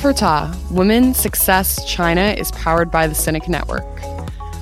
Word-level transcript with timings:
Ta 0.00 0.56
Women 0.70 1.12
Success 1.12 1.84
China 1.84 2.34
is 2.38 2.50
powered 2.52 2.90
by 2.90 3.06
the 3.06 3.12
Sinica 3.12 3.48
Network. 3.48 3.84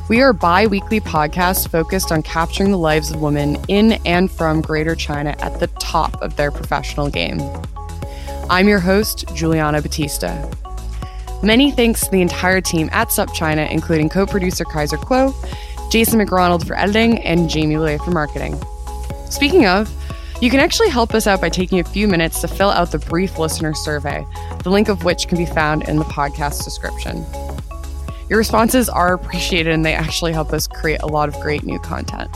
We 0.08 0.20
are 0.20 0.30
a 0.30 0.34
bi 0.34 0.66
weekly 0.66 1.00
podcast 1.00 1.70
focused 1.70 2.10
on 2.10 2.22
capturing 2.22 2.72
the 2.72 2.78
lives 2.78 3.12
of 3.12 3.22
women 3.22 3.56
in 3.68 3.92
and 4.04 4.28
from 4.28 4.60
Greater 4.60 4.96
China 4.96 5.36
at 5.38 5.60
the 5.60 5.68
top 5.78 6.20
of 6.20 6.34
their 6.34 6.50
professional 6.50 7.08
game. 7.08 7.40
I'm 8.50 8.66
your 8.66 8.80
host, 8.80 9.32
Juliana 9.32 9.80
Batista. 9.80 10.50
Many 11.42 11.70
thanks 11.70 12.00
to 12.00 12.10
the 12.10 12.20
entire 12.20 12.60
team 12.60 12.90
at 12.90 13.12
Sup 13.12 13.32
China, 13.32 13.62
including 13.70 14.08
co 14.08 14.26
producer 14.26 14.64
Kaiser 14.64 14.98
Kuo, 14.98 15.32
Jason 15.88 16.18
McRonald 16.18 16.66
for 16.66 16.76
editing, 16.76 17.20
and 17.20 17.48
Jamie 17.48 17.78
Lay 17.78 17.96
for 17.98 18.10
marketing. 18.10 18.60
Speaking 19.30 19.66
of, 19.66 19.88
you 20.40 20.50
can 20.50 20.60
actually 20.60 20.88
help 20.88 21.14
us 21.14 21.26
out 21.26 21.40
by 21.40 21.48
taking 21.48 21.80
a 21.80 21.84
few 21.84 22.06
minutes 22.06 22.40
to 22.40 22.48
fill 22.48 22.70
out 22.70 22.92
the 22.92 22.98
brief 22.98 23.38
listener 23.38 23.74
survey, 23.74 24.24
the 24.62 24.70
link 24.70 24.88
of 24.88 25.02
which 25.02 25.26
can 25.26 25.36
be 25.36 25.46
found 25.46 25.88
in 25.88 25.96
the 25.96 26.04
podcast 26.04 26.64
description. 26.64 27.24
Your 28.28 28.38
responses 28.38 28.88
are 28.88 29.14
appreciated 29.14 29.72
and 29.72 29.84
they 29.84 29.94
actually 29.94 30.32
help 30.32 30.52
us 30.52 30.68
create 30.68 31.00
a 31.02 31.06
lot 31.06 31.28
of 31.28 31.34
great 31.40 31.64
new 31.64 31.80
content. 31.80 32.30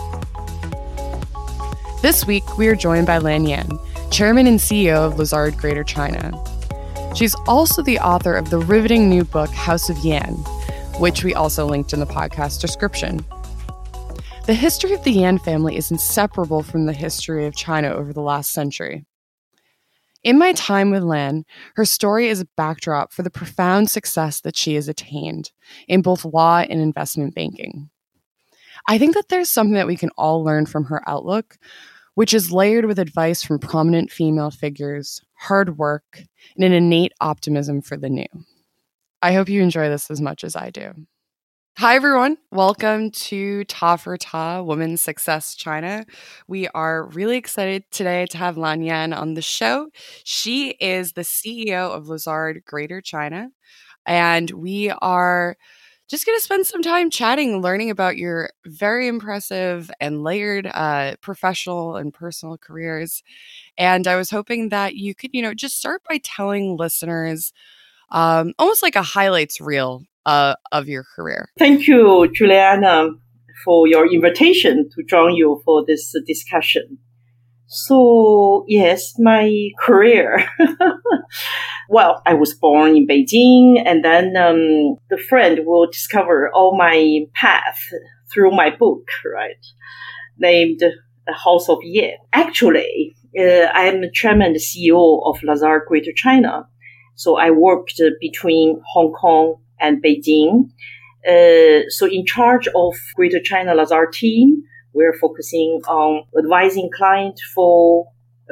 This 2.01 2.27
week, 2.27 2.59
we 2.59 2.67
are 2.67 2.75
joined 2.75 3.07
by 3.07 3.19
Lan 3.19 3.45
Yan, 3.47 3.69
Chairman 4.11 4.49
and 4.49 4.59
CEO 4.59 5.07
of 5.07 5.19
Lazard 5.19 5.57
Greater 5.57 5.85
China. 5.85 6.33
She's 7.15 7.37
also 7.47 7.83
the 7.83 8.01
author 8.01 8.35
of 8.35 8.51
the 8.51 8.59
riveting 8.59 9.09
new 9.09 9.23
book, 9.23 9.51
House 9.51 9.89
of 9.89 9.99
Yan, 9.99 10.33
which 10.99 11.23
we 11.23 11.35
also 11.35 11.67
linked 11.67 11.93
in 11.93 12.01
the 12.01 12.07
podcast 12.07 12.61
description. 12.61 13.25
The 14.45 14.55
history 14.55 14.93
of 14.93 15.05
the 15.05 15.13
Yan 15.13 15.39
family 15.39 15.77
is 15.77 15.93
inseparable 15.93 16.65
from 16.65 16.87
the 16.87 16.93
history 16.93 17.47
of 17.47 17.55
China 17.55 17.91
over 17.95 18.13
the 18.13 18.21
last 18.21 18.51
century. 18.51 19.07
In 20.25 20.37
my 20.37 20.53
time 20.55 20.91
with 20.91 21.05
Lan, 21.05 21.45
her 21.77 21.85
story 21.85 22.27
is 22.27 22.41
a 22.41 22.49
backdrop 22.57 23.13
for 23.13 23.23
the 23.23 23.31
profound 23.31 23.89
success 23.89 24.41
that 24.41 24.57
she 24.57 24.75
has 24.75 24.89
attained 24.89 25.53
in 25.87 26.03
both 26.03 26.25
law 26.25 26.59
and 26.59 26.81
investment 26.81 27.37
banking. 27.37 27.89
I 28.89 28.99
think 28.99 29.15
that 29.15 29.29
there's 29.29 29.49
something 29.49 29.75
that 29.75 29.87
we 29.87 29.97
can 29.97 30.11
all 30.19 30.43
learn 30.43 30.67
from 30.67 30.87
her 30.87 31.09
outlook, 31.09 31.57
which 32.15 32.35
is 32.35 32.51
layered 32.51 32.87
with 32.87 32.99
advice 32.99 33.45
from 33.45 33.61
prominent 33.61 34.11
female 34.11 34.51
figures, 34.51 35.23
hard 35.35 35.79
work, 35.79 36.25
and 36.57 36.65
an 36.65 36.73
innate 36.73 37.13
optimism 37.21 37.81
for 37.81 37.97
the 37.97 38.11
new. 38.11 38.27
I 39.23 39.35
hope 39.35 39.49
you 39.49 39.63
enjoy 39.63 39.89
this 39.89 40.11
as 40.11 40.21
much 40.21 40.43
as 40.43 40.57
I 40.57 40.71
do. 40.71 40.93
Hi, 41.79 41.97
everyone. 41.97 42.37
Welcome 42.51 43.11
to 43.13 43.65
Ta 43.65 43.97
for 43.97 44.17
Ta 44.17 44.63
Women's 44.63 45.01
Success 45.01 45.55
China. 45.55 46.05
We 46.47 46.69
are 46.69 47.07
really 47.07 47.37
excited 47.39 47.85
today 47.91 48.27
to 48.27 48.39
have 48.39 48.59
Lan 48.59 48.83
Yan 48.83 49.13
on 49.13 49.35
the 49.35 49.43
show. 49.43 49.89
She 50.25 50.71
is 50.81 51.13
the 51.15 51.25
CEO 51.25 51.91
of 51.91 52.09
Lazard 52.09 52.63
Greater 52.67 53.01
China, 53.01 53.49
and 54.07 54.51
we 54.53 54.91
are 55.03 55.57
just 56.11 56.27
going 56.27 56.39
to 56.39 56.45
spend 56.45 56.67
some 56.67 56.83
time 56.83 57.11
chatting, 57.11 57.63
learning 57.63 57.91
about 57.91 58.17
your 58.19 58.51
very 58.67 59.09
impressive 59.09 59.91
and 60.01 60.23
layered 60.23 60.67
uh, 60.69 61.17
professional 61.23 61.97
and 61.97 62.15
personal 62.15 62.59
careers. 62.59 63.23
And 63.79 64.07
I 64.09 64.17
was 64.17 64.31
hoping 64.31 64.71
that 64.71 64.97
you 64.97 65.15
could, 65.15 65.31
you 65.35 65.43
know, 65.43 65.55
just 65.55 65.79
start 65.79 66.03
by 66.09 66.19
telling 66.25 66.77
listeners 66.77 67.53
um, 68.11 68.53
almost 68.59 68.83
like 68.83 68.97
a 68.97 69.03
highlights 69.03 69.61
reel 69.61 70.03
uh, 70.27 70.55
of 70.71 70.89
your 70.89 71.05
career. 71.17 71.49
Thank 71.59 71.87
you, 71.87 72.31
Juliana, 72.35 73.11
for 73.65 73.87
your 73.87 74.13
invitation 74.13 74.89
to 74.95 75.03
join 75.05 75.35
you 75.35 75.61
for 75.65 75.85
this 75.87 76.15
discussion. 76.27 76.99
So, 77.67 78.67
yes, 78.69 79.15
my 79.19 79.71
career. 79.81 80.45
well, 81.89 82.21
I 82.27 82.35
was 82.35 82.53
born 82.53 82.97
in 82.97 83.07
Beijing, 83.07 83.83
and 83.87 84.05
then 84.05 84.37
um, 84.37 84.97
the 85.09 85.17
friend 85.17 85.61
will 85.65 85.87
discover 85.87 86.51
all 86.53 86.77
my 86.77 87.21
path 87.35 87.81
through 88.31 88.55
my 88.55 88.69
book, 88.79 89.09
right? 89.25 89.65
Named 90.39 90.81
The 90.81 91.33
House 91.33 91.71
of 91.71 91.79
Yan. 91.83 92.19
Actually, 92.35 93.17
uh, 93.39 93.69
I 93.75 93.85
am 93.85 94.03
the 94.03 94.11
chairman 94.13 94.49
and 94.49 94.57
CEO 94.57 95.23
of 95.25 95.43
Lazard 95.43 95.85
Greater 95.89 96.13
China. 96.15 96.69
So 97.15 97.39
I 97.39 97.51
worked 97.51 98.01
between 98.21 98.83
Hong 98.93 99.13
Kong 99.13 99.57
and 99.83 100.03
Beijing. 100.03 100.71
Uh, 101.29 101.85
so 101.89 102.07
in 102.07 102.25
charge 102.25 102.69
of 102.69 102.95
Greater 103.15 103.41
China 103.43 103.75
Lazard 103.75 104.13
team, 104.13 104.63
we're 104.95 105.15
focusing 105.21 105.81
on 105.89 106.25
advising 106.39 106.91
client 106.97 107.39
for 107.55 108.09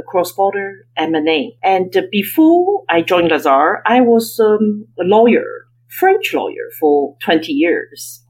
cross-border 0.08 0.86
M&A. 0.96 1.56
And 1.62 1.94
before 2.10 2.84
I 2.88 3.02
joined 3.02 3.30
Lazard, 3.30 3.78
I 3.86 4.00
was 4.00 4.38
um, 4.40 4.86
a 4.98 5.04
lawyer, 5.04 5.44
French 5.88 6.32
lawyer 6.32 6.70
for 6.78 7.16
20 7.22 7.52
years. 7.52 8.24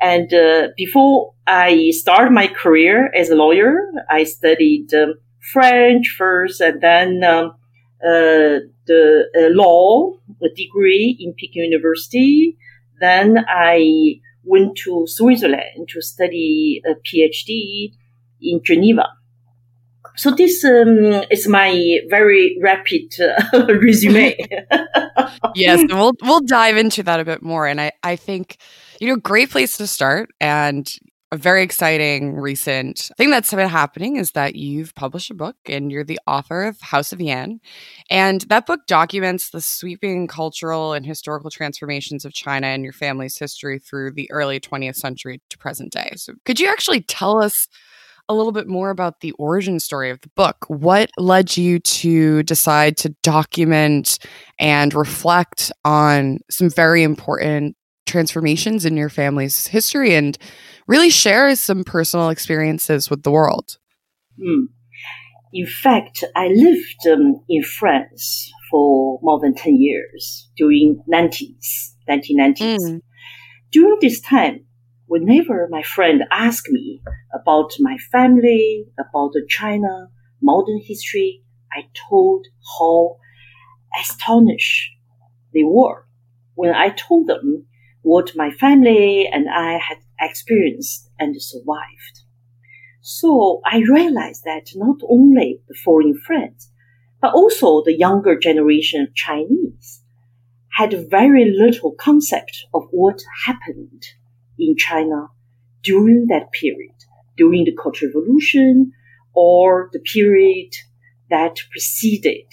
And 0.00 0.32
uh, 0.34 0.68
before 0.76 1.34
I 1.46 1.90
started 1.90 2.32
my 2.32 2.48
career 2.48 3.12
as 3.14 3.30
a 3.30 3.36
lawyer, 3.36 3.76
I 4.10 4.24
studied 4.24 4.92
um, 4.94 5.14
French 5.52 6.14
first 6.18 6.60
and 6.60 6.80
then 6.80 7.22
um, 7.22 7.52
uh, 8.06 8.58
the 8.86 9.24
uh, 9.36 9.48
law 9.50 10.12
degree 10.56 11.16
in 11.20 11.34
Peking 11.34 11.64
University. 11.64 12.56
Then 13.00 13.44
I 13.48 14.20
went 14.44 14.76
to 14.84 15.04
Switzerland 15.06 15.88
to 15.88 16.02
study 16.02 16.82
a 16.86 16.94
PhD 16.94 17.92
in 18.40 18.60
Geneva. 18.62 19.06
So 20.16 20.30
this 20.30 20.64
um, 20.64 21.24
is 21.30 21.48
my 21.48 21.98
very 22.08 22.56
rapid 22.62 23.12
uh, 23.20 23.66
resume. 23.80 24.36
yes, 25.56 25.84
we'll 25.88 26.12
we'll 26.22 26.40
dive 26.40 26.76
into 26.76 27.02
that 27.02 27.18
a 27.18 27.24
bit 27.24 27.42
more. 27.42 27.66
And 27.66 27.80
I 27.80 27.90
I 28.02 28.14
think 28.14 28.58
you 29.00 29.08
know 29.08 29.16
great 29.16 29.50
place 29.50 29.76
to 29.78 29.88
start. 29.88 30.30
And 30.40 30.88
a 31.34 31.36
very 31.36 31.64
exciting 31.64 32.36
recent 32.36 33.10
thing 33.16 33.28
that's 33.28 33.52
been 33.52 33.68
happening 33.68 34.14
is 34.14 34.30
that 34.30 34.54
you've 34.54 34.94
published 34.94 35.32
a 35.32 35.34
book 35.34 35.56
and 35.66 35.90
you're 35.90 36.04
the 36.04 36.20
author 36.28 36.62
of 36.62 36.80
House 36.80 37.12
of 37.12 37.20
Yan. 37.20 37.60
And 38.08 38.42
that 38.42 38.66
book 38.66 38.86
documents 38.86 39.50
the 39.50 39.60
sweeping 39.60 40.28
cultural 40.28 40.92
and 40.92 41.04
historical 41.04 41.50
transformations 41.50 42.24
of 42.24 42.32
China 42.32 42.68
and 42.68 42.84
your 42.84 42.92
family's 42.92 43.36
history 43.36 43.80
through 43.80 44.12
the 44.12 44.30
early 44.30 44.60
20th 44.60 44.94
century 44.94 45.42
to 45.50 45.58
present 45.58 45.92
day. 45.92 46.12
So, 46.14 46.34
could 46.44 46.60
you 46.60 46.68
actually 46.68 47.02
tell 47.02 47.42
us? 47.42 47.68
a 48.30 48.34
little 48.34 48.52
bit 48.52 48.66
more 48.66 48.88
about 48.88 49.20
the 49.20 49.32
origin 49.32 49.78
story 49.78 50.08
of 50.08 50.18
the 50.22 50.30
book. 50.34 50.64
What 50.68 51.10
led 51.18 51.58
you 51.58 51.78
to 51.78 52.42
decide 52.44 52.96
to 52.96 53.10
document 53.22 54.18
and 54.58 54.94
reflect 54.94 55.70
on 55.84 56.38
some 56.50 56.70
very 56.70 57.02
important 57.02 57.76
transformations 58.06 58.84
in 58.84 58.96
your 58.96 59.08
family's 59.08 59.66
history 59.66 60.14
and 60.14 60.38
really 60.86 61.10
share 61.10 61.54
some 61.56 61.84
personal 61.84 62.28
experiences 62.28 63.10
with 63.10 63.22
the 63.22 63.30
world. 63.30 63.78
Mm. 64.38 64.66
In 65.52 65.66
fact, 65.66 66.24
I 66.34 66.48
lived 66.48 67.06
um, 67.10 67.40
in 67.48 67.62
France 67.62 68.52
for 68.70 69.20
more 69.22 69.38
than 69.40 69.54
10 69.54 69.76
years 69.80 70.50
during 70.56 71.00
90s, 71.12 71.94
1990s. 72.08 72.80
Mm. 72.80 73.00
During 73.70 73.98
this 74.00 74.20
time, 74.20 74.66
whenever 75.06 75.68
my 75.70 75.82
friend 75.82 76.22
asked 76.30 76.68
me 76.70 77.02
about 77.32 77.72
my 77.78 77.96
family, 78.10 78.86
about 78.98 79.32
China, 79.48 80.08
modern 80.42 80.80
history, 80.84 81.42
I 81.72 81.82
told 82.08 82.46
how 82.78 83.16
astonished 84.00 84.90
they 85.52 85.62
were 85.64 86.06
when 86.54 86.74
I 86.74 86.90
told 86.90 87.28
them 87.28 87.66
what 88.04 88.36
my 88.36 88.50
family 88.50 89.26
and 89.26 89.46
I 89.48 89.78
had 89.78 89.96
experienced 90.20 91.08
and 91.18 91.34
survived. 91.40 92.20
So 93.00 93.62
I 93.64 93.78
realized 93.78 94.44
that 94.44 94.66
not 94.76 94.98
only 95.08 95.62
the 95.68 95.74
foreign 95.74 96.14
friends, 96.14 96.70
but 97.22 97.32
also 97.32 97.82
the 97.82 97.96
younger 97.96 98.38
generation 98.38 99.00
of 99.02 99.14
Chinese 99.14 100.02
had 100.76 101.10
very 101.10 101.50
little 101.50 101.92
concept 101.92 102.66
of 102.74 102.82
what 102.90 103.22
happened 103.46 104.02
in 104.58 104.76
China 104.76 105.28
during 105.82 106.26
that 106.26 106.52
period, 106.52 106.94
during 107.38 107.64
the 107.64 107.74
Cultural 107.82 108.12
Revolution 108.14 108.92
or 109.32 109.88
the 109.94 110.00
period 110.00 110.72
that 111.30 111.56
preceded. 111.70 112.52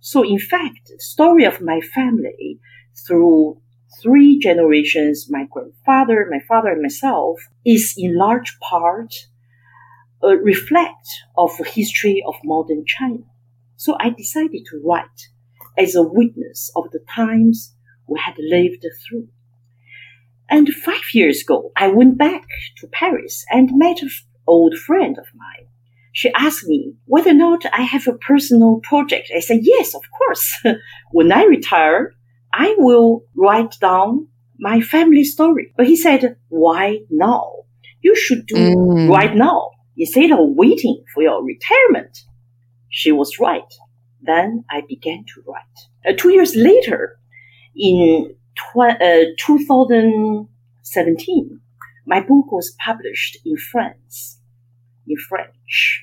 So 0.00 0.22
in 0.22 0.38
fact, 0.38 0.88
the 0.88 1.00
story 1.00 1.44
of 1.44 1.62
my 1.62 1.80
family 1.80 2.60
through 3.06 3.62
three 4.04 4.38
generations, 4.38 5.26
my 5.30 5.46
grandfather, 5.50 6.28
my 6.30 6.40
father, 6.46 6.68
and 6.68 6.82
myself, 6.82 7.40
is 7.64 7.94
in 7.96 8.16
large 8.16 8.58
part 8.60 9.12
a 10.22 10.36
reflect 10.36 11.08
of 11.36 11.50
the 11.58 11.64
history 11.64 12.22
of 12.26 12.34
modern 12.44 12.84
China. 12.86 13.24
So 13.76 13.96
I 13.98 14.10
decided 14.10 14.64
to 14.70 14.80
write 14.84 15.28
as 15.76 15.94
a 15.94 16.02
witness 16.02 16.70
of 16.76 16.84
the 16.92 17.00
times 17.14 17.74
we 18.06 18.20
had 18.24 18.36
lived 18.38 18.86
through. 19.08 19.28
And 20.48 20.68
five 20.68 21.12
years 21.12 21.42
ago, 21.42 21.72
I 21.76 21.88
went 21.88 22.18
back 22.18 22.44
to 22.78 22.86
Paris 22.86 23.44
and 23.50 23.70
met 23.72 24.02
an 24.02 24.10
old 24.46 24.76
friend 24.76 25.18
of 25.18 25.26
mine. 25.34 25.66
She 26.12 26.30
asked 26.34 26.66
me 26.66 26.94
whether 27.06 27.30
or 27.30 27.34
not 27.34 27.64
I 27.72 27.82
have 27.82 28.06
a 28.06 28.12
personal 28.12 28.80
project. 28.82 29.32
I 29.34 29.40
said, 29.40 29.60
yes, 29.62 29.94
of 29.94 30.02
course. 30.16 30.62
when 31.12 31.32
I 31.32 31.44
retire, 31.44 32.14
I 32.56 32.76
will 32.78 33.24
write 33.36 33.74
down 33.80 34.28
my 34.58 34.80
family 34.80 35.24
story. 35.24 35.72
But 35.76 35.88
he 35.88 35.96
said, 35.96 36.36
why 36.48 37.00
now? 37.10 37.50
You 38.00 38.14
should 38.14 38.46
do 38.46 38.54
mm. 38.54 39.10
right 39.10 39.34
now 39.34 39.70
instead 39.96 40.30
of 40.30 40.38
waiting 40.40 41.02
for 41.12 41.24
your 41.24 41.44
retirement. 41.44 42.16
She 42.88 43.10
was 43.10 43.40
right. 43.40 43.74
Then 44.22 44.62
I 44.70 44.82
began 44.88 45.24
to 45.34 45.42
write. 45.48 45.88
Uh, 46.06 46.12
two 46.16 46.30
years 46.32 46.54
later, 46.54 47.18
in 47.74 48.36
tw- 48.54 49.00
uh, 49.00 49.24
2017, 49.38 51.60
my 52.06 52.20
book 52.20 52.52
was 52.52 52.76
published 52.84 53.38
in 53.44 53.56
France, 53.56 54.38
in 55.08 55.16
French. 55.28 56.00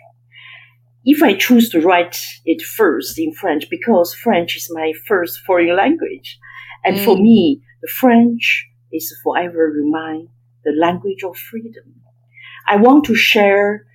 If 1.04 1.24
I 1.24 1.34
choose 1.34 1.70
to 1.70 1.82
write 1.82 2.18
it 2.46 2.62
first 2.62 3.18
in 3.18 3.34
French, 3.34 3.70
because 3.70 4.14
French 4.14 4.56
is 4.56 4.70
my 4.72 4.94
first 5.08 5.40
foreign 5.40 5.76
language, 5.76 6.38
and 6.84 6.98
mm. 6.98 7.06
for 7.06 7.18
me, 7.18 7.62
the 7.82 7.88
French 7.88 8.68
is 8.92 9.14
forever 9.24 9.72
remind 9.76 10.30
the 10.64 10.72
language 10.72 11.24
of 11.24 11.36
freedom. 11.36 12.02
I 12.68 12.76
want 12.76 13.06
to 13.06 13.16
share 13.16 13.86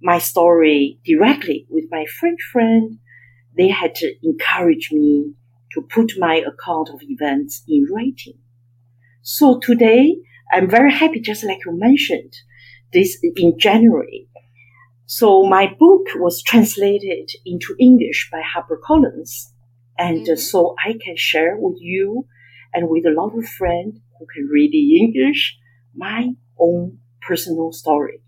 my 0.00 0.18
story 0.18 1.00
directly 1.04 1.66
with 1.68 1.84
my 1.90 2.04
French 2.20 2.40
friend. 2.52 2.98
They 3.56 3.68
had 3.68 3.94
to 3.96 4.14
encourage 4.22 4.90
me 4.92 5.32
to 5.72 5.82
put 5.82 6.12
my 6.18 6.36
account 6.36 6.90
of 6.90 7.00
events 7.02 7.64
in 7.66 7.86
writing. 7.92 8.38
So 9.22 9.58
today, 9.58 10.16
I'm 10.52 10.70
very 10.70 10.92
happy, 10.92 11.20
just 11.20 11.42
like 11.42 11.58
you 11.66 11.76
mentioned, 11.76 12.34
this 12.92 13.18
in 13.22 13.58
January. 13.58 14.28
So 15.06 15.44
my 15.44 15.66
book 15.78 16.06
was 16.16 16.42
translated 16.42 17.30
into 17.44 17.76
English 17.80 18.28
by 18.30 18.42
HarperCollins. 18.42 19.52
And 19.98 20.26
mm-hmm. 20.26 20.34
so 20.34 20.74
I 20.84 20.94
can 21.02 21.16
share 21.16 21.56
with 21.56 21.78
you 21.80 22.26
and 22.74 22.88
with 22.88 23.06
a 23.06 23.14
lot 23.14 23.36
of 23.38 23.48
friends 23.48 23.98
who 24.18 24.26
can 24.34 24.48
read 24.52 24.72
the 24.72 24.98
English 24.98 25.56
my 25.94 26.30
own 26.58 26.98
personal 27.22 27.72
story. 27.72 28.20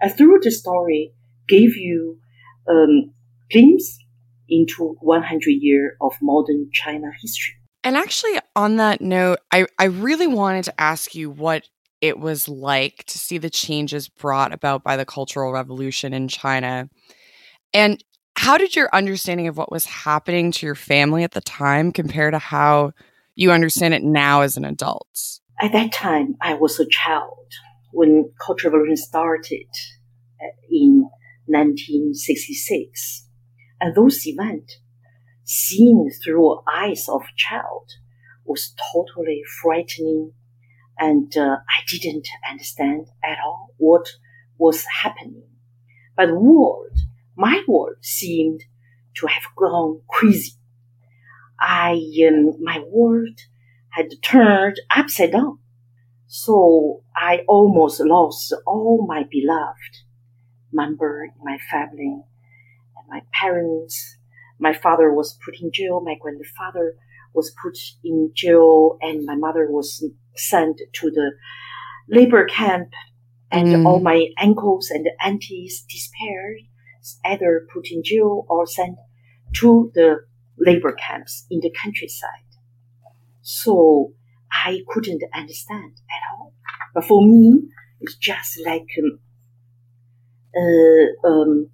And 0.00 0.14
through 0.14 0.40
the 0.42 0.50
story, 0.50 1.12
gave 1.48 1.76
you 1.76 2.18
um, 2.68 3.12
glimpse 3.50 3.98
into 4.48 4.96
100 5.00 5.42
years 5.48 5.92
of 6.00 6.12
modern 6.20 6.70
China 6.72 7.10
history. 7.20 7.54
And 7.82 7.96
actually, 7.96 8.38
on 8.56 8.76
that 8.76 9.00
note, 9.00 9.40
I, 9.52 9.66
I 9.78 9.84
really 9.84 10.26
wanted 10.26 10.64
to 10.64 10.80
ask 10.80 11.14
you 11.14 11.30
what 11.30 11.68
it 12.04 12.20
was 12.20 12.48
like 12.50 13.04
to 13.06 13.18
see 13.18 13.38
the 13.38 13.48
changes 13.48 14.10
brought 14.10 14.52
about 14.52 14.84
by 14.84 14.94
the 14.94 15.06
Cultural 15.06 15.52
Revolution 15.52 16.12
in 16.12 16.28
China. 16.28 16.90
And 17.72 18.04
how 18.36 18.58
did 18.58 18.76
your 18.76 18.90
understanding 18.92 19.48
of 19.48 19.56
what 19.56 19.72
was 19.72 19.86
happening 19.86 20.52
to 20.52 20.66
your 20.66 20.74
family 20.74 21.24
at 21.24 21.30
the 21.30 21.40
time 21.40 21.92
compare 21.92 22.30
to 22.30 22.38
how 22.38 22.92
you 23.36 23.52
understand 23.52 23.94
it 23.94 24.02
now 24.02 24.42
as 24.42 24.58
an 24.58 24.66
adult? 24.66 25.08
At 25.62 25.72
that 25.72 25.92
time, 25.92 26.36
I 26.42 26.52
was 26.52 26.78
a 26.78 26.86
child 26.86 27.46
when 27.90 28.30
Cultural 28.44 28.74
Revolution 28.74 28.98
started 28.98 29.70
uh, 30.42 30.52
in 30.70 31.08
1966. 31.46 33.28
And 33.80 33.96
those 33.96 34.26
events, 34.26 34.76
seen 35.44 36.10
through 36.22 36.60
eyes 36.70 37.06
of 37.08 37.22
a 37.22 37.34
child, 37.34 37.92
was 38.44 38.74
totally 38.92 39.40
frightening, 39.62 40.32
and 40.98 41.36
uh, 41.36 41.56
I 41.68 41.82
didn't 41.88 42.28
understand 42.48 43.06
at 43.24 43.38
all 43.44 43.74
what 43.78 44.06
was 44.58 44.84
happening. 45.02 45.42
But 46.16 46.26
the 46.26 46.38
world, 46.38 46.96
my 47.36 47.62
world, 47.66 47.96
seemed 48.00 48.62
to 49.16 49.26
have 49.26 49.42
gone 49.56 50.00
crazy. 50.08 50.52
I, 51.58 52.00
um, 52.28 52.56
my 52.60 52.82
world 52.86 53.38
had 53.90 54.10
turned 54.22 54.80
upside 54.90 55.32
down. 55.32 55.58
So 56.26 57.02
I 57.16 57.44
almost 57.46 58.00
lost 58.00 58.54
all 58.66 59.06
my 59.06 59.24
beloved 59.30 60.02
member 60.72 61.24
in 61.24 61.32
my 61.42 61.58
family 61.70 62.22
and 62.96 63.08
my 63.08 63.20
parents. 63.32 64.16
My 64.58 64.72
father 64.72 65.12
was 65.12 65.38
put 65.44 65.60
in 65.60 65.70
jail. 65.72 66.00
My 66.00 66.16
grandfather 66.20 66.94
was 67.34 67.54
put 67.62 67.78
in 68.02 68.30
jail 68.34 68.98
and 69.00 69.24
my 69.24 69.36
mother 69.36 69.68
was 69.70 70.04
sent 70.36 70.80
to 70.94 71.10
the 71.10 71.32
labor 72.08 72.44
camp 72.46 72.88
and 73.50 73.68
mm. 73.68 73.86
all 73.86 74.00
my 74.00 74.26
uncles 74.40 74.90
and 74.90 75.06
aunties 75.24 75.84
despaired, 75.88 76.58
either 77.24 77.66
put 77.72 77.90
in 77.90 78.02
jail 78.04 78.44
or 78.48 78.66
sent 78.66 78.96
to 79.54 79.92
the 79.94 80.16
labor 80.58 80.92
camps 80.92 81.46
in 81.50 81.60
the 81.60 81.72
countryside. 81.82 82.30
So 83.42 84.12
I 84.50 84.80
couldn't 84.88 85.22
understand 85.34 85.92
at 86.10 86.36
all. 86.36 86.54
But 86.94 87.04
for 87.04 87.22
me, 87.24 87.62
it's 88.00 88.16
just 88.16 88.60
like 88.64 88.86
um, 88.98 89.18
uh, 90.56 91.28
um, 91.28 91.70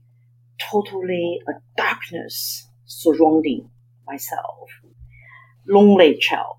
totally 0.58 1.40
a 1.48 1.52
darkness 1.76 2.68
surrounding 2.84 3.70
myself. 4.06 4.68
Lonely 5.68 6.18
child. 6.18 6.56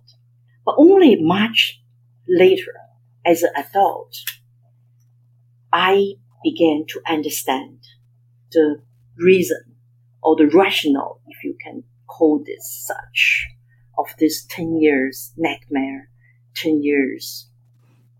But 0.66 0.76
only 0.78 1.18
much 1.20 1.81
later, 2.28 2.74
as 3.26 3.44
an 3.44 3.52
adult, 3.56 4.16
I 5.72 6.14
began 6.44 6.86
to 6.90 7.02
understand 7.08 7.80
the 8.52 8.82
reason 9.18 9.76
or 10.24 10.36
the 10.36 10.48
rationale, 10.48 11.22
if 11.28 11.44
you 11.44 11.56
can 11.64 11.84
call 12.08 12.44
this 12.46 12.86
such, 12.88 13.48
of 13.98 14.08
this 14.20 14.46
10 14.50 14.78
years 14.80 15.34
nightmare, 15.38 16.10
10 16.56 16.82
years 16.84 17.50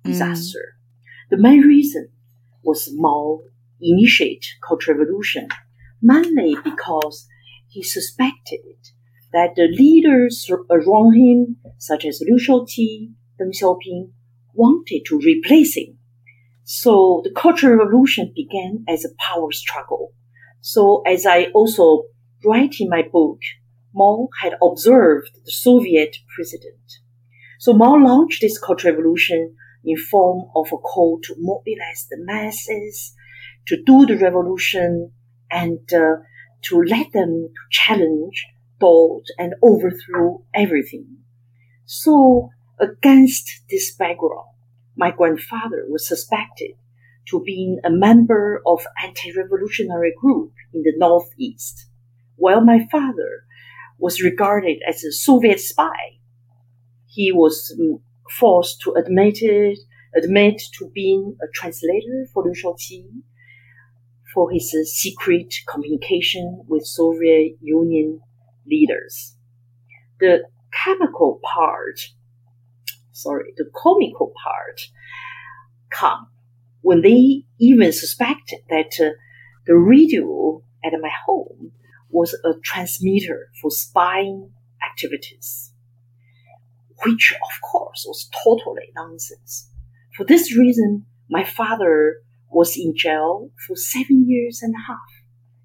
mm. 0.04 0.12
disaster. 0.12 0.60
Mm. 0.60 1.30
The 1.32 1.38
main 1.38 1.62
reason 1.62 2.10
was 2.64 2.90
Mao 2.94 3.42
initiate 3.80 4.46
Cultural 4.68 4.98
Revolution, 4.98 5.48
mainly 6.02 6.56
because 6.64 7.28
he 7.70 7.84
suspected 7.84 8.60
that 9.34 9.56
the 9.56 9.68
leaders 9.68 10.50
around 10.70 11.14
him, 11.14 11.58
such 11.78 12.06
as 12.06 12.22
Liu 12.22 12.38
Shaoqi, 12.38 13.14
Deng 13.42 13.52
Xiaoping, 13.52 14.12
wanted 14.54 15.04
to 15.08 15.20
replace 15.20 15.76
him. 15.76 15.98
So 16.64 17.22
the 17.24 17.32
Cultural 17.32 17.78
Revolution 17.78 18.32
began 18.36 18.86
as 18.88 19.04
a 19.04 19.16
power 19.18 19.52
struggle. 19.52 20.14
So 20.62 21.02
as 21.08 21.26
I 21.26 21.46
also 21.54 22.04
write 22.46 22.76
in 22.80 22.90
my 22.90 23.02
book, 23.02 23.40
Mao 23.94 24.30
had 24.42 24.54
observed 24.62 25.32
the 25.46 25.52
Soviet 25.52 26.18
president. 26.36 27.00
So 27.60 27.74
Mao 27.74 27.96
launched 27.96 28.42
this 28.42 28.60
Cultural 28.60 28.94
Revolution 28.94 29.56
in 29.84 29.98
form 29.98 30.50
of 30.56 30.68
a 30.72 30.78
call 30.78 31.20
to 31.24 31.36
mobilize 31.38 32.08
the 32.10 32.18
masses 32.20 33.14
to 33.68 33.78
do 33.84 34.06
the 34.06 34.18
revolution 34.18 35.12
and 35.50 35.80
uh, 35.94 36.18
to 36.64 36.82
let 36.84 37.12
them 37.12 37.50
to 37.50 37.62
challenge, 37.70 38.46
doubt, 38.80 39.24
and 39.38 39.54
overthrow 39.62 40.44
everything. 40.54 41.18
So 41.86 42.50
against 42.82 43.62
this 43.70 43.96
background, 43.96 44.50
my 44.98 45.12
grandfather 45.12 45.86
was 45.88 46.08
suspected 46.08 46.72
to 47.30 47.42
be 47.44 47.78
a 47.86 47.90
member 47.90 48.62
of 48.66 48.86
anti-revolutionary 49.04 50.14
group 50.20 50.52
in 50.74 50.82
the 50.82 50.94
northeast, 50.98 51.88
while 52.36 52.62
my 52.62 52.88
father 52.92 53.46
was 53.98 54.22
regarded 54.22 54.82
as 54.88 55.04
a 55.04 55.12
Soviet 55.12 55.60
spy. 55.60 56.18
He 57.08 57.32
was 57.32 57.74
um, 57.80 58.00
forced 58.40 58.82
to 58.82 58.94
admit 58.94 59.38
it, 59.42 59.78
admit 60.16 60.62
to 60.80 60.90
being 60.94 61.38
a 61.42 61.46
translator 61.54 62.28
for 62.34 62.44
Liu 62.44 62.54
Shaoqi 62.54 63.06
for 64.34 64.50
his 64.50 64.72
secret 64.94 65.54
communication 65.70 66.64
with 66.68 66.86
Soviet 66.86 67.58
Union 67.62 68.22
leaders. 68.66 69.36
The 70.20 70.44
chemical 70.72 71.40
part, 71.54 72.00
sorry, 73.22 73.54
the 73.58 73.70
comical 73.76 74.34
part 74.44 74.82
come 75.92 76.28
when 76.82 77.02
they 77.02 77.44
even 77.60 77.92
suspected 77.92 78.60
that 78.70 78.92
uh, 79.00 79.12
the 79.68 79.76
radio 79.76 80.62
at 80.84 80.94
my 81.00 81.12
home 81.26 81.72
was 82.10 82.34
a 82.44 82.54
transmitter 82.64 83.50
for 83.62 83.70
spying 83.70 84.52
activities, 84.84 85.72
which 87.04 87.34
of 87.34 87.62
course 87.72 88.04
was 88.08 88.30
totally 88.44 88.92
nonsense. 88.96 89.70
For 90.16 90.26
this 90.26 90.56
reason, 90.58 91.06
my 91.30 91.44
father 91.44 92.18
was 92.50 92.76
in 92.76 92.94
jail 92.96 93.52
for 93.66 93.76
seven 93.76 94.26
years 94.28 94.62
and 94.62 94.74
a 94.76 94.88
half 94.88 94.98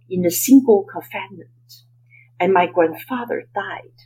in 0.09 0.25
a 0.25 0.31
single 0.31 0.85
confinement, 0.93 1.51
and 2.39 2.53
my 2.53 2.67
grandfather 2.67 3.45
died 3.55 3.97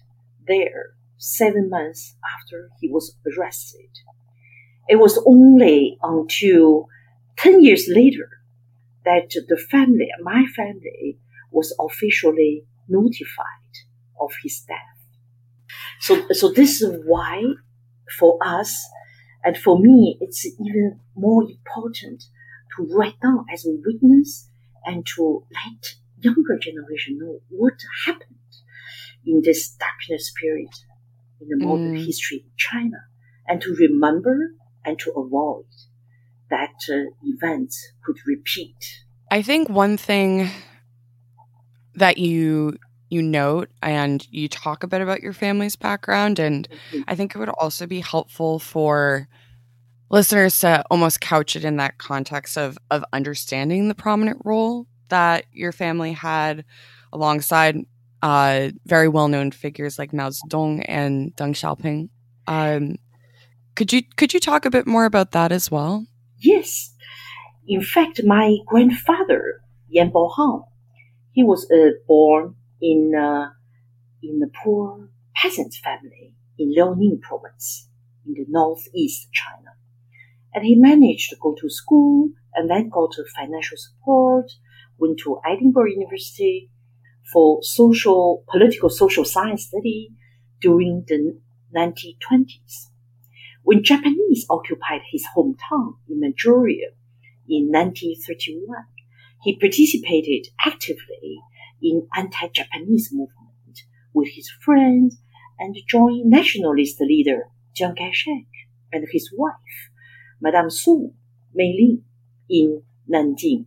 there 0.47 0.95
seven 1.21 1.69
months 1.69 2.17
after 2.35 2.71
he 2.81 2.89
was 2.89 3.15
arrested. 3.27 3.91
It 4.89 4.97
was 4.97 5.23
only 5.27 5.99
until 6.03 6.89
10 7.37 7.63
years 7.63 7.87
later 7.89 8.29
that 9.05 9.31
the 9.31 9.57
family, 9.57 10.09
my 10.23 10.47
family, 10.57 11.19
was 11.53 11.75
officially 11.79 12.65
notified 12.89 13.45
of 14.19 14.33
his 14.43 14.61
death. 14.67 14.79
So, 16.01 16.27
so 16.33 16.51
this 16.51 16.81
is 16.81 16.99
why 17.05 17.45
for 18.19 18.39
us 18.43 18.89
and 19.45 19.57
for 19.57 19.79
me, 19.79 20.17
it's 20.21 20.47
even 20.47 21.01
more 21.15 21.45
important 21.45 22.25
to 22.77 22.87
write 22.95 23.21
down 23.21 23.45
as 23.53 23.67
a 23.67 23.77
witness 23.85 24.49
and 24.87 25.07
to 25.17 25.45
let 25.53 25.97
younger 26.19 26.59
generation 26.59 27.19
know 27.19 27.41
what 27.51 27.75
happened 28.07 28.37
in 29.27 29.43
this 29.45 29.77
darkness 29.79 30.33
period 30.41 30.71
in 31.41 31.49
the 31.49 31.65
modern 31.65 31.97
mm. 31.97 32.05
history 32.05 32.45
of 32.47 32.57
China 32.57 32.99
and 33.47 33.61
to 33.63 33.75
remember 33.75 34.53
and 34.85 34.99
to 34.99 35.11
avoid 35.13 35.65
that 36.51 36.75
uh, 36.91 37.11
events 37.23 37.93
could 38.05 38.17
repeat. 38.27 38.77
I 39.31 39.43
think 39.43 39.69
one 39.69 39.97
thing 39.97 40.51
that 41.95 42.19
you 42.19 42.77
you 43.09 43.23
note 43.23 43.69
and 43.83 44.25
you 44.31 44.49
talk 44.49 44.85
a 44.85 44.87
bit 44.87 45.01
about 45.01 45.21
your 45.21 45.33
family's 45.33 45.75
background 45.75 46.39
and 46.39 46.69
mm-hmm. 46.69 47.03
I 47.09 47.17
think 47.17 47.35
it 47.35 47.39
would 47.39 47.49
also 47.49 47.87
be 47.87 48.01
helpful 48.01 48.61
for 48.61 49.29
listeners 50.11 50.59
to 50.61 50.85
almost 50.91 51.21
couch 51.21 51.57
it 51.57 51.65
in 51.65 51.77
that 51.77 51.99
context 51.99 52.57
of 52.57 52.79
of 52.91 53.05
understanding 53.13 53.89
the 53.89 53.95
prominent 53.95 54.41
role 54.45 54.87
that 55.09 55.47
your 55.53 55.73
family 55.73 56.13
had 56.13 56.65
alongside 57.13 57.77
uh, 58.23 58.71
very 58.87 59.09
well-known 59.09 59.51
figures 59.51 59.99
like 59.99 60.13
Mao 60.13 60.31
Zedong 60.31 60.85
and 60.87 61.35
Deng 61.37 61.55
Xiaoping. 61.55 62.09
Um, 62.47 62.97
could 63.77 63.93
you 63.93 64.03
could 64.17 64.35
you 64.35 64.41
talk 64.41 64.65
a 64.65 64.71
bit 64.71 64.87
more 64.87 65.05
about 65.05 65.33
that 65.33 65.53
as 65.53 65.71
well? 65.71 66.07
Yes. 66.39 66.95
In 67.67 67.83
fact, 67.83 68.21
my 68.25 68.57
grandfather, 68.67 69.63
Yan 69.89 70.11
Baohang, 70.11 70.65
he 71.33 71.45
was 71.45 71.71
uh, 71.71 71.91
born 72.09 72.57
in, 72.81 73.13
uh, 73.15 73.51
in 74.23 74.41
a 74.43 74.65
poor 74.65 75.11
peasant 75.37 75.75
family 75.75 76.35
in 76.59 76.75
Liaoning 76.75 77.21
province 77.21 77.89
in 78.27 78.35
the 78.35 78.45
northeast 78.49 79.29
China. 79.33 79.71
And 80.53 80.65
he 80.65 80.75
managed 80.75 81.31
to 81.31 81.37
go 81.41 81.55
to 81.61 81.71
school 81.71 82.31
and 82.55 82.69
then 82.69 82.89
got 82.89 83.15
financial 83.37 83.77
support, 83.77 84.51
went 84.99 85.21
to 85.21 85.41
Edinburgh 85.49 85.93
University 85.93 86.71
for 87.33 87.63
social, 87.63 88.45
political 88.51 88.91
social 88.91 89.25
science 89.25 89.67
study 89.67 90.11
during 90.61 91.05
the 91.07 91.39
1920s. 91.77 92.89
When 93.63 93.85
Japanese 93.85 94.47
occupied 94.51 95.03
his 95.11 95.25
hometown 95.37 95.97
in 96.09 96.21
Manchuria 96.21 96.89
in 97.49 97.71
1931, 97.71 98.85
he 99.43 99.59
participated 99.59 100.53
actively 100.65 101.41
in 101.83 102.07
anti-Japanese 102.17 103.11
movement 103.13 103.83
with 104.13 104.29
his 104.35 104.51
friends 104.65 105.21
and 105.59 105.77
joined 105.89 106.31
nationalist 106.31 107.01
leader 107.01 107.49
Chiang 107.75 107.95
Kai-shek 107.95 108.47
and 108.93 109.07
his 109.13 109.31
wife, 109.37 109.55
Madame 110.41 110.71
Song 110.71 111.13
Meiling, 111.55 112.03
in 112.49 112.83
Nanjing. 113.11 113.67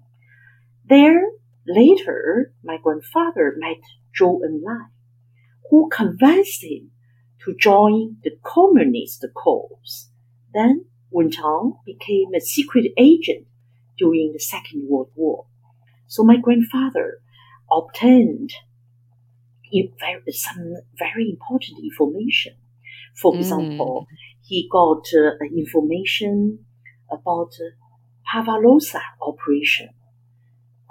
There, 0.85 1.23
later, 1.67 2.53
my 2.63 2.77
grandfather 2.81 3.55
met 3.57 3.81
Zhou 4.19 4.39
Enlai, 4.41 4.87
who 5.69 5.89
convinced 5.89 6.63
him 6.63 6.91
to 7.43 7.55
join 7.59 8.17
the 8.23 8.31
communist 8.43 9.25
cause. 9.35 10.09
Then 10.53 10.85
went 11.11 11.39
on, 11.39 11.75
became 11.85 12.33
a 12.35 12.39
secret 12.39 12.91
agent 12.97 13.47
during 13.97 14.31
the 14.33 14.39
Second 14.39 14.87
World 14.87 15.11
War. 15.15 15.45
So 16.07 16.23
my 16.23 16.37
grandfather 16.37 17.19
obtained 17.71 18.51
some 20.31 20.75
very 20.97 21.29
important 21.29 21.79
information. 21.83 22.53
For 23.15 23.33
mm. 23.33 23.39
example, 23.39 24.07
mm. 24.09 24.15
he 24.41 24.69
got 24.71 25.03
uh, 25.15 25.31
information 25.55 26.65
about 27.11 27.51
uh, 27.59 27.73
Barbarossa 28.31 29.01
operation, 29.21 29.89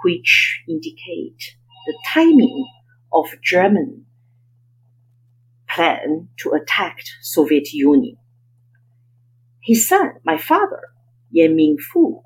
which 0.03 0.63
indicate 0.67 1.55
the 1.85 1.97
timing 2.13 2.67
of 3.11 3.25
German 3.43 4.05
plan 5.69 6.29
to 6.37 6.51
attack 6.51 6.97
Soviet 7.21 7.73
Union. 7.73 8.17
His 9.61 9.87
son, 9.87 10.13
my 10.25 10.37
father, 10.37 10.81
Yan 11.31 11.55
Mingfu, 11.55 12.21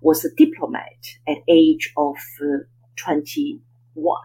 was 0.00 0.24
a 0.24 0.34
diplomat 0.36 1.16
at 1.26 1.38
age 1.48 1.92
of 1.96 2.16
uh, 2.42 2.64
21 2.96 4.18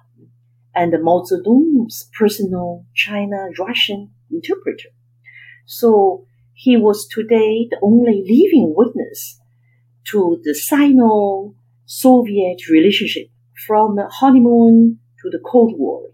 and 0.75 0.93
Mao 1.01 1.23
Zedong's 1.23 2.09
personal 2.17 2.85
China-Russian 2.93 4.11
interpreter. 4.31 4.89
So 5.65 6.25
he 6.53 6.77
was 6.77 7.07
today 7.07 7.67
the 7.69 7.79
only 7.81 8.21
living 8.21 8.73
witness 8.75 9.39
to 10.11 10.41
the 10.43 10.53
Sino-Soviet 11.91 12.69
relationship 12.69 13.29
from 13.65 13.97
honeymoon 14.11 14.99
to 15.23 15.29
the 15.31 15.39
Cold 15.43 15.73
War 15.75 16.11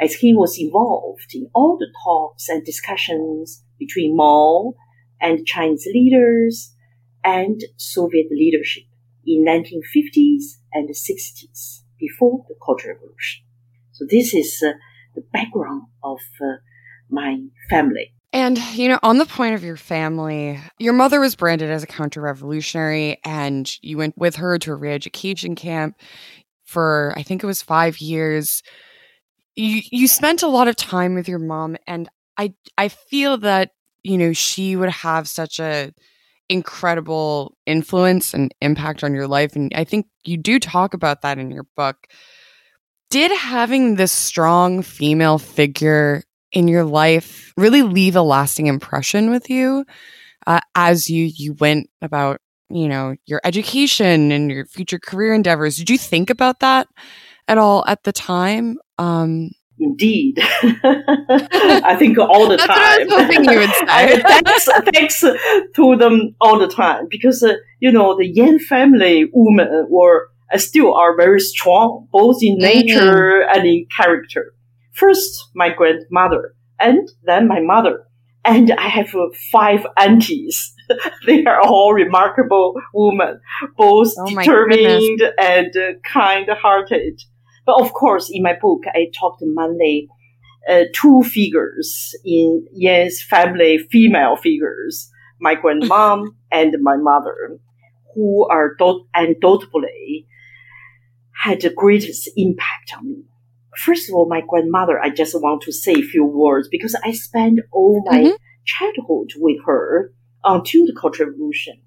as 0.00 0.14
he 0.14 0.32
was 0.32 0.56
involved 0.58 1.34
in 1.34 1.46
all 1.54 1.76
the 1.78 1.92
talks 2.02 2.48
and 2.48 2.64
discussions 2.64 3.62
between 3.78 4.16
Mao 4.16 4.72
and 5.20 5.46
Chinese 5.46 5.86
leaders 5.92 6.74
and 7.22 7.60
Soviet 7.76 8.28
leadership 8.30 8.84
in 9.26 9.44
1950s 9.44 10.56
and 10.72 10.88
60s 10.88 11.82
before 11.98 12.46
the 12.48 12.54
Cultural 12.64 12.94
Revolution. 12.94 13.44
So 13.92 14.06
this 14.08 14.32
is 14.32 14.62
uh, 14.66 14.72
the 15.14 15.24
background 15.34 15.82
of 16.02 16.20
uh, 16.40 16.56
my 17.10 17.40
family. 17.68 18.14
And, 18.34 18.58
you 18.74 18.88
know, 18.88 18.98
on 19.02 19.18
the 19.18 19.26
point 19.26 19.54
of 19.54 19.64
your 19.64 19.76
family, 19.78 20.60
your 20.78 20.92
mother 20.92 21.20
was 21.20 21.36
branded 21.36 21.70
as 21.70 21.82
a 21.82 21.86
counter 21.86 22.20
revolutionary, 22.20 23.18
and 23.24 23.72
you 23.80 23.96
went 23.96 24.18
with 24.18 24.36
her 24.36 24.58
to 24.58 24.72
a 24.72 24.74
re 24.74 24.92
education 24.92 25.54
camp 25.54 25.96
for, 26.66 27.14
I 27.16 27.22
think 27.22 27.42
it 27.42 27.46
was 27.46 27.62
five 27.62 27.98
years 27.98 28.62
you 29.56 29.82
you 29.90 30.08
spent 30.08 30.42
a 30.42 30.48
lot 30.48 30.68
of 30.68 30.76
time 30.76 31.14
with 31.14 31.28
your 31.28 31.38
mom 31.38 31.76
and 31.86 32.08
I 32.36 32.54
I 32.76 32.88
feel 32.88 33.38
that 33.38 33.70
you 34.02 34.18
know 34.18 34.32
she 34.32 34.76
would 34.76 34.90
have 34.90 35.28
such 35.28 35.60
a 35.60 35.92
incredible 36.48 37.56
influence 37.66 38.34
and 38.34 38.54
impact 38.60 39.02
on 39.02 39.14
your 39.14 39.26
life 39.26 39.56
and 39.56 39.72
I 39.74 39.84
think 39.84 40.06
you 40.24 40.36
do 40.36 40.58
talk 40.58 40.94
about 40.94 41.22
that 41.22 41.38
in 41.38 41.50
your 41.50 41.66
book. 41.76 42.06
Did 43.10 43.30
having 43.32 43.94
this 43.94 44.12
strong 44.12 44.82
female 44.82 45.38
figure 45.38 46.24
in 46.54 46.68
your 46.68 46.84
life 46.84 47.52
really 47.56 47.82
leave 47.82 48.16
a 48.16 48.22
lasting 48.22 48.66
impression 48.66 49.30
with 49.30 49.50
you 49.50 49.84
uh, 50.46 50.60
as 50.74 51.10
you 51.10 51.30
you 51.36 51.52
went 51.54 51.90
about 52.00 52.40
you 52.70 52.88
know 52.88 53.14
your 53.26 53.40
education 53.44 54.32
and 54.32 54.50
your 54.50 54.64
future 54.64 54.98
career 54.98 55.34
endeavors 55.34 55.76
did 55.76 55.90
you 55.90 55.98
think 55.98 56.30
about 56.30 56.60
that 56.60 56.88
at 57.48 57.58
all 57.58 57.84
at 57.86 58.02
the 58.04 58.12
time 58.12 58.78
um, 58.98 59.50
Indeed, 59.78 60.38
I 60.40 61.96
think 61.98 62.16
all 62.16 62.48
the 62.48 62.56
That's 62.56 62.66
time. 62.66 63.08
What 63.08 63.12
I 63.12 63.26
was 63.26 63.34
hoping 63.34 63.44
you 63.44 63.58
would 63.58 63.70
say. 63.74 64.22
thanks, 64.22 64.68
thanks 64.94 65.20
to 65.20 65.96
them 65.96 66.36
all 66.40 66.58
the 66.58 66.68
time 66.68 67.06
because 67.10 67.42
uh, 67.42 67.54
you 67.80 67.90
know 67.90 68.16
the 68.16 68.26
Yan 68.26 68.60
family 68.60 69.28
women 69.32 69.88
were 69.90 70.28
uh, 70.52 70.58
still 70.58 70.94
are 70.94 71.16
very 71.16 71.40
strong, 71.40 72.06
both 72.12 72.36
in 72.40 72.54
mm-hmm. 72.54 72.62
nature 72.62 73.42
mm-hmm. 73.42 73.58
and 73.58 73.66
in 73.66 73.86
character. 73.94 74.53
First, 74.94 75.50
my 75.54 75.70
grandmother, 75.70 76.54
and 76.78 77.08
then 77.24 77.48
my 77.48 77.60
mother, 77.60 78.04
and 78.44 78.70
I 78.72 78.88
have 78.88 79.14
uh, 79.14 79.26
five 79.50 79.86
aunties. 79.96 80.74
they 81.26 81.44
are 81.44 81.60
all 81.60 81.92
remarkable 81.92 82.74
women, 82.92 83.40
both 83.76 84.12
oh 84.18 84.26
determined 84.26 85.22
and 85.38 85.76
uh, 85.76 85.98
kind-hearted. 86.06 87.20
But 87.66 87.80
of 87.80 87.92
course, 87.92 88.30
in 88.30 88.42
my 88.42 88.54
book, 88.60 88.82
I 88.86 89.06
talked 89.18 89.42
mainly 89.42 90.08
uh, 90.68 90.84
two 90.92 91.22
figures 91.22 92.14
in 92.24 92.66
Yan's 92.72 93.22
family, 93.22 93.78
female 93.90 94.36
figures, 94.36 95.10
my 95.40 95.56
grandmom 95.56 96.28
and 96.52 96.74
my 96.82 96.96
mother, 96.96 97.58
who 98.14 98.46
are 98.48 98.74
do- 98.78 99.06
undoubtedly 99.14 100.26
had 101.42 101.60
the 101.60 101.70
greatest 101.70 102.30
impact 102.36 102.92
on 102.96 103.08
me. 103.08 103.24
First 103.78 104.08
of 104.08 104.14
all, 104.14 104.28
my 104.28 104.42
grandmother, 104.46 105.00
I 105.00 105.10
just 105.10 105.34
want 105.34 105.62
to 105.62 105.72
say 105.72 105.94
a 105.94 106.02
few 106.02 106.24
words 106.24 106.68
because 106.70 106.96
I 107.04 107.12
spent 107.12 107.60
all 107.72 108.02
my 108.06 108.20
mm-hmm. 108.20 108.34
childhood 108.64 109.32
with 109.36 109.58
her 109.66 110.12
until 110.44 110.86
the 110.86 110.96
Cultural 110.98 111.30
Revolution. 111.30 111.80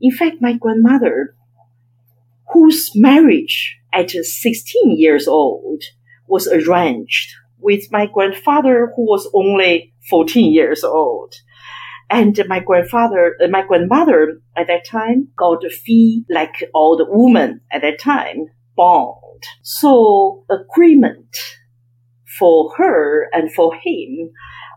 In 0.00 0.12
fact, 0.12 0.36
my 0.40 0.54
grandmother, 0.54 1.34
whose 2.52 2.90
marriage 2.94 3.78
at 3.92 4.10
16 4.10 4.96
years 4.98 5.26
old 5.26 5.82
was 6.28 6.46
arranged 6.48 7.34
with 7.58 7.84
my 7.90 8.06
grandfather 8.06 8.92
who 8.94 9.02
was 9.02 9.30
only 9.34 9.94
14 10.10 10.52
years 10.52 10.84
old. 10.84 11.34
And 12.10 12.38
my 12.46 12.60
grandfather, 12.60 13.36
uh, 13.42 13.48
my 13.48 13.62
grandmother 13.62 14.40
at 14.56 14.66
that 14.66 14.84
time 14.86 15.28
got 15.36 15.64
a 15.64 15.70
fee 15.70 16.24
like 16.28 16.64
all 16.74 16.96
the 16.96 17.06
women 17.08 17.60
at 17.70 17.82
that 17.82 18.00
time, 18.00 18.48
bond. 18.76 19.42
So 19.62 20.44
agreement 20.50 21.36
for 22.38 22.74
her 22.76 23.28
and 23.32 23.52
for 23.52 23.74
him 23.74 24.30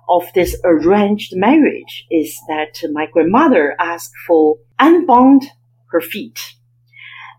of 0.09 0.25
this 0.35 0.59
arranged 0.63 1.33
marriage 1.35 2.05
is 2.11 2.37
that 2.47 2.77
my 2.91 3.07
grandmother 3.11 3.75
asked 3.79 4.13
for 4.27 4.57
unbound 4.79 5.45
her 5.91 6.01
feet. 6.01 6.39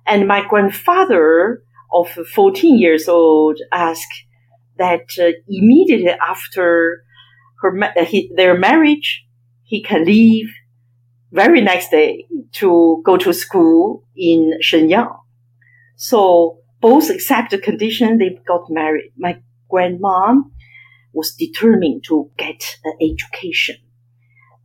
And 0.07 0.27
my 0.27 0.47
grandfather 0.47 1.63
of 1.93 2.09
14 2.09 2.79
years 2.79 3.09
old 3.09 3.61
asked 3.73 4.25
that 4.79 5.07
uh, 5.19 5.31
immediately 5.49 6.11
after 6.11 7.03
her, 7.63 7.85
uh, 7.85 8.05
he, 8.05 8.31
their 8.37 8.57
marriage, 8.59 9.25
he 9.63 9.83
can 9.83 10.05
leave 10.05 10.49
very 11.33 11.61
next 11.61 11.91
day 11.91 12.27
to 12.53 13.03
go 13.05 13.17
to 13.17 13.33
school 13.33 14.05
in 14.17 14.59
Shenyang. 14.63 15.17
So 15.97 16.61
both 16.81 17.11
accept 17.11 17.51
the 17.51 17.59
condition 17.59 18.19
they 18.19 18.39
got 18.47 18.71
married. 18.71 19.13
My 19.17 19.41
grandmom 19.73 20.51
was 21.13 21.35
determined 21.35 22.05
to 22.05 22.31
get 22.37 22.79
an 22.85 22.99
education. 23.01 23.77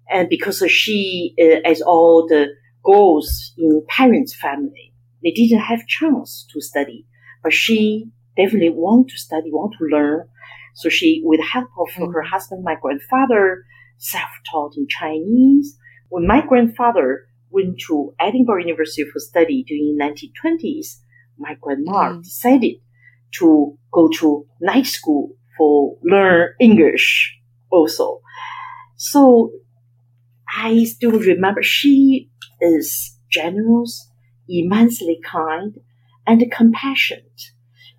And 0.09 0.27
because 0.27 0.61
she, 0.69 1.33
uh, 1.39 1.67
as 1.67 1.81
all 1.81 2.27
the 2.27 2.47
girls 2.83 3.53
in 3.57 3.83
parents' 3.87 4.35
family, 4.35 4.93
they 5.23 5.31
didn't 5.31 5.61
have 5.61 5.87
chance 5.87 6.45
to 6.51 6.59
study, 6.59 7.07
but 7.41 7.53
she 7.53 8.09
definitely 8.35 8.71
want 8.71 9.09
to 9.09 9.17
study, 9.17 9.49
want 9.51 9.75
to 9.77 9.85
learn. 9.85 10.27
So 10.75 10.89
she, 10.89 11.21
with 11.23 11.41
help 11.41 11.69
of 11.79 11.89
mm. 11.93 12.13
her 12.13 12.23
husband, 12.23 12.63
my 12.63 12.75
grandfather, 12.81 13.63
self-taught 13.97 14.73
in 14.75 14.87
Chinese. 14.89 15.77
When 16.09 16.27
my 16.27 16.45
grandfather 16.45 17.27
went 17.49 17.79
to 17.87 18.13
Edinburgh 18.19 18.65
University 18.65 19.03
for 19.09 19.19
study 19.19 19.63
during 19.65 19.97
1920s, 19.99 20.97
my 21.41 21.55
grandma 21.59 22.13
mm. 22.13 22.23
decided 22.23 22.75
to 23.39 23.77
go 23.91 24.09
to 24.19 24.45
night 24.59 24.85
school 24.87 25.35
for 25.57 25.97
learn 26.03 26.49
English 26.59 27.37
also. 27.71 28.21
So 28.95 29.51
I 30.47 30.83
still 30.83 31.19
remember 31.19 31.63
she 31.63 32.29
is 32.61 33.17
generous, 33.29 34.09
immensely 34.47 35.19
kind, 35.25 35.79
and 36.27 36.51
compassionate. 36.51 37.51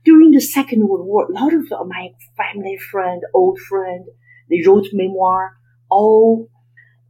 During 0.04 0.32
the 0.32 0.40
Second 0.40 0.88
World 0.88 1.06
War, 1.06 1.26
a 1.26 1.32
lot 1.32 1.52
of 1.54 1.70
my 1.88 2.10
family 2.36 2.76
friend, 2.76 3.22
old 3.34 3.58
friend, 3.58 4.06
they 4.50 4.62
wrote 4.66 4.86
memoir, 4.92 5.56
all 5.90 6.50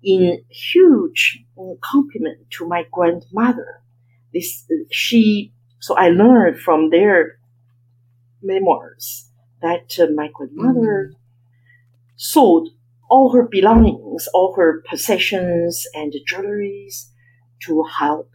in 0.02 0.42
huge 0.50 1.44
compliment 1.80 2.50
to 2.50 2.66
my 2.66 2.84
grandmother. 2.92 3.82
This, 4.32 4.66
she, 4.90 5.52
so 5.82 5.96
I 5.96 6.10
learned 6.10 6.60
from 6.60 6.90
their 6.90 7.40
memoirs 8.40 9.28
that 9.62 9.98
uh, 9.98 10.06
my 10.14 10.28
grandmother 10.32 11.10
mm. 11.10 11.16
sold 12.14 12.68
all 13.10 13.32
her 13.32 13.48
belongings, 13.50 14.28
all 14.32 14.54
her 14.54 14.84
possessions 14.88 15.84
and 15.92 16.14
jewelries 16.30 17.08
to 17.64 17.82
help 17.98 18.30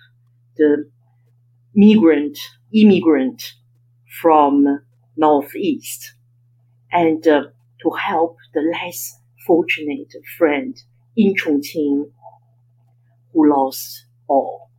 the 0.58 0.90
migrant, 1.74 2.38
immigrant 2.74 3.54
from 4.20 4.82
Northeast 5.16 6.16
and 6.92 7.26
uh, 7.26 7.44
to 7.82 7.90
help 7.92 8.36
the 8.54 8.62
less 8.74 9.22
fortunate 9.46 10.12
friend 10.38 10.76
in 11.16 11.34
Chongqing 11.34 12.12
who 13.32 13.50
lost 13.50 14.04
all. 14.28 14.70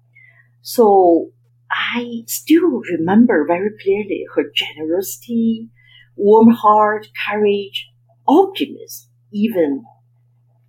So 0.60 1.32
I 1.70 2.24
still 2.26 2.80
remember 2.92 3.46
very 3.46 3.70
clearly 3.82 4.26
her 4.34 4.50
generosity, 4.54 5.70
warm 6.16 6.50
heart, 6.50 7.08
courage, 7.26 7.90
optimism, 8.26 9.10
even 9.32 9.84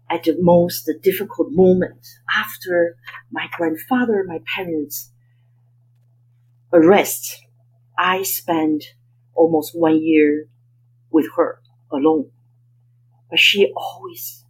at 0.10 0.24
the 0.24 0.38
most 0.40 0.90
difficult 1.04 1.50
moment 1.52 2.08
after 2.36 2.98
my 3.32 3.48
grandfather, 3.52 4.24
my 4.28 4.40
parents' 4.56 5.12
arrest. 6.74 7.44
I 7.98 8.24
spent 8.24 8.84
almost 9.36 9.78
one 9.78 10.02
year 10.04 10.48
with 11.12 11.28
her 11.38 11.62
alone. 11.92 12.32
But 13.30 13.40
she 13.40 13.72
always 13.76 14.46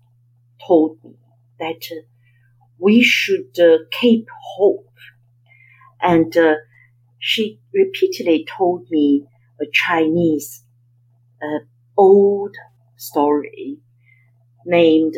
told 0.68 1.04
me 1.04 1.16
that 1.60 1.82
uh, 1.92 2.02
we 2.80 3.04
should 3.04 3.60
uh, 3.60 3.80
keep 3.92 4.28
hope. 4.58 4.88
And 6.02 6.36
uh, 6.38 6.56
she 7.20 7.60
repeatedly 7.74 8.48
told 8.58 8.88
me 8.90 9.26
a 9.62 9.66
Chinese 9.72 10.64
uh, 11.42 11.66
old 11.98 12.56
story 12.98 13.80
named 14.66 15.16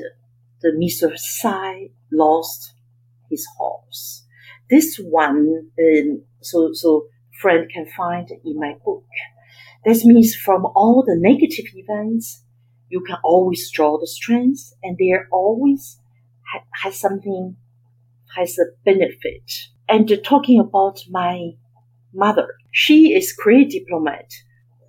the 0.62 0.70
Mr. 0.70 1.17
Sai 1.17 1.89
lost 2.12 2.74
his 3.30 3.46
horse. 3.58 4.26
This 4.70 4.98
one, 4.98 5.70
um, 5.80 6.24
so, 6.41 6.72
so 6.74 7.08
friend 7.41 7.70
can 7.74 7.88
find 7.88 8.30
in 8.46 8.60
my 8.60 8.76
book. 8.86 9.06
This 9.86 10.06
means 10.06 10.36
from 10.36 10.65
all 10.76 11.04
the 11.06 11.17
negative 11.17 11.65
events, 11.74 12.44
you 12.89 13.02
can 13.02 13.17
always 13.24 13.70
draw 13.72 13.98
the 14.00 14.08
strength 14.08 14.74
and 14.84 14.98
there 14.98 15.28
always 15.32 15.98
ha- 16.54 16.65
has 16.84 17.00
something, 17.00 17.56
has 18.38 18.58
a 18.60 18.65
benefit. 18.86 19.70
And 19.91 20.10
talking 20.23 20.58
about 20.58 21.01
my 21.10 21.51
mother, 22.13 22.47
she 22.71 23.13
is 23.13 23.36
career 23.38 23.65
diplomat 23.69 24.32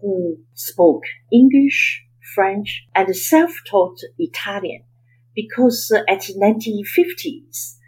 who 0.00 0.38
spoke 0.54 1.02
English, 1.32 2.04
French, 2.36 2.86
and 2.94 3.14
self-taught 3.16 3.98
Italian 4.20 4.84
because 5.34 5.92
at 6.08 6.20
1950s, 6.20 7.78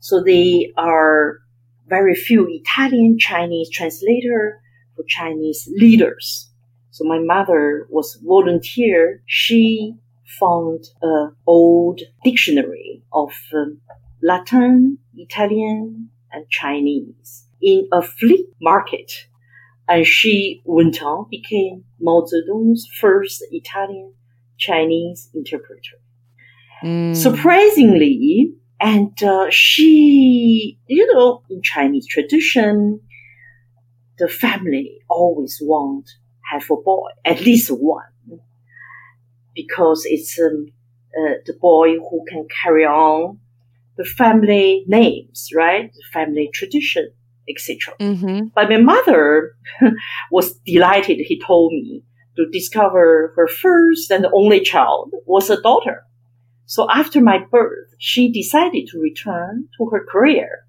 so 0.00 0.22
they 0.24 0.72
are 0.78 1.40
very 1.88 2.14
few 2.14 2.46
Italian 2.48 3.18
Chinese 3.18 3.68
translator 3.70 4.58
for 4.96 5.04
Chinese 5.06 5.68
leaders. 5.76 6.48
So 6.90 7.04
my 7.04 7.18
mother 7.18 7.86
was 7.90 8.18
volunteer. 8.24 9.22
She 9.26 9.94
found 10.40 10.84
an 11.02 11.36
old 11.46 12.00
dictionary 12.24 13.02
of 13.12 13.34
um, 13.54 13.82
Latin, 14.22 14.96
Italian, 15.14 16.08
and 16.32 16.48
Chinese 16.48 17.46
in 17.60 17.88
a 17.92 18.02
flea 18.02 18.46
market. 18.60 19.26
And 19.88 20.06
she 20.06 20.62
went 20.64 21.02
on, 21.02 21.26
became 21.30 21.84
Mao 22.00 22.22
Zedong's 22.22 22.88
first 23.00 23.44
Italian 23.50 24.14
Chinese 24.58 25.28
interpreter. 25.34 25.98
Mm. 26.82 27.16
Surprisingly, 27.16 28.54
and 28.80 29.22
uh, 29.22 29.46
she, 29.50 30.78
you 30.86 31.12
know, 31.12 31.42
in 31.50 31.62
Chinese 31.62 32.06
tradition, 32.06 33.00
the 34.18 34.28
family 34.28 34.98
always 35.08 35.58
want 35.62 36.10
have 36.50 36.64
a 36.70 36.76
boy, 36.76 37.08
at 37.24 37.40
least 37.40 37.70
one, 37.70 38.40
because 39.54 40.02
it's 40.04 40.38
um, 40.40 40.66
uh, 41.16 41.34
the 41.46 41.54
boy 41.60 41.94
who 41.94 42.24
can 42.28 42.46
carry 42.62 42.84
on 42.84 43.38
the 44.02 44.08
family 44.08 44.84
names, 44.86 45.48
right? 45.54 45.92
The 45.92 46.04
family 46.12 46.50
tradition, 46.52 47.12
etc. 47.48 47.94
Mm-hmm. 48.00 48.48
But 48.54 48.68
my 48.70 48.78
mother 48.78 49.56
was 50.30 50.54
delighted. 50.66 51.18
He 51.18 51.40
told 51.40 51.72
me 51.72 52.04
to 52.36 52.46
discover 52.50 53.32
her 53.36 53.46
first 53.46 54.10
and 54.10 54.26
only 54.32 54.60
child 54.60 55.12
was 55.26 55.50
a 55.50 55.60
daughter. 55.60 56.04
So 56.66 56.88
after 56.90 57.20
my 57.20 57.38
birth, 57.38 57.94
she 57.98 58.32
decided 58.32 58.88
to 58.88 58.98
return 58.98 59.68
to 59.76 59.90
her 59.90 60.04
career 60.10 60.64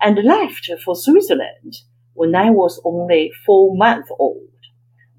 and 0.00 0.24
left 0.24 0.70
for 0.84 0.94
Switzerland 0.94 1.74
when 2.14 2.34
I 2.34 2.50
was 2.50 2.80
only 2.84 3.32
four 3.44 3.76
months 3.76 4.10
old 4.18 4.48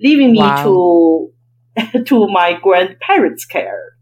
leaving 0.01 0.31
me 0.31 0.39
wow. 0.39 0.63
to 0.63 2.03
to 2.05 2.27
my 2.27 2.57
grandparents' 2.61 3.45
care. 3.45 3.93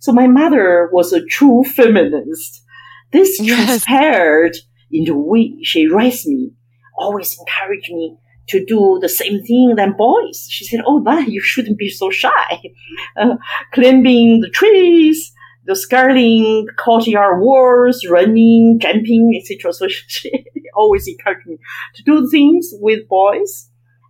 So 0.00 0.12
my 0.12 0.26
mother 0.26 0.88
was 0.92 1.12
a 1.12 1.24
true 1.24 1.64
feminist. 1.64 2.64
This 3.12 3.40
yes. 3.40 3.84
transpired 3.84 4.56
in 4.90 5.04
the 5.04 5.16
way 5.16 5.56
she 5.62 5.88
raised 5.88 6.26
me, 6.26 6.52
always 6.96 7.36
encouraged 7.38 7.92
me 7.92 8.16
to 8.48 8.64
do 8.64 8.98
the 9.00 9.08
same 9.08 9.42
thing 9.42 9.74
than 9.76 9.96
boys. 9.96 10.46
She 10.48 10.64
said, 10.64 10.80
"Oh, 10.86 11.02
that 11.04 11.28
you 11.28 11.40
shouldn't 11.40 11.78
be 11.78 11.88
so 11.88 12.10
shy, 12.10 12.62
uh, 13.16 13.36
climbing 13.72 14.40
the 14.40 14.50
trees." 14.50 15.32
The 15.66 15.76
scaling 15.76 16.66
courtyard 16.78 17.42
walls, 17.42 18.04
running, 18.08 18.78
jumping, 18.80 19.38
etc. 19.38 19.72
So 19.74 19.88
she 19.88 20.30
always 20.74 21.06
encouraged 21.06 21.46
me 21.46 21.58
to 21.96 22.02
do 22.02 22.28
things 22.30 22.70
with 22.72 23.06
boys. 23.08 23.68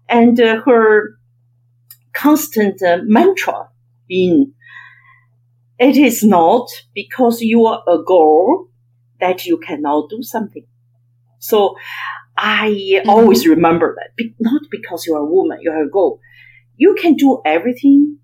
And 0.09 0.41
uh, 0.41 0.63
her 0.63 1.19
constant 2.15 2.81
uh, 2.83 2.99
mantra 3.03 3.69
being, 4.09 4.55
it 5.79 5.97
is 5.97 6.23
not 6.23 6.69
because 6.95 7.43
you 7.43 7.67
are 7.67 7.83
a 7.87 7.99
girl 8.03 8.70
that 9.21 9.47
you 9.47 9.59
can 9.59 9.83
now 9.83 10.07
do 10.09 10.23
something. 10.23 10.67
So 11.39 11.77
I 12.37 12.71
mm-hmm. 12.71 13.11
always 13.11 13.47
remember 13.47 13.97
that, 13.97 14.17
Be- 14.17 14.35
not 14.39 14.63
because 14.71 15.07
you 15.07 15.15
are 15.15 15.21
a 15.21 15.27
woman, 15.27 15.59
you 15.61 15.73
have 15.73 15.87
a 15.87 15.91
goal. 15.91 16.21
You 16.77 16.95
can 17.01 17.15
do 17.15 17.41
everything 17.45 18.19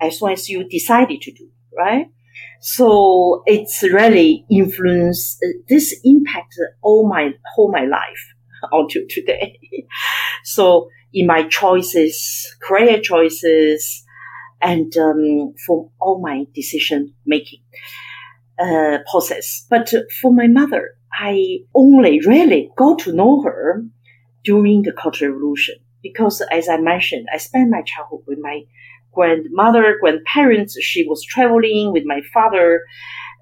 as 0.00 0.20
long 0.20 0.32
as 0.32 0.48
you 0.48 0.68
decided 0.68 1.20
to 1.22 1.32
do, 1.32 1.48
right? 1.76 2.06
So 2.60 3.42
it's 3.46 3.82
really 3.82 4.44
influenced, 4.50 5.42
uh, 5.44 5.58
this 5.68 5.98
impacted 6.04 6.68
all 6.82 7.08
my, 7.08 7.30
whole 7.54 7.72
my 7.72 7.84
life 7.84 8.34
until 8.72 9.02
today. 9.08 9.58
so 10.44 10.88
in 11.12 11.26
my 11.26 11.44
choices, 11.44 12.56
career 12.60 13.00
choices, 13.00 14.04
and 14.60 14.94
um, 14.96 15.54
for 15.66 15.90
all 16.00 16.20
my 16.20 16.44
decision 16.54 17.14
making 17.24 17.60
uh, 18.60 18.98
process. 19.10 19.66
But 19.70 19.92
for 20.20 20.32
my 20.32 20.46
mother, 20.46 20.90
I 21.12 21.58
only 21.74 22.20
really 22.26 22.70
got 22.76 23.00
to 23.00 23.12
know 23.12 23.42
her 23.42 23.84
during 24.44 24.82
the 24.82 24.92
Cultural 24.92 25.32
Revolution 25.32 25.76
because, 26.02 26.42
as 26.52 26.68
I 26.68 26.78
mentioned, 26.78 27.26
I 27.32 27.38
spent 27.38 27.70
my 27.70 27.82
childhood 27.82 28.20
with 28.26 28.38
my 28.40 28.62
grandmother, 29.12 29.96
grandparents. 30.00 30.80
She 30.80 31.04
was 31.04 31.24
traveling 31.24 31.92
with 31.92 32.04
my 32.04 32.20
father 32.32 32.82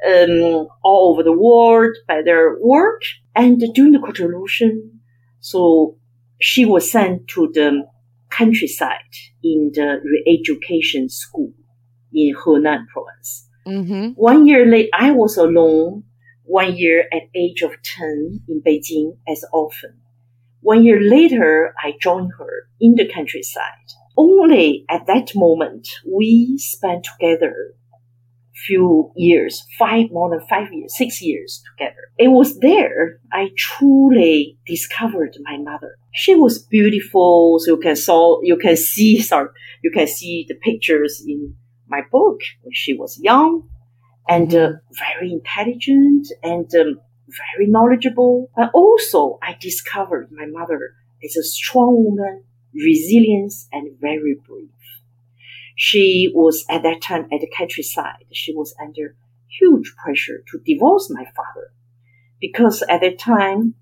um, 0.07 0.69
all 0.83 1.13
over 1.13 1.23
the 1.23 1.33
world 1.33 1.97
by 2.09 2.23
their 2.23 2.57
work. 2.61 3.03
And 3.35 3.63
during 3.75 3.93
the 3.93 3.99
Cultural 3.99 4.29
Revolution, 4.31 5.01
so 5.41 5.97
she 6.41 6.65
was 6.65 6.91
sent 6.91 7.29
to 7.29 7.51
the 7.53 7.87
countryside 8.31 9.15
in 9.43 9.71
the 9.75 10.01
re-education 10.05 11.09
school 11.09 11.53
in 12.13 12.35
Henan 12.35 12.87
province. 12.93 13.46
Mm-hmm. 13.67 14.11
One 14.13 14.47
year 14.47 14.67
later, 14.67 14.91
I 14.95 15.11
was 15.11 15.37
alone. 15.37 16.05
One 16.45 16.77
year 16.77 17.05
at 17.13 17.23
age 17.35 17.63
of 17.63 17.73
10 17.83 18.43
in 18.49 18.63
Beijing 18.63 19.19
as 19.29 19.45
orphan. 19.53 20.01
One 20.61 20.85
year 20.85 21.01
later, 21.01 21.75
I 21.83 21.95
joined 22.01 22.33
her 22.39 22.69
in 22.81 22.95
the 22.95 23.11
countryside. 23.13 23.73
Only 24.17 24.85
at 24.89 25.07
that 25.07 25.33
moment, 25.35 25.89
we 26.07 26.57
spent 26.59 27.05
together 27.05 27.75
few 28.67 29.13
years, 29.17 29.63
five, 29.79 30.11
more 30.11 30.31
than 30.31 30.47
five 30.49 30.73
years, 30.73 30.97
six 30.97 31.21
years 31.21 31.63
together. 31.73 32.11
It 32.19 32.29
was 32.29 32.59
there 32.61 33.21
I 33.33 33.51
truly 33.57 34.59
discovered 34.67 35.37
my 35.43 35.59
mother. 35.59 35.97
She 36.15 36.35
was 36.35 36.59
beautiful. 36.59 37.59
So 37.61 37.73
you 37.73 37.81
can 37.81 37.97
saw, 37.97 38.41
you 38.43 38.57
can 38.57 38.77
see, 38.77 39.21
sorry, 39.21 39.51
you 39.83 39.91
can 39.91 40.07
see 40.07 40.47
the 40.49 40.55
pictures 40.55 41.23
in 41.27 41.55
my 41.89 42.03
book 42.11 42.41
when 42.63 42.73
she 42.73 42.95
was 42.95 43.19
young 43.21 43.69
and 44.29 44.55
uh, 44.55 44.73
very 44.99 45.33
intelligent 45.33 46.29
and 46.43 46.69
um, 46.75 47.01
very 47.57 47.69
knowledgeable. 47.69 48.51
But 48.57 48.71
also 48.75 49.39
I 49.43 49.57
discovered 49.61 50.31
my 50.33 50.47
mother 50.47 50.95
as 51.25 51.37
a 51.37 51.43
strong 51.43 52.05
woman, 52.05 52.45
resilient 52.75 53.53
and 53.73 53.99
very 54.01 54.37
brave. 54.47 54.71
She 55.77 56.33
was 56.35 56.65
at 56.71 56.83
that 56.83 57.03
time 57.03 57.25
at 57.33 57.41
the 57.41 57.51
countryside. 57.55 58.25
She 58.33 58.55
was 58.55 58.75
under 58.83 59.15
huge 59.61 59.95
pressure 60.03 60.43
to 60.51 60.61
divorce 60.65 61.11
my 61.11 61.25
father. 61.37 61.73
Because 62.41 62.83
at 62.89 63.01
that 63.01 63.19
time, 63.19 63.75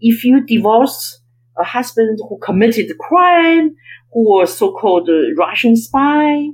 if 0.00 0.24
you 0.24 0.44
divorce 0.44 1.20
a 1.56 1.64
husband 1.64 2.18
who 2.28 2.38
committed 2.38 2.90
a 2.90 2.94
crime, 2.94 3.76
who 4.12 4.28
was 4.28 4.56
so-called 4.56 5.08
Russian 5.36 5.76
spy, 5.76 6.48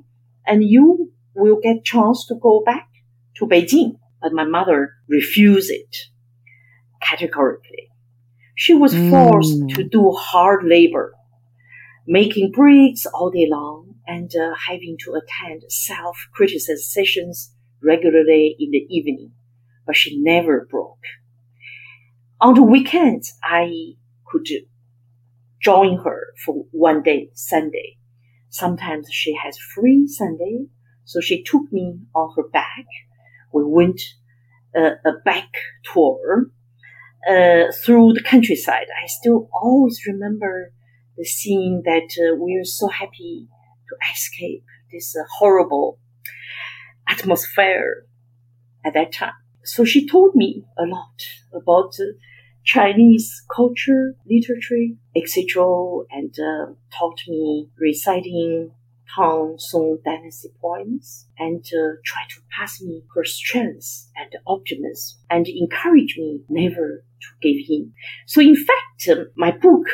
and 0.47 0.65
you 0.65 1.13
will 1.35 1.59
get 1.63 1.85
chance 1.85 2.27
to 2.27 2.35
go 2.35 2.63
back 2.65 2.89
to 3.37 3.47
Beijing. 3.47 3.99
But 4.21 4.33
my 4.33 4.45
mother 4.45 4.95
refused 5.09 5.71
it 5.71 5.97
categorically. 7.01 7.89
She 8.55 8.75
was 8.75 8.93
forced 8.93 9.59
mm. 9.59 9.75
to 9.75 9.85
do 9.85 10.11
hard 10.11 10.65
labor, 10.65 11.15
making 12.07 12.53
bricks 12.53 13.07
all 13.07 13.31
day 13.31 13.47
long 13.49 13.95
and 14.07 14.31
uh, 14.37 14.55
having 14.69 14.97
to 15.05 15.15
attend 15.15 15.63
self-criticism 15.69 16.77
sessions 16.77 17.55
regularly 17.83 18.57
in 18.59 18.71
the 18.71 18.87
evening, 18.91 19.33
but 19.87 19.97
she 19.97 20.21
never 20.21 20.67
broke. 20.71 20.99
On 22.41 22.55
the 22.55 22.63
weekends, 22.63 23.33
I 23.43 23.95
could 24.27 24.49
join 25.63 25.99
her 25.99 26.35
for 26.45 26.67
one 26.71 27.03
day, 27.03 27.31
Sunday. 27.35 27.97
Sometimes 28.51 29.09
she 29.11 29.35
has 29.43 29.57
free 29.59 30.07
Sunday, 30.07 30.67
so 31.05 31.21
she 31.21 31.43
took 31.43 31.73
me 31.73 32.01
on 32.15 32.33
her 32.37 32.49
back. 32.49 32.87
We 33.53 33.65
went 33.65 34.01
uh, 34.77 34.97
a 35.05 35.13
back 35.25 35.49
tour 35.93 36.51
uh, 37.29 37.73
through 37.85 38.15
the 38.15 38.23
countryside. 38.23 38.87
I 39.03 39.07
still 39.07 39.49
always 39.53 40.01
remember 40.07 40.73
the 41.17 41.25
scene 41.25 41.83
that 41.85 42.09
uh, 42.19 42.35
we 42.35 42.57
were 42.59 42.65
so 42.65 42.89
happy 42.89 43.49
to 43.89 43.97
escape 44.13 44.65
this 44.93 45.15
uh, 45.17 45.25
horrible 45.39 45.99
atmosphere 47.09 48.07
at 48.85 48.95
that 48.95 49.13
time. 49.13 49.35
So 49.65 49.85
she 49.85 50.09
told 50.09 50.35
me 50.35 50.65
a 50.79 50.85
lot 50.85 51.23
about 51.53 51.95
uh, 52.01 52.17
Chinese 52.65 53.43
culture, 53.55 54.15
literature, 54.29 54.95
etc., 55.17 55.65
and 56.11 56.35
uh, 56.39 56.73
taught 56.97 57.21
me 57.27 57.69
reciting 57.79 58.71
Tang 59.15 59.57
Song 59.59 59.99
dynasty 60.05 60.51
poems 60.61 61.27
and 61.39 61.65
uh, 61.65 61.97
tried 62.05 62.29
to 62.31 62.41
pass 62.57 62.81
me 62.81 63.03
her 63.15 63.25
strength 63.25 64.09
and 64.17 64.31
optimism 64.47 65.19
and 65.29 65.49
encourage 65.49 66.17
me 66.17 66.43
never 66.49 67.05
to 67.21 67.29
give 67.43 67.57
in. 67.69 67.93
So 68.27 68.41
in 68.41 68.57
fact, 68.57 69.09
um, 69.11 69.31
my 69.37 69.51
book, 69.51 69.87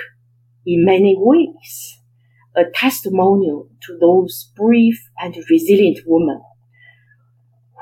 in 0.67 0.85
many 0.85 1.17
ways, 1.17 2.01
a 2.55 2.65
testimonial 2.75 3.69
to 3.83 3.97
those 3.99 4.51
brave 4.57 4.99
and 5.19 5.37
resilient 5.49 6.01
women 6.07 6.41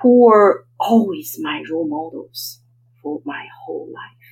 who 0.03 0.25
were 0.27 0.67
always 0.79 1.37
my 1.41 1.63
role 1.71 1.89
models 1.89 2.61
for 3.03 3.21
my 3.25 3.47
whole 3.65 3.89
life 3.93 4.24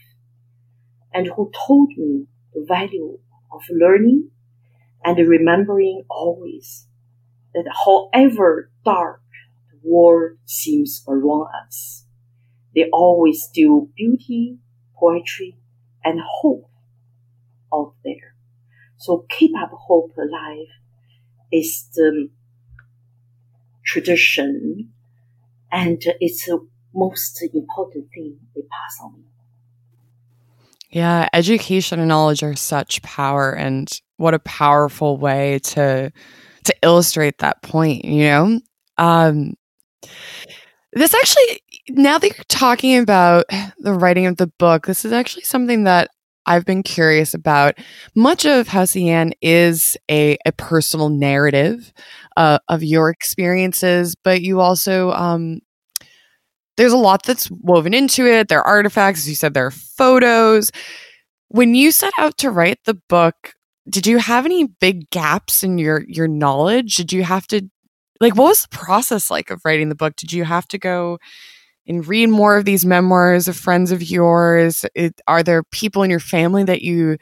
and 1.15 1.29
who 1.29 1.51
told 1.67 1.91
me 1.97 2.27
the 2.55 2.65
value 2.67 3.19
of 3.53 3.63
learning 3.71 4.31
and 5.05 5.19
remembering 5.29 6.05
always 6.09 6.87
that 7.55 7.65
however 7.85 8.71
dark 8.85 9.21
the 9.71 9.79
world 9.83 10.39
seems 10.45 11.05
around 11.09 11.49
us, 11.67 12.05
there 12.75 12.87
always 12.93 13.43
still 13.43 13.89
beauty, 13.97 14.59
poetry, 14.99 15.59
and 16.05 16.21
hope 16.41 16.71
out 17.75 17.95
there. 18.05 18.35
So 18.97 19.27
keep 19.29 19.53
up 19.59 19.71
hope 19.73 20.13
alive 20.17 20.69
is 21.53 21.89
the 21.95 22.29
tradition 23.85 24.91
and 25.71 26.01
it's 26.21 26.47
the 26.47 26.67
most 26.95 27.43
important 27.53 28.09
thing 28.15 28.39
they 28.55 28.63
pass 28.63 28.99
on. 29.03 29.25
Yeah, 30.93 31.29
education 31.33 32.01
and 32.01 32.09
knowledge 32.09 32.43
are 32.43 32.55
such 32.55 33.01
power 33.03 33.51
and 33.53 33.89
what 34.19 34.35
a 34.35 34.39
powerful 34.41 35.17
way 35.17 35.59
to 35.61 36.13
to 36.65 36.75
illustrate 36.83 37.39
that 37.39 37.63
point, 37.63 38.05
you 38.05 38.25
know? 38.25 38.61
Um 38.99 39.55
this 40.93 41.15
actually 41.15 41.61
now 41.91 42.19
that 42.19 42.37
you're 42.37 42.45
talking 42.49 42.99
about 42.99 43.47
the 43.79 43.95
writing 43.95 44.27
of 44.27 44.37
the 44.37 44.47
book, 44.59 44.87
this 44.87 45.05
is 45.05 45.13
actually 45.13 45.45
something 45.45 45.85
that 45.85 46.11
I've 46.47 46.65
been 46.65 46.83
curious 46.83 47.35
about. 47.35 47.79
Much 48.15 48.45
of 48.45 48.69
Yan 48.97 49.33
is 49.41 49.97
a, 50.11 50.37
a 50.45 50.53
personal 50.53 51.09
narrative 51.09 51.93
uh, 52.37 52.59
of 52.69 52.83
your 52.83 53.11
experiences, 53.11 54.17
but 54.25 54.43
you 54.43 54.61
also, 54.61 55.13
um, 55.13 55.61
there's 56.77 56.93
a 56.93 56.97
lot 56.99 57.23
that's 57.25 57.51
woven 57.51 57.95
into 57.95 58.27
it. 58.27 58.49
There 58.49 58.61
are 58.61 58.77
artifacts, 58.77 59.21
as 59.21 59.29
you 59.29 59.35
said, 59.35 59.55
there 59.55 59.67
are 59.67 59.71
photos. 59.71 60.71
When 61.49 61.75
you 61.75 61.93
set 61.93 62.13
out 62.19 62.39
to 62.39 62.51
write 62.51 62.79
the 62.85 62.99
book, 63.09 63.53
did 63.89 64.07
you 64.07 64.19
have 64.19 64.47
any 64.47 64.65
big 64.81 65.11
gaps 65.11 65.63
in 65.63 65.79
your 65.79 66.05
your 66.07 66.29
knowledge? 66.29 66.97
Did 66.97 67.13
you 67.13 67.25
have 67.25 67.47
to 67.49 67.69
like 68.21 68.37
what 68.37 68.49
was 68.49 68.63
the 68.63 68.77
process 68.77 69.31
like 69.31 69.51
of 69.51 69.61
writing 69.65 69.89
the 69.89 69.95
book? 69.95 70.17
Did 70.17 70.33
you 70.33 70.45
have 70.45 70.67
to 70.69 70.79
go 70.79 71.19
and 71.87 72.07
read 72.07 72.29
more 72.29 72.57
of 72.57 72.65
these 72.65 72.87
memoirs 72.87 73.49
of 73.49 73.57
friends 73.57 73.91
of 73.91 74.03
yours? 74.03 74.85
It, 74.95 75.21
are 75.27 75.43
there 75.43 75.65
people 75.65 76.03
in 76.03 76.11
your 76.11 76.21
family 76.21 76.65
that 76.65 76.83
you 76.83 77.19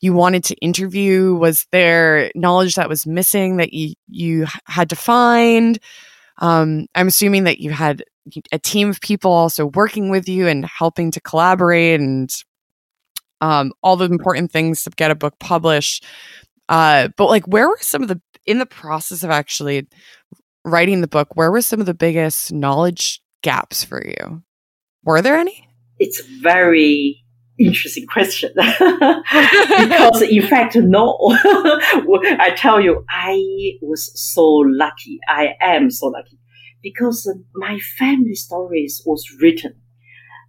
you 0.00 0.12
wanted 0.12 0.44
to 0.44 0.54
interview? 0.56 1.34
Was 1.34 1.66
there 1.72 2.30
knowledge 2.34 2.74
that 2.74 2.88
was 2.88 3.06
missing 3.06 3.56
that 3.56 3.72
you 3.72 3.94
you 4.08 4.46
had 4.66 4.90
to 4.90 4.96
find? 4.96 5.78
Um, 6.38 6.86
I'm 6.94 7.08
assuming 7.08 7.44
that 7.44 7.58
you 7.60 7.70
had 7.70 8.04
a 8.52 8.58
team 8.58 8.88
of 8.88 9.00
people 9.00 9.30
also 9.30 9.66
working 9.66 10.10
with 10.10 10.28
you 10.28 10.46
and 10.46 10.64
helping 10.64 11.10
to 11.12 11.20
collaborate 11.20 12.00
and 12.00 12.30
um, 13.40 13.72
all 13.82 13.96
the 13.96 14.06
important 14.06 14.50
things 14.50 14.82
to 14.82 14.90
get 14.90 15.10
a 15.10 15.14
book 15.14 15.38
published. 15.38 16.04
Uh, 16.68 17.08
but 17.16 17.26
like, 17.26 17.46
where 17.46 17.68
were 17.68 17.78
some 17.80 18.02
of 18.02 18.08
the 18.08 18.20
in 18.44 18.58
the 18.58 18.66
process 18.66 19.22
of 19.22 19.30
actually 19.30 19.86
writing 20.64 21.00
the 21.00 21.08
book? 21.08 21.28
Where 21.34 21.50
were 21.50 21.62
some 21.62 21.80
of 21.80 21.86
the 21.86 21.94
biggest 21.94 22.52
knowledge 22.52 23.20
gaps 23.42 23.84
for 23.84 24.04
you? 24.04 24.42
Were 25.04 25.22
there 25.22 25.36
any? 25.36 25.68
It's 25.98 26.20
a 26.20 26.24
very 26.42 27.22
interesting 27.58 28.06
question 28.06 28.50
because 28.54 30.22
in 30.22 30.46
fact 30.46 30.76
no 30.76 31.16
i 32.38 32.52
tell 32.54 32.78
you 32.78 33.02
i 33.08 33.40
was 33.80 34.12
so 34.14 34.44
lucky 34.44 35.18
i 35.26 35.54
am 35.62 35.90
so 35.90 36.08
lucky 36.08 36.38
because 36.88 37.18
my 37.54 37.78
family 37.98 38.36
stories 38.36 39.02
was 39.04 39.22
written. 39.40 39.74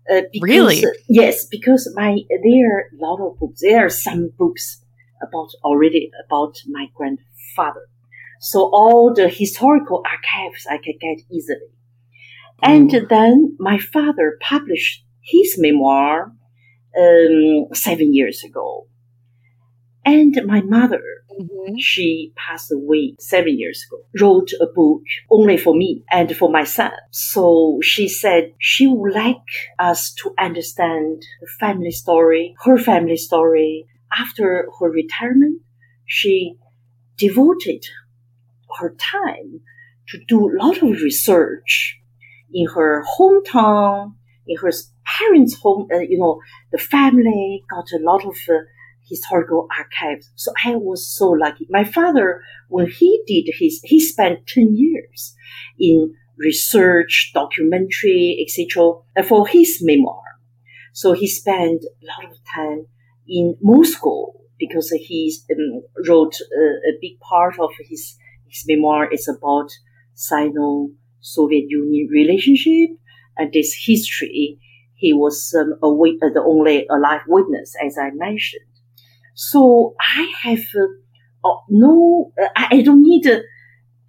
Uh, 0.09 0.21
because, 0.31 0.49
really? 0.49 0.83
yes, 1.09 1.45
because 1.49 1.91
my 1.95 2.11
there 2.43 2.67
are 2.75 2.83
a 2.93 2.97
lot 3.05 3.19
of 3.25 3.39
books. 3.39 3.61
There 3.61 3.85
are 3.85 3.89
some 3.89 4.31
books 4.37 4.83
about 5.25 5.49
already 5.63 6.11
about 6.25 6.53
my 6.67 6.85
grandfather. 6.95 7.85
So 8.39 8.59
all 8.71 9.13
the 9.15 9.29
historical 9.29 10.03
archives 10.13 10.67
I 10.69 10.77
can 10.77 10.97
get 11.01 11.25
easily. 11.31 11.71
And 12.61 12.89
mm. 12.91 13.09
then 13.09 13.57
my 13.59 13.77
father 13.79 14.37
published 14.39 15.03
his 15.23 15.55
memoir 15.57 16.31
um, 17.01 17.65
seven 17.73 18.13
years 18.13 18.43
ago. 18.43 18.87
And 20.05 20.33
my 20.45 20.61
mother, 20.61 21.03
mm-hmm. 21.39 21.75
she 21.77 22.33
passed 22.35 22.71
away 22.71 23.15
seven 23.19 23.57
years 23.57 23.85
ago, 23.87 24.03
wrote 24.19 24.51
a 24.61 24.67
book 24.73 25.01
only 25.29 25.57
for 25.57 25.75
me 25.75 26.03
and 26.09 26.35
for 26.35 26.49
my 26.49 26.63
son. 26.63 26.91
So 27.11 27.79
she 27.81 28.07
said 28.07 28.53
she 28.59 28.87
would 28.87 29.13
like 29.13 29.35
us 29.79 30.13
to 30.23 30.33
understand 30.39 31.21
the 31.41 31.47
family 31.59 31.91
story, 31.91 32.55
her 32.63 32.77
family 32.77 33.17
story. 33.17 33.85
After 34.17 34.69
her 34.79 34.89
retirement, 34.89 35.61
she 36.05 36.55
devoted 37.17 37.83
her 38.79 38.95
time 38.97 39.59
to 40.09 40.19
do 40.27 40.49
a 40.49 40.55
lot 40.63 40.77
of 40.77 41.01
research 41.01 41.99
in 42.53 42.67
her 42.67 43.03
hometown, 43.17 44.13
in 44.47 44.57
her 44.57 44.71
parents' 45.05 45.55
home, 45.55 45.87
uh, 45.93 45.99
you 45.99 46.17
know, 46.17 46.39
the 46.71 46.77
family 46.77 47.63
got 47.69 47.85
a 47.91 48.03
lot 48.03 48.25
of 48.25 48.35
uh, 48.49 48.59
historical 49.07 49.67
archives. 49.77 50.29
So 50.35 50.51
I 50.63 50.75
was 50.75 51.07
so 51.07 51.29
lucky. 51.29 51.67
My 51.69 51.83
father, 51.83 52.41
when 52.69 52.87
he 52.87 53.23
did 53.27 53.53
his, 53.57 53.79
he 53.83 53.99
spent 53.99 54.47
10 54.47 54.75
years 54.75 55.35
in 55.79 56.13
research, 56.37 57.31
documentary, 57.33 58.45
etc. 58.45 58.93
for 59.27 59.47
his 59.47 59.79
memoir. 59.81 60.23
So 60.93 61.13
he 61.13 61.27
spent 61.27 61.83
a 61.83 62.05
lot 62.05 62.31
of 62.31 62.37
time 62.55 62.87
in 63.27 63.55
Moscow 63.61 64.33
because 64.59 64.89
he 64.89 65.33
um, 65.51 65.83
wrote 66.07 66.35
a, 66.41 66.63
a, 66.89 66.97
big 66.99 67.19
part 67.19 67.59
of 67.59 67.69
his, 67.87 68.17
his 68.47 68.63
memoir 68.67 69.11
is 69.11 69.27
about 69.27 69.69
Sino-Soviet 70.15 71.65
Union 71.69 72.07
relationship 72.11 72.97
and 73.37 73.53
this 73.53 73.75
history. 73.85 74.59
He 74.95 75.13
was 75.13 75.53
um, 75.57 75.73
a, 75.83 75.87
the 76.33 76.43
only 76.43 76.87
alive 76.87 77.21
witness, 77.27 77.75
as 77.85 77.97
I 77.99 78.09
mentioned. 78.11 78.66
So 79.37 79.93
I 80.01 80.33
have 80.41 80.65
uh, 80.75 81.47
uh 81.47 81.57
no, 81.69 82.33
uh, 82.41 82.47
I 82.55 82.81
don't 82.81 83.03
need 83.03 83.27
uh, 83.27 83.41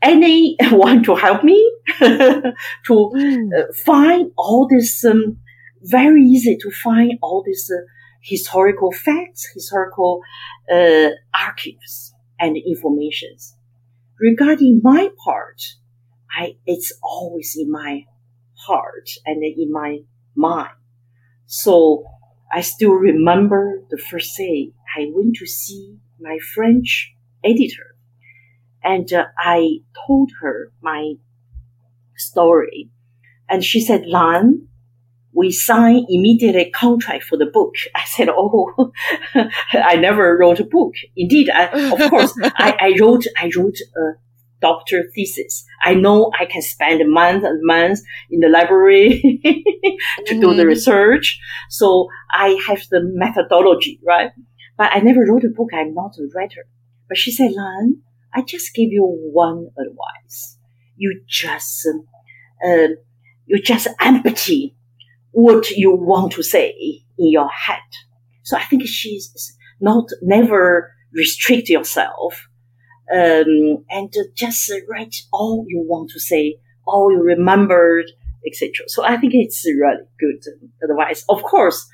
anyone 0.00 1.02
to 1.08 1.16
help 1.16 1.44
me 1.44 1.60
to 1.98 2.54
mm. 2.88 3.48
uh, 3.54 3.64
find 3.84 4.30
all 4.38 4.66
this. 4.68 5.04
Um, 5.04 5.38
very 5.82 6.22
easy 6.22 6.56
to 6.60 6.70
find 6.70 7.18
all 7.22 7.44
these 7.46 7.70
uh, 7.70 7.82
historical 8.22 8.90
facts, 8.90 9.46
historical 9.54 10.20
archives, 11.34 12.14
and 12.40 12.56
informations. 12.56 13.54
Regarding 14.18 14.80
my 14.82 15.10
part, 15.22 15.60
I 16.36 16.56
it's 16.66 16.90
always 17.02 17.54
in 17.56 17.70
my 17.70 18.04
heart 18.66 19.10
and 19.26 19.44
in 19.44 19.70
my 19.70 19.98
mind. 20.34 20.74
So 21.46 22.04
I 22.52 22.62
still 22.62 22.92
remember 22.92 23.82
the 23.90 23.98
first 23.98 24.36
day 24.36 24.72
I 24.96 25.06
went 25.14 25.36
to 25.36 25.46
see 25.46 25.98
my 26.20 26.38
French 26.54 27.14
editor 27.44 27.96
and 28.82 29.12
uh, 29.12 29.26
I 29.38 29.78
told 30.06 30.30
her 30.40 30.72
my 30.80 31.14
story. 32.16 32.90
And 33.48 33.64
she 33.64 33.80
said, 33.80 34.04
Lan, 34.06 34.68
we 35.32 35.50
sign 35.52 36.06
immediately 36.08 36.70
contract 36.70 37.24
for 37.24 37.36
the 37.36 37.46
book. 37.46 37.74
I 37.94 38.04
said, 38.06 38.28
Oh, 38.30 38.92
I 39.72 39.96
never 39.96 40.36
wrote 40.38 40.60
a 40.60 40.64
book. 40.64 40.94
Indeed, 41.16 41.50
I, 41.50 41.66
of 41.66 42.10
course, 42.10 42.34
I, 42.42 42.76
I, 42.80 42.96
wrote, 43.00 43.24
I 43.36 43.50
wrote 43.56 43.76
a 43.96 44.12
doctor 44.60 45.04
thesis. 45.14 45.64
I 45.82 45.94
know 45.94 46.30
I 46.38 46.44
can 46.44 46.62
spend 46.62 47.02
months 47.10 47.46
and 47.46 47.60
months 47.62 48.02
in 48.30 48.40
the 48.40 48.48
library 48.48 49.20
to 50.26 50.34
mm. 50.34 50.40
do 50.40 50.54
the 50.54 50.64
mm. 50.64 50.68
research. 50.68 51.38
So 51.70 52.08
I 52.30 52.58
have 52.66 52.82
the 52.90 53.00
methodology, 53.02 54.00
right? 54.06 54.30
But 54.76 54.92
I 54.92 55.00
never 55.00 55.24
wrote 55.24 55.44
a 55.44 55.48
book. 55.48 55.70
I'm 55.72 55.94
not 55.94 56.16
a 56.18 56.28
writer. 56.34 56.66
But 57.08 57.18
she 57.18 57.30
said, 57.30 57.52
Lan, 57.52 58.02
I 58.34 58.42
just 58.42 58.74
give 58.74 58.90
you 58.90 59.04
one 59.32 59.68
advice. 59.78 60.58
You 60.96 61.22
just, 61.28 61.88
uh, 62.64 62.88
you 63.46 63.62
just 63.62 63.88
empty 64.00 64.76
what 65.30 65.70
you 65.70 65.94
want 65.94 66.32
to 66.32 66.42
say 66.42 66.74
in 67.18 67.30
your 67.30 67.48
head. 67.48 67.78
So 68.42 68.56
I 68.56 68.64
think 68.64 68.86
she's 68.86 69.56
not 69.80 70.08
never 70.22 70.92
restrict 71.12 71.68
yourself 71.68 72.48
um, 73.14 73.84
and 73.90 74.12
just 74.34 74.72
write 74.88 75.16
all 75.32 75.64
you 75.68 75.84
want 75.86 76.10
to 76.10 76.20
say, 76.20 76.58
all 76.86 77.12
you 77.12 77.22
remembered, 77.22 78.06
etc. 78.46 78.88
So 78.88 79.04
I 79.04 79.16
think 79.16 79.32
it's 79.34 79.64
really 79.66 80.04
good 80.18 80.42
advice. 80.82 81.24
Of 81.28 81.42
course, 81.42 81.86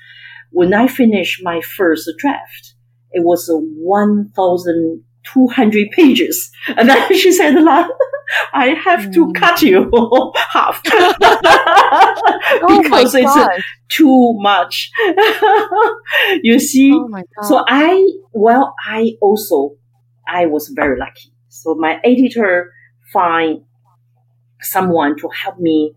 when 0.51 0.73
I 0.73 0.87
finished 0.87 1.43
my 1.43 1.59
first 1.61 2.09
draft, 2.17 2.73
it 3.11 3.23
was 3.23 3.47
1,200 3.49 5.91
pages. 5.91 6.49
And 6.75 6.89
then 6.89 7.15
she 7.17 7.31
said, 7.31 7.55
I 8.53 8.67
have 8.83 9.11
to 9.11 9.27
mm. 9.27 9.35
cut 9.35 9.61
you 9.61 9.91
half 10.35 10.81
oh 10.87 12.81
because 12.81 13.15
it's 13.15 13.37
too 13.89 14.33
much. 14.39 14.89
you 16.41 16.59
see? 16.59 16.91
Oh 16.93 17.07
so 17.43 17.63
I, 17.67 18.05
well, 18.33 18.73
I 18.85 19.13
also 19.21 19.75
I 20.27 20.45
was 20.45 20.71
very 20.75 20.97
lucky. 20.99 21.33
So 21.49 21.75
my 21.75 21.99
editor 22.03 22.71
find 23.13 23.61
someone 24.61 25.17
to 25.17 25.29
help 25.29 25.59
me 25.59 25.93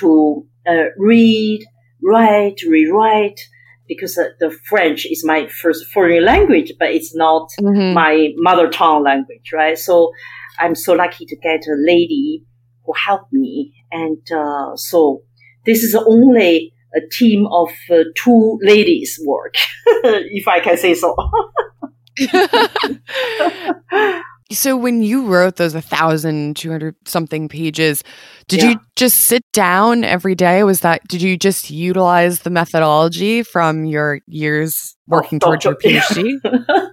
to 0.00 0.46
uh, 0.66 0.86
read, 0.96 1.64
write, 2.02 2.60
rewrite, 2.68 3.40
because 3.86 4.16
uh, 4.16 4.28
the 4.40 4.50
French 4.68 5.06
is 5.06 5.24
my 5.24 5.46
first 5.46 5.86
foreign 5.92 6.24
language, 6.24 6.72
but 6.78 6.90
it's 6.90 7.14
not 7.14 7.48
mm-hmm. 7.60 7.94
my 7.94 8.28
mother 8.36 8.68
tongue 8.68 9.04
language, 9.04 9.50
right? 9.52 9.78
So 9.78 10.12
I'm 10.58 10.74
so 10.74 10.94
lucky 10.94 11.26
to 11.26 11.36
get 11.36 11.60
a 11.66 11.76
lady 11.76 12.44
who 12.84 12.92
helped 12.92 13.32
me. 13.32 13.74
And 13.90 14.18
uh, 14.32 14.76
so 14.76 15.22
this 15.66 15.82
is 15.82 15.94
only 15.94 16.72
a 16.94 17.00
team 17.10 17.46
of 17.50 17.68
uh, 17.90 18.04
two 18.16 18.58
ladies 18.62 19.20
work, 19.24 19.54
if 19.86 20.46
I 20.48 20.60
can 20.60 20.76
say 20.76 20.94
so. 20.94 21.16
so 24.52 24.76
when 24.76 25.02
you 25.02 25.26
wrote 25.26 25.56
those 25.56 25.74
1200 25.74 26.94
something 27.06 27.48
pages 27.48 28.04
did 28.46 28.62
yeah. 28.62 28.70
you 28.70 28.80
just 28.94 29.22
sit 29.22 29.42
down 29.52 30.04
every 30.04 30.34
day? 30.34 30.62
Was 30.64 30.80
that 30.80 31.06
did 31.08 31.22
you 31.22 31.36
just 31.36 31.70
utilize 31.70 32.40
the 32.40 32.50
methodology 32.50 33.42
from 33.42 33.84
your 33.84 34.20
years 34.26 34.96
working 35.06 35.38
oh, 35.42 35.46
towards 35.46 35.64
your 35.64 35.76
phd 35.76 36.40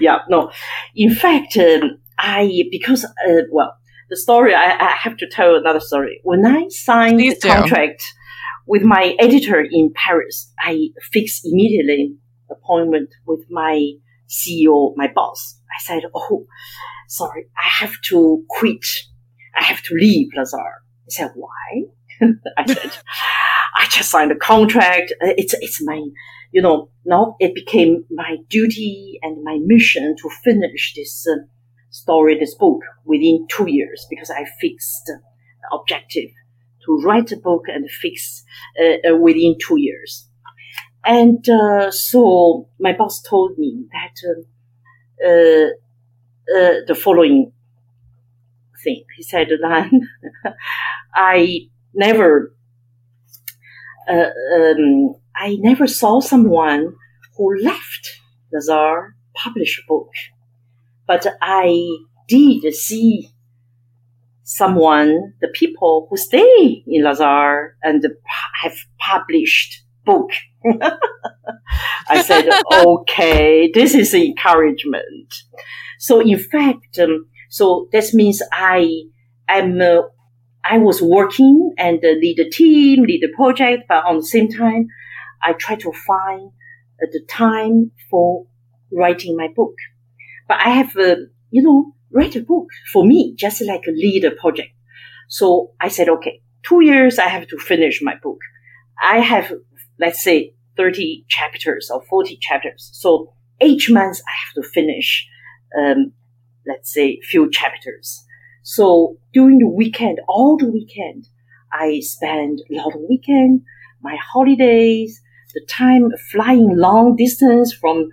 yeah 0.00 0.18
no. 0.28 0.50
In 0.94 1.14
fact 1.14 1.56
um, 1.56 1.98
i 2.18 2.64
because 2.70 3.04
uh, 3.04 3.42
well 3.50 3.74
the 4.08 4.16
story 4.16 4.54
I, 4.54 4.72
I, 4.72 4.96
have 5.02 5.16
to 5.18 5.28
tell 5.30 5.54
another 5.54 5.80
story. 5.80 6.20
When 6.24 6.46
i 6.46 6.66
signed 6.68 7.18
Please 7.18 7.38
the 7.40 7.48
do. 7.48 7.54
contract 7.54 8.02
with 8.66 8.82
my 8.82 9.14
editor 9.18 9.60
in 9.60 9.92
paris 9.94 10.52
i 10.58 10.88
fixed 11.12 11.42
immediately 11.44 12.16
appointment 12.50 13.10
with 13.26 13.44
my 13.50 13.92
CEO, 14.30 14.92
my 14.96 15.08
boss. 15.12 15.60
I 15.70 15.82
said, 15.82 16.02
Oh, 16.14 16.46
sorry, 17.08 17.46
I 17.56 17.68
have 17.84 17.94
to 18.08 18.44
quit. 18.48 18.84
I 19.58 19.64
have 19.64 19.82
to 19.82 19.94
leave 19.94 20.28
Lazard. 20.36 20.82
He 21.06 21.10
said, 21.10 21.32
Why? 21.34 21.84
I 22.56 22.66
said, 22.66 22.96
I 23.76 23.86
just 23.88 24.10
signed 24.10 24.32
a 24.32 24.36
contract. 24.36 25.12
It's, 25.20 25.54
it's 25.54 25.82
my, 25.82 26.00
you 26.52 26.62
know, 26.62 26.90
now 27.04 27.36
it 27.40 27.54
became 27.54 28.04
my 28.10 28.36
duty 28.48 29.18
and 29.22 29.42
my 29.42 29.58
mission 29.62 30.14
to 30.22 30.30
finish 30.44 30.94
this 30.94 31.26
uh, 31.26 31.46
story, 31.90 32.38
this 32.38 32.54
book 32.54 32.80
within 33.04 33.46
two 33.50 33.70
years 33.70 34.06
because 34.10 34.30
I 34.30 34.44
fixed 34.60 35.02
the 35.06 35.18
objective 35.72 36.30
to 36.86 37.00
write 37.04 37.32
a 37.32 37.36
book 37.36 37.64
and 37.68 37.90
fix 37.90 38.44
uh, 38.80 39.10
uh, 39.10 39.16
within 39.16 39.56
two 39.60 39.78
years. 39.78 40.28
And 41.04 41.48
uh, 41.48 41.90
so 41.90 42.68
my 42.78 42.92
boss 42.92 43.22
told 43.22 43.58
me 43.58 43.86
that 43.92 44.14
uh, 44.28 45.26
uh, 45.26 45.68
uh 46.56 46.74
the 46.86 46.94
following 46.94 47.52
thing. 48.82 49.04
He 49.16 49.22
said 49.22 49.48
that 49.62 49.90
I 51.14 51.68
never, 51.94 52.54
uh, 54.08 54.30
um, 54.56 55.14
I 55.34 55.56
never 55.60 55.86
saw 55.86 56.20
someone 56.20 56.94
who 57.36 57.56
left 57.62 58.20
Lazard 58.52 59.14
publish 59.34 59.78
a 59.78 59.86
book, 59.88 60.10
but 61.06 61.26
I 61.40 61.98
did 62.28 62.74
see 62.74 63.30
someone, 64.42 65.32
the 65.40 65.48
people 65.48 66.08
who 66.10 66.16
stay 66.16 66.82
in 66.86 67.04
Lazard 67.04 67.76
and 67.82 68.04
have 68.62 68.74
published 68.98 69.84
book. 70.04 70.30
I 72.08 72.22
said, 72.22 72.48
okay, 72.72 73.70
this 73.72 73.94
is 73.94 74.14
encouragement. 74.14 75.34
So 75.98 76.20
in 76.20 76.38
fact, 76.38 76.98
um, 76.98 77.26
so 77.48 77.88
this 77.92 78.14
means 78.14 78.42
I 78.52 78.88
am, 79.48 79.80
uh, 79.80 80.02
I 80.64 80.78
was 80.78 81.02
working 81.02 81.72
and 81.78 81.98
uh, 82.04 82.08
lead 82.08 82.38
a 82.38 82.50
team, 82.50 83.04
lead 83.04 83.24
a 83.24 83.36
project, 83.36 83.84
but 83.88 84.04
on 84.04 84.16
the 84.16 84.26
same 84.26 84.48
time, 84.48 84.88
I 85.42 85.52
try 85.54 85.76
to 85.76 85.92
find 85.92 86.50
uh, 87.02 87.06
the 87.12 87.22
time 87.28 87.92
for 88.10 88.46
writing 88.92 89.36
my 89.36 89.48
book. 89.54 89.74
But 90.48 90.58
I 90.58 90.70
have, 90.70 90.96
uh, 90.96 91.16
you 91.50 91.62
know, 91.62 91.94
write 92.12 92.36
a 92.36 92.40
book 92.40 92.66
for 92.92 93.04
me, 93.04 93.34
just 93.36 93.62
like 93.62 93.84
a 93.86 93.92
lead 93.92 94.24
a 94.24 94.32
project. 94.32 94.70
So 95.28 95.72
I 95.80 95.88
said, 95.88 96.08
okay, 96.08 96.42
two 96.62 96.82
years 96.84 97.18
I 97.18 97.28
have 97.28 97.46
to 97.48 97.58
finish 97.58 98.00
my 98.02 98.14
book. 98.22 98.38
I 99.00 99.20
have, 99.20 99.52
let's 100.00 100.22
say, 100.22 100.54
30 100.76 101.24
chapters 101.28 101.90
or 101.92 102.02
40 102.02 102.38
chapters. 102.40 102.90
So 102.94 103.32
each 103.60 103.90
month 103.90 104.18
I 104.26 104.32
have 104.46 104.62
to 104.62 104.70
finish, 104.70 105.28
um, 105.78 106.12
let's 106.66 106.92
say, 106.92 107.20
few 107.22 107.50
chapters. 107.50 108.24
So 108.62 109.16
during 109.34 109.58
the 109.58 109.68
weekend, 109.68 110.20
all 110.26 110.56
the 110.56 110.70
weekend, 110.70 111.26
I 111.72 112.00
spend 112.00 112.60
a 112.70 112.74
lot 112.74 112.94
of 112.94 113.00
weekend, 113.08 113.62
my 114.02 114.16
holidays, 114.32 115.20
the 115.54 115.64
time 115.68 116.10
flying 116.30 116.76
long 116.76 117.16
distance 117.16 117.74
from 117.74 118.08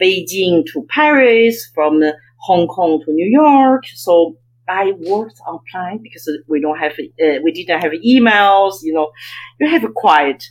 Beijing 0.00 0.64
to 0.72 0.86
Paris, 0.88 1.70
from 1.74 2.02
Hong 2.38 2.66
Kong 2.66 3.02
to 3.04 3.12
New 3.12 3.28
York. 3.30 3.84
So 3.94 4.36
I 4.68 4.92
worked 4.98 5.40
on 5.46 5.60
plan 5.70 6.00
because 6.02 6.28
we 6.48 6.60
don't 6.60 6.78
have, 6.78 6.92
uh, 6.92 7.40
we 7.42 7.52
didn't 7.52 7.80
have 7.80 7.92
emails, 7.92 8.76
you 8.82 8.92
know, 8.92 9.10
you 9.60 9.68
have 9.68 9.84
a 9.84 9.92
quiet 9.92 10.44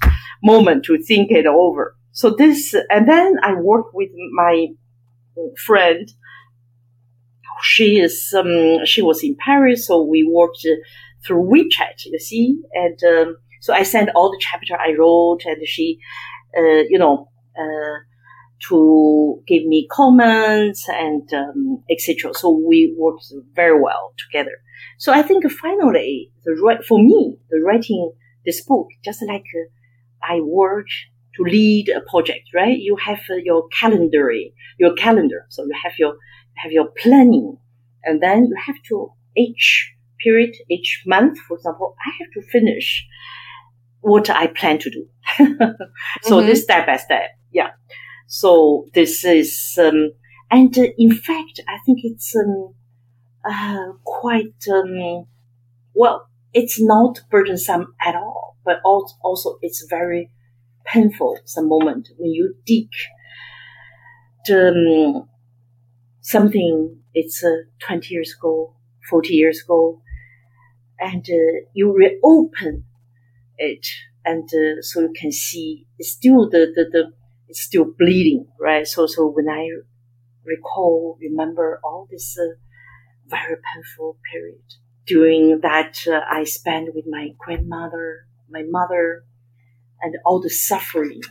moment 0.44 0.86
to 0.86 1.02
think 1.02 1.32
it 1.32 1.46
over. 1.46 1.96
So 2.12 2.30
this, 2.30 2.76
and 2.90 3.08
then 3.08 3.38
I 3.42 3.54
worked 3.54 3.94
with 3.94 4.10
my 4.34 4.68
friend. 5.66 6.10
She 7.62 8.00
is, 8.00 8.34
um, 8.38 8.86
she 8.86 9.02
was 9.02 9.24
in 9.24 9.36
Paris, 9.36 9.88
so 9.88 10.04
we 10.04 10.24
worked 10.30 10.66
through 11.26 11.50
WeChat, 11.50 12.06
you 12.06 12.20
see, 12.20 12.60
and, 12.74 13.00
um, 13.04 13.38
so 13.62 13.74
I 13.74 13.84
sent 13.84 14.10
all 14.14 14.30
the 14.30 14.42
chapter 14.42 14.76
I 14.76 14.94
wrote 15.00 15.44
and 15.46 15.66
she, 15.66 15.98
uh, 16.58 16.84
you 16.90 17.00
know, 17.00 17.30
uh, 17.58 18.00
to 18.70 19.42
give 19.48 19.66
me 19.66 19.88
comments 19.92 20.88
and 20.88 21.32
um, 21.34 21.84
etc. 21.90 22.34
So 22.34 22.50
we 22.50 22.96
worked 22.98 23.26
very 23.54 23.80
well 23.80 24.14
together. 24.18 24.58
So 24.98 25.12
I 25.12 25.22
think 25.22 25.50
finally, 25.52 26.32
the 26.46 26.60
right 26.64 26.84
for 26.84 27.00
me, 27.00 27.38
the 27.50 27.62
writing 27.62 28.12
this 28.46 28.64
book, 28.64 28.88
just 29.04 29.24
like 29.28 29.46
uh, 29.56 30.34
I 30.34 30.40
work 30.42 30.88
to 31.36 31.44
lead 31.44 31.90
a 31.90 32.02
project, 32.02 32.50
right? 32.54 32.78
You 32.78 32.96
have 32.98 33.20
uh, 33.30 33.36
your 33.44 33.68
calendar, 33.80 34.32
your 34.78 34.94
calendar. 34.94 35.46
So 35.50 35.64
you 35.64 35.74
have 35.84 35.94
your 35.98 36.16
have 36.56 36.72
your 36.72 36.90
planning, 36.98 37.58
and 38.04 38.22
then 38.22 38.46
you 38.46 38.56
have 38.66 38.76
to 38.90 39.12
each 39.36 39.94
period, 40.24 40.56
each 40.70 41.04
month, 41.06 41.38
for 41.48 41.58
example, 41.58 41.96
I 42.06 42.12
have 42.20 42.32
to 42.34 42.50
finish 42.50 43.06
what 44.02 44.30
I 44.30 44.48
plan 44.48 44.80
to 44.80 44.90
do. 44.90 45.08
so 46.22 46.38
mm-hmm. 46.38 46.48
this 46.48 46.64
step 46.64 46.86
by 46.88 46.98
step, 46.98 47.32
yeah. 47.52 47.70
So 48.36 48.88
this 48.96 49.24
is, 49.24 49.78
um, 49.80 50.14
and 50.50 50.76
uh, 50.76 50.88
in 50.98 51.12
fact, 51.12 51.60
I 51.68 51.78
think 51.86 52.00
it's 52.02 52.36
um, 52.36 52.74
uh, 53.46 53.92
quite 54.04 54.58
um, 54.74 55.28
well. 55.94 56.28
It's 56.52 56.82
not 56.82 57.20
burdensome 57.30 57.94
at 58.04 58.16
all, 58.16 58.58
but 58.66 58.78
also 58.84 59.60
it's 59.62 59.86
very 59.88 60.32
painful. 60.84 61.38
Some 61.46 61.70
moment 61.70 62.10
when 62.18 62.32
you 62.32 62.56
dig 62.66 62.90
the, 64.48 64.70
um, 64.70 65.30
something. 66.22 66.98
It's 67.14 67.44
uh, 67.44 67.70
twenty 67.86 68.16
years 68.16 68.34
ago, 68.36 68.74
forty 69.12 69.36
years 69.36 69.62
ago, 69.64 70.02
and 71.00 71.24
uh, 71.30 71.68
you 71.76 71.94
reopen 71.94 72.86
it, 73.60 73.86
and 74.26 74.50
uh, 74.52 74.82
so 74.82 75.02
you 75.02 75.14
can 75.16 75.32
see 75.32 75.86
it's 76.00 76.10
still 76.10 76.50
the 76.50 76.74
the, 76.76 76.86
the 76.92 77.14
it's 77.54 77.62
still 77.62 77.86
bleeding, 77.86 78.48
right? 78.60 78.88
So, 78.88 79.06
so 79.06 79.28
when 79.28 79.48
I 79.48 79.70
recall, 80.44 81.20
remember 81.22 81.80
all 81.84 82.08
this 82.10 82.36
uh, 82.36 82.56
very 83.28 83.58
painful 83.72 84.18
period 84.32 84.64
during 85.06 85.60
that 85.62 86.00
uh, 86.08 86.22
I 86.28 86.46
spent 86.46 86.96
with 86.96 87.06
my 87.08 87.28
grandmother, 87.38 88.26
my 88.50 88.64
mother, 88.68 89.24
and 90.02 90.16
all 90.26 90.42
the 90.42 90.50
suffering 90.50 91.22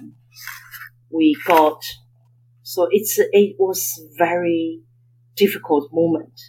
we 1.11 1.37
got. 1.45 1.83
So 2.63 2.87
it's 2.93 3.19
it 3.19 3.57
was 3.59 4.01
very 4.17 4.83
difficult 5.35 5.91
moment 5.93 6.41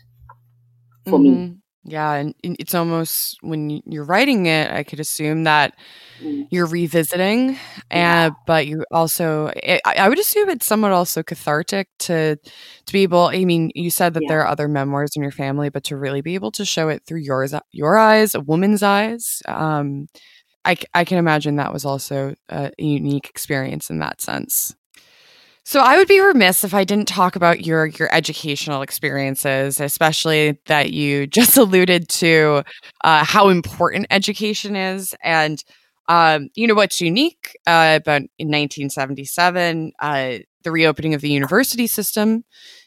for 1.06 1.18
mm-hmm. 1.18 1.46
me. 1.46 1.58
Yeah, 1.86 2.14
and 2.14 2.34
it's 2.44 2.74
almost 2.74 3.38
when 3.42 3.82
you're 3.86 4.06
writing 4.06 4.46
it, 4.46 4.72
I 4.72 4.84
could 4.84 5.02
assume 5.02 5.44
that 5.44 5.76
mm. 6.22 6.48
you're 6.50 6.66
revisiting, 6.66 7.58
and 7.92 8.32
yeah. 8.32 8.38
but 8.48 8.68
you 8.68 8.86
also, 8.90 9.48
it, 9.58 9.82
I 9.86 10.08
would 10.08 10.18
assume 10.18 10.48
it's 10.48 10.66
somewhat 10.66 10.94
also 10.94 11.24
cathartic 11.24 11.90
to 12.00 12.38
to 12.38 12.94
be 12.94 13.04
able. 13.04 13.26
I 13.26 13.44
mean, 13.44 13.70
you 13.76 13.90
said 13.90 14.14
that 14.14 14.24
yeah. 14.24 14.30
there 14.30 14.42
are 14.42 14.48
other 14.48 14.70
memoirs 14.70 15.12
in 15.18 15.24
your 15.24 15.32
family, 15.34 15.68
but 15.70 15.84
to 15.86 15.98
really 15.98 16.22
be 16.22 16.36
able 16.36 16.52
to 16.52 16.64
show 16.64 16.88
it 16.88 17.04
through 17.06 17.20
yours, 17.20 17.54
your 17.72 17.98
eyes, 17.98 18.34
a 18.34 18.40
woman's 18.40 18.82
eyes. 18.82 19.42
Um, 19.46 20.08
I 20.64 20.78
I 20.94 21.04
can 21.04 21.18
imagine 21.18 21.58
that 21.58 21.74
was 21.74 21.84
also 21.84 22.36
a 22.48 22.72
unique 22.78 23.30
experience 23.30 23.90
in 23.90 24.00
that 24.00 24.22
sense. 24.22 24.74
So 25.66 25.80
I 25.80 25.98
would 25.98 26.08
be 26.10 26.20
remiss 26.20 26.64
if 26.64 26.74
I 26.74 26.84
didn't 26.84 27.08
talk 27.08 27.36
about 27.36 27.66
your 27.66 27.86
your 27.86 28.14
educational 28.14 28.82
experiences, 28.82 29.80
especially 29.80 30.60
that 30.66 30.92
you 30.92 31.26
just 31.40 31.58
alluded 31.58 32.10
to 32.10 32.64
uh, 33.04 33.24
how 33.24 33.50
important 33.50 34.08
education 34.12 34.76
is, 34.76 35.16
and 35.24 35.64
um, 36.10 36.50
you 36.56 36.68
know 36.68 36.74
what's 36.76 37.00
unique 37.00 37.58
uh, 37.66 37.98
about 38.02 38.24
in 38.38 38.50
1977, 38.50 39.94
uh, 40.00 40.40
the 40.64 40.72
reopening 40.72 41.14
of 41.14 41.22
the 41.22 41.30
university 41.30 41.88
system 41.88 42.44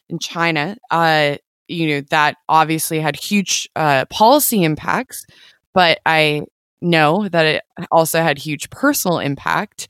in 0.09 0.19
China. 0.19 0.77
Uh, 0.91 1.37
you 1.69 1.89
know 1.89 2.01
that 2.11 2.37
obviously 2.49 3.01
had 3.01 3.17
huge 3.17 3.69
uh, 3.75 4.05
policy 4.11 4.63
impacts, 4.65 5.25
but 5.73 5.99
I 6.05 6.43
know 6.83 7.27
that 7.29 7.47
it 7.47 7.63
also 7.91 8.21
had 8.23 8.39
huge 8.39 8.69
personal 8.69 9.19
impact. 9.19 9.89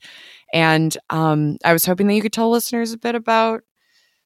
And 0.53 0.97
um, 1.09 1.57
I 1.63 1.73
was 1.73 1.85
hoping 1.85 2.07
that 2.07 2.15
you 2.15 2.21
could 2.21 2.33
tell 2.33 2.49
listeners 2.49 2.93
a 2.93 2.97
bit 2.97 3.15
about 3.15 3.63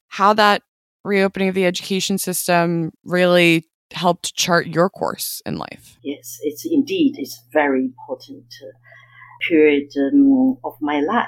how 0.07 0.33
that 0.33 0.63
reopening 1.03 1.49
of 1.49 1.55
the 1.55 1.65
education 1.65 2.17
system 2.17 2.91
really 3.03 3.65
helped 3.91 4.35
chart 4.35 4.67
your 4.67 4.89
course 4.89 5.41
in 5.45 5.57
life. 5.57 5.97
Yes, 6.03 6.37
it's 6.41 6.65
indeed 6.69 7.15
it's 7.17 7.43
very 7.51 7.81
important 7.85 8.45
uh, 8.63 8.77
period 9.47 9.89
um, 9.97 10.57
of 10.63 10.73
my 10.81 10.99
life. 10.99 11.27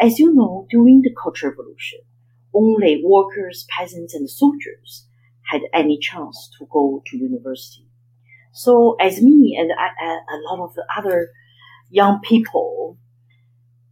As 0.00 0.18
you 0.18 0.34
know, 0.34 0.66
during 0.70 1.02
the 1.02 1.14
Cultural 1.22 1.52
Revolution, 1.52 2.00
only 2.54 3.02
workers, 3.04 3.66
peasants, 3.68 4.14
and 4.14 4.28
soldiers 4.28 5.06
had 5.50 5.62
any 5.74 5.98
chance 5.98 6.50
to 6.58 6.66
go 6.72 7.02
to 7.06 7.16
university. 7.16 7.86
So, 8.52 8.96
as 9.00 9.20
me 9.20 9.56
and 9.58 9.70
a, 9.70 10.34
a 10.34 10.38
lot 10.50 10.64
of 10.64 10.74
other 10.96 11.30
young 11.90 12.20
people 12.22 12.98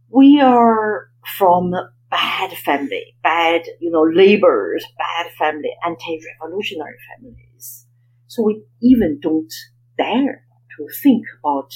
we 0.09 0.39
are 0.41 1.09
from 1.37 1.73
bad 2.09 2.51
family, 2.57 3.15
bad, 3.23 3.63
you 3.79 3.91
know, 3.91 4.03
laborers, 4.03 4.85
bad 4.97 5.31
family, 5.37 5.69
anti-revolutionary 5.85 6.95
families. 7.09 7.85
So 8.27 8.43
we 8.43 8.63
even 8.81 9.19
don't 9.21 9.53
dare 9.97 10.45
to 10.77 10.87
think 11.03 11.25
about 11.39 11.71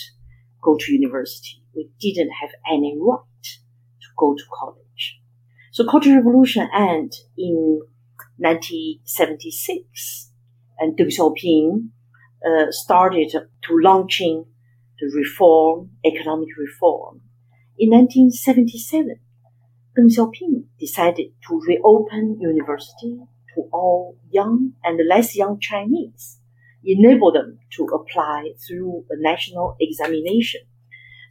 go 0.62 0.78
to 0.78 0.94
university. 0.94 1.64
We 1.76 1.90
didn't 2.00 2.32
have 2.42 2.52
any 2.70 2.98
right 3.00 3.44
to 3.44 4.08
go 4.18 4.36
to 4.36 4.44
college. 4.54 5.20
So 5.72 5.86
Cultural 5.86 6.18
Revolution 6.18 6.70
ended 6.74 7.16
in 7.38 7.82
1976 8.38 10.32
and 10.80 10.98
Deng 10.98 11.08
Xiaoping 11.08 11.90
uh, 12.46 12.72
started 12.72 13.32
to 13.32 13.80
launching 13.82 14.46
the 15.00 15.12
reform, 15.16 15.92
economic 16.06 16.50
reform 16.58 17.22
in 17.82 17.90
1977, 17.90 19.16
Deng 19.98 20.06
Xiaoping 20.06 20.66
decided 20.80 21.32
to 21.48 21.60
reopen 21.68 22.38
university 22.40 23.18
to 23.56 23.62
all 23.74 24.18
young 24.30 24.74
and 24.84 25.00
less 25.10 25.36
young 25.36 25.60
Chinese, 25.60 26.38
enable 26.84 27.32
them 27.32 27.58
to 27.72 27.86
apply 27.86 28.52
through 28.68 29.06
a 29.10 29.16
national 29.18 29.78
examination. 29.80 30.62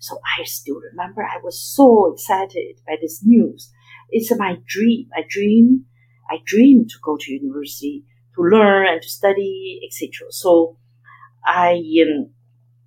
So 0.01 0.19
I 0.41 0.43
still 0.43 0.81
remember 0.91 1.23
I 1.23 1.39
was 1.41 1.63
so 1.63 2.13
excited 2.13 2.81
by 2.85 2.97
this 3.01 3.23
news. 3.25 3.71
It's 4.11 4.37
my 4.37 4.57
dream. 4.67 5.09
I 5.17 5.23
dream, 5.29 5.85
I 6.29 6.39
dream 6.45 6.87
to 6.89 6.95
go 7.01 7.17
to 7.17 7.33
university 7.33 8.03
to 8.35 8.43
learn 8.43 8.89
and 8.89 9.01
to 9.01 9.09
study, 9.09 9.83
etc. 9.87 10.33
So 10.33 10.79
I 11.47 11.81
um, 12.03 12.31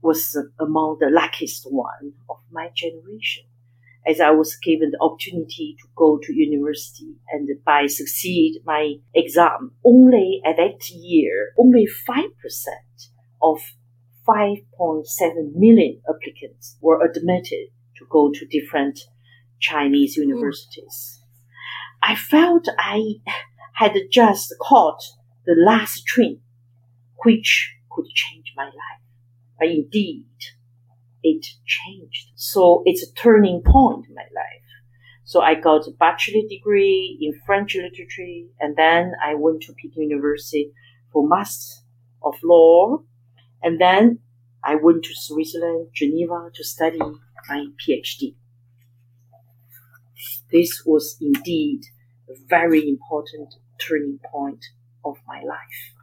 was 0.02 0.38
among 0.60 0.98
the 1.00 1.10
luckiest 1.10 1.66
one 1.72 2.12
of 2.30 2.40
my 2.52 2.68
generation 2.76 3.46
as 4.08 4.20
I 4.20 4.32
was 4.32 4.58
given 4.62 4.92
the 4.92 5.02
opportunity 5.02 5.76
to 5.80 5.88
go 5.96 6.20
to 6.22 6.34
university 6.34 7.16
and 7.32 7.48
by 7.66 7.88
succeed 7.88 8.60
my 8.66 8.96
exam 9.16 9.72
only 9.86 10.42
at 10.46 10.58
that 10.58 10.90
year, 10.90 11.54
only 11.58 11.88
5% 11.88 12.26
of 13.42 13.60
5.7 14.28 15.56
million 15.56 16.02
applicants 16.10 16.78
were 16.82 17.04
admitted 17.04 17.70
to 17.98 18.06
go 18.10 18.32
to 18.34 18.46
different 18.46 19.00
Chinese 19.60 20.16
hmm. 20.16 20.24
universities. 20.24 21.22
I 22.02 22.16
felt 22.16 22.68
I 22.78 23.16
had 23.76 23.94
just 24.12 24.54
caught 24.62 25.02
the 25.46 25.56
last 25.58 26.06
train 26.06 26.42
which 27.24 27.74
could 27.90 28.06
change 28.14 28.54
my 28.56 28.66
life. 28.66 29.02
But 29.60 29.70
indeed, 29.70 30.26
it 31.24 31.46
changed. 31.66 32.32
So 32.36 32.84
it's 32.86 33.04
a 33.04 33.14
turning 33.14 33.62
point 33.66 34.06
in 34.08 34.16
my 34.16 34.22
life. 34.22 34.64
So 35.24 35.42
I 35.42 35.56
got 35.56 35.88
a 35.88 35.92
bachelor 35.92 36.42
degree 36.50 37.18
in 37.22 37.40
French 37.46 37.76
literature, 37.76 38.48
and 38.60 38.76
then 38.76 39.14
I 39.26 39.36
went 39.36 39.62
to 39.64 39.74
Peking 39.74 40.10
University 40.10 40.72
for 41.12 41.28
Master 41.28 41.82
of 42.22 42.36
Law, 42.44 43.04
and 43.62 43.80
then 43.80 44.20
I 44.64 44.76
went 44.76 45.04
to 45.06 45.14
Switzerland, 45.14 45.88
Geneva, 45.94 46.50
to 46.54 46.64
study 46.64 47.00
my 47.00 47.66
PhD. 47.80 48.36
This 50.52 50.84
was 50.86 51.18
indeed 51.20 51.82
a 52.30 52.34
very 52.48 52.88
important 52.88 53.56
turning 53.80 54.20
point 54.32 54.64
of 55.04 55.18
my 55.28 55.38
life 55.38 55.94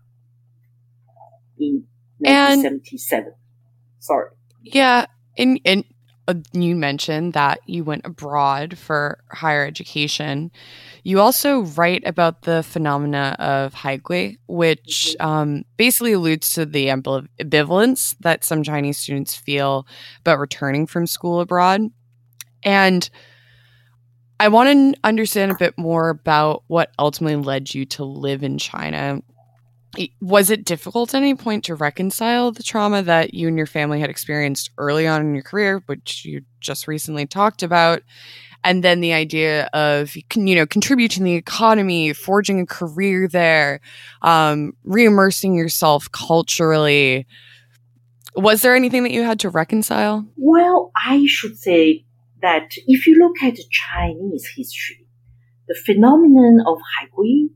in 1.58 1.84
1977. 2.18 3.26
And 3.26 3.34
Sorry. 3.98 4.30
Yeah, 4.62 5.06
and 5.36 5.60
and 5.64 5.84
uh, 6.28 6.34
you 6.52 6.76
mentioned 6.76 7.32
that 7.32 7.60
you 7.66 7.82
went 7.82 8.02
abroad 8.04 8.78
for 8.78 9.18
higher 9.32 9.66
education. 9.66 10.52
You 11.02 11.20
also 11.20 11.62
write 11.62 12.02
about 12.06 12.42
the 12.42 12.62
phenomena 12.62 13.34
of 13.38 13.74
haigui, 13.74 14.38
which 14.46 15.16
mm-hmm. 15.18 15.26
um, 15.26 15.64
basically 15.76 16.12
alludes 16.12 16.50
to 16.50 16.66
the 16.66 16.86
ambivalence 16.86 18.14
that 18.20 18.44
some 18.44 18.62
Chinese 18.62 18.98
students 18.98 19.34
feel 19.34 19.86
about 20.20 20.38
returning 20.38 20.86
from 20.86 21.06
school 21.06 21.40
abroad. 21.40 21.82
And 22.62 23.10
I 24.38 24.48
want 24.48 24.94
to 24.94 25.00
understand 25.02 25.50
a 25.50 25.56
bit 25.56 25.76
more 25.76 26.10
about 26.10 26.62
what 26.66 26.92
ultimately 26.98 27.42
led 27.42 27.74
you 27.74 27.86
to 27.86 28.04
live 28.04 28.42
in 28.42 28.56
China 28.58 29.20
was 30.20 30.50
it 30.50 30.64
difficult 30.64 31.14
at 31.14 31.18
any 31.18 31.34
point 31.34 31.64
to 31.64 31.74
reconcile 31.74 32.52
the 32.52 32.62
trauma 32.62 33.02
that 33.02 33.34
you 33.34 33.48
and 33.48 33.56
your 33.56 33.66
family 33.66 34.00
had 34.00 34.10
experienced 34.10 34.70
early 34.78 35.06
on 35.06 35.20
in 35.20 35.34
your 35.34 35.42
career, 35.42 35.82
which 35.86 36.24
you 36.24 36.42
just 36.60 36.86
recently 36.86 37.26
talked 37.26 37.62
about, 37.62 38.02
and 38.62 38.84
then 38.84 39.00
the 39.00 39.12
idea 39.12 39.66
of 39.72 40.14
you 40.34 40.54
know 40.54 40.66
contributing 40.66 41.24
to 41.24 41.24
the 41.24 41.34
economy, 41.34 42.12
forging 42.12 42.60
a 42.60 42.66
career 42.66 43.26
there, 43.26 43.80
um, 44.22 44.74
re-immersing 44.84 45.54
yourself 45.54 46.10
culturally? 46.12 47.26
Was 48.36 48.62
there 48.62 48.76
anything 48.76 49.02
that 49.02 49.10
you 49.10 49.22
had 49.22 49.40
to 49.40 49.48
reconcile? 49.48 50.24
Well, 50.36 50.92
I 50.94 51.24
should 51.26 51.58
say 51.58 52.04
that 52.42 52.70
if 52.86 53.08
you 53.08 53.16
look 53.18 53.42
at 53.42 53.58
Chinese 53.70 54.48
history, 54.56 55.06
the 55.66 55.74
phenomenon 55.84 56.60
of 56.64 56.78
haigui 56.78 57.48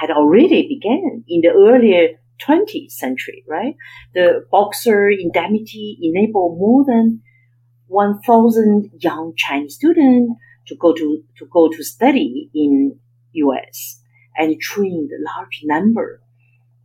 had 0.00 0.10
already 0.10 0.66
begun 0.66 1.24
in 1.28 1.42
the 1.42 1.50
earlier 1.50 2.18
20th 2.46 2.90
century, 2.90 3.44
right? 3.46 3.74
The 4.14 4.46
Boxer 4.50 5.10
indemnity 5.10 5.98
enabled 6.00 6.58
more 6.58 6.86
than 6.86 7.20
1,000 7.88 8.92
young 8.98 9.34
Chinese 9.36 9.74
students 9.74 10.32
to 10.68 10.76
go 10.76 10.94
to, 10.94 11.22
to 11.36 11.46
go 11.52 11.68
to 11.68 11.84
study 11.84 12.48
in 12.54 12.98
US 13.32 14.00
and 14.36 14.58
trained 14.58 15.10
a 15.12 15.22
large 15.36 15.60
number 15.64 16.22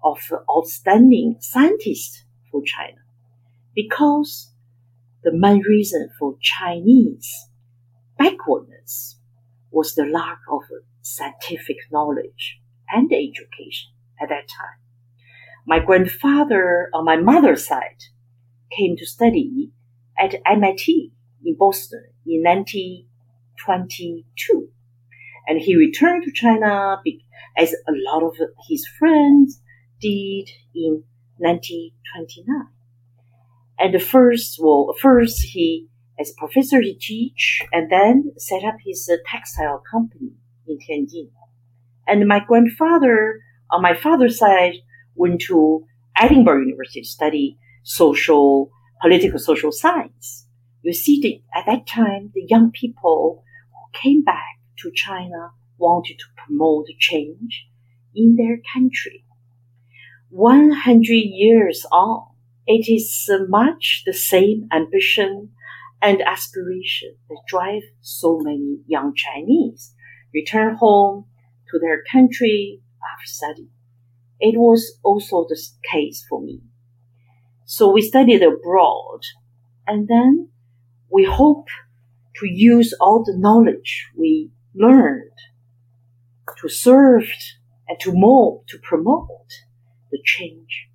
of 0.04 0.20
outstanding 0.54 1.38
scientists 1.40 2.26
for 2.52 2.62
China. 2.66 2.98
Because 3.74 4.52
the 5.24 5.32
main 5.32 5.62
reason 5.62 6.10
for 6.20 6.36
Chinese 6.42 7.48
backwardness 8.20 9.20
was 9.72 9.96
the 9.96 10.04
lack 10.04 10.40
of 10.52 10.64
scientific 11.02 11.78
knowledge 11.92 12.60
and 12.90 13.12
education 13.12 13.92
at 14.22 14.30
that 14.30 14.48
time. 14.48 14.80
My 15.68 15.80
grandfather 15.80 16.90
on 16.94 17.06
my 17.06 17.18
mother's 17.18 17.68
side 17.68 18.04
came 18.78 18.96
to 18.98 19.06
study 19.06 19.72
at 20.18 20.36
MIT 20.46 21.12
in 21.44 21.56
Boston 21.58 22.06
in 22.26 22.42
1922. 22.44 24.70
And 25.48 25.62
he 25.62 25.76
returned 25.76 26.24
to 26.24 26.32
China 26.32 27.00
as 27.58 27.74
a 27.74 27.92
lot 27.92 28.24
of 28.24 28.36
his 28.68 28.88
friends 29.00 29.62
did 30.02 30.50
in 30.74 31.04
1929. 31.38 32.68
And 33.78 34.02
first, 34.02 34.58
well, 34.60 34.96
first 35.00 35.42
he, 35.42 35.88
as 36.20 36.32
a 36.32 36.40
professor, 36.40 36.82
he 36.82 36.96
teach 36.96 37.62
and 37.72 37.92
then 37.92 38.32
set 38.38 38.64
up 38.64 38.76
his 38.86 39.10
uh, 39.12 39.18
textile 39.30 39.84
company 39.92 40.32
in 40.68 40.78
Tianjin. 40.78 41.30
And 42.08 42.28
my 42.28 42.40
grandfather, 42.40 43.42
on 43.72 43.82
my 43.82 43.96
father's 43.96 44.38
side, 44.38 44.76
went 45.16 45.42
to 45.42 45.86
Edinburgh 46.18 46.62
University 46.62 47.02
to 47.02 47.08
study 47.08 47.58
social, 47.84 48.70
political 49.02 49.40
social 49.40 49.72
science. 49.72 50.48
You 50.82 50.94
see, 50.94 51.20
the, 51.22 51.42
at 51.58 51.66
that 51.66 51.88
time, 51.88 52.32
the 52.34 52.46
young 52.48 52.72
people 52.72 53.44
who 53.72 54.00
came 54.00 54.24
back 54.24 54.60
to 54.80 54.92
China 54.94 55.52
wanted 55.78 56.20
to 56.20 56.26
promote 56.38 56.88
change 57.00 57.68
in 58.14 58.36
their 58.36 58.58
country. 58.74 59.26
100 60.30 61.06
years 61.10 61.86
on, 61.92 62.28
it 62.68 62.92
is 62.92 63.30
much 63.48 64.04
the 64.06 64.14
same 64.14 64.68
ambition 64.72 65.50
and 66.02 66.22
aspiration 66.22 67.16
that 67.30 67.42
drive 67.48 67.82
so 68.02 68.40
many 68.42 68.80
young 68.86 69.14
Chinese 69.16 69.94
return 70.34 70.76
home 70.76 71.26
to 71.76 71.80
their 71.80 72.04
country 72.12 72.82
after 73.04 73.28
study. 73.28 73.68
It 74.40 74.58
was 74.58 74.98
also 75.04 75.46
the 75.48 75.62
case 75.92 76.26
for 76.30 76.42
me. 76.42 76.62
So 77.66 77.92
we 77.92 78.02
studied 78.02 78.44
abroad 78.44 79.22
and 79.88 80.08
then 80.08 80.50
we 81.12 81.26
hope 81.26 81.68
to 82.38 82.48
use 82.48 82.94
all 83.00 83.24
the 83.24 83.38
knowledge 83.38 84.08
we 84.18 84.52
learned 84.74 85.32
to 86.62 86.70
serve 86.70 87.28
and 87.88 88.00
to 88.00 88.12
mold, 88.14 88.64
to 88.68 88.78
promote 88.80 89.50
the 90.12 90.20
change 90.24 90.88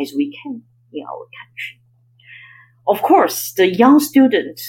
as 0.00 0.12
we 0.16 0.36
can 0.42 0.62
in 0.92 1.04
our 1.04 1.26
country. 1.40 1.80
Of 2.86 3.02
course, 3.02 3.52
the 3.52 3.66
young 3.66 4.00
student 4.00 4.60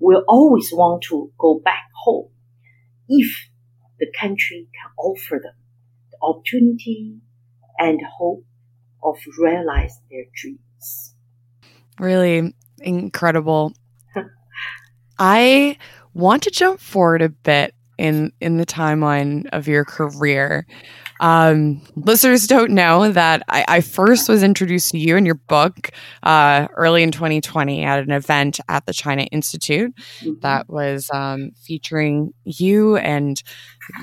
will 0.00 0.24
always 0.28 0.70
want 0.72 1.02
to 1.08 1.32
go 1.38 1.60
back 1.64 1.88
home 2.04 2.28
if 3.08 3.48
the 4.04 4.18
country 4.18 4.68
can 4.72 4.92
offer 4.98 5.40
them 5.42 5.54
the 6.10 6.18
opportunity 6.22 7.18
and 7.78 8.00
hope 8.18 8.44
of 9.02 9.16
realize 9.38 9.98
their 10.10 10.24
dreams. 10.34 11.14
Really 11.98 12.54
incredible. 12.80 13.72
I 15.18 15.76
want 16.12 16.42
to 16.44 16.50
jump 16.50 16.80
forward 16.80 17.22
a 17.22 17.28
bit 17.28 17.74
in 17.98 18.32
in 18.40 18.56
the 18.56 18.66
timeline 18.66 19.46
of 19.52 19.68
your 19.68 19.84
career. 19.84 20.66
Um, 21.20 21.80
listeners 21.94 22.46
don't 22.46 22.72
know 22.72 23.12
that 23.12 23.42
I, 23.48 23.64
I, 23.68 23.80
first 23.82 24.28
was 24.28 24.42
introduced 24.42 24.90
to 24.90 24.98
you 24.98 25.16
and 25.16 25.24
your 25.24 25.36
book 25.36 25.90
uh, 26.24 26.66
early 26.74 27.04
in 27.04 27.12
2020 27.12 27.84
at 27.84 28.00
an 28.00 28.10
event 28.10 28.58
at 28.68 28.84
the 28.86 28.92
China 28.92 29.22
Institute 29.22 29.94
mm-hmm. 29.94 30.40
that 30.40 30.68
was 30.68 31.08
um, 31.14 31.52
featuring 31.64 32.34
you 32.44 32.96
and 32.96 33.42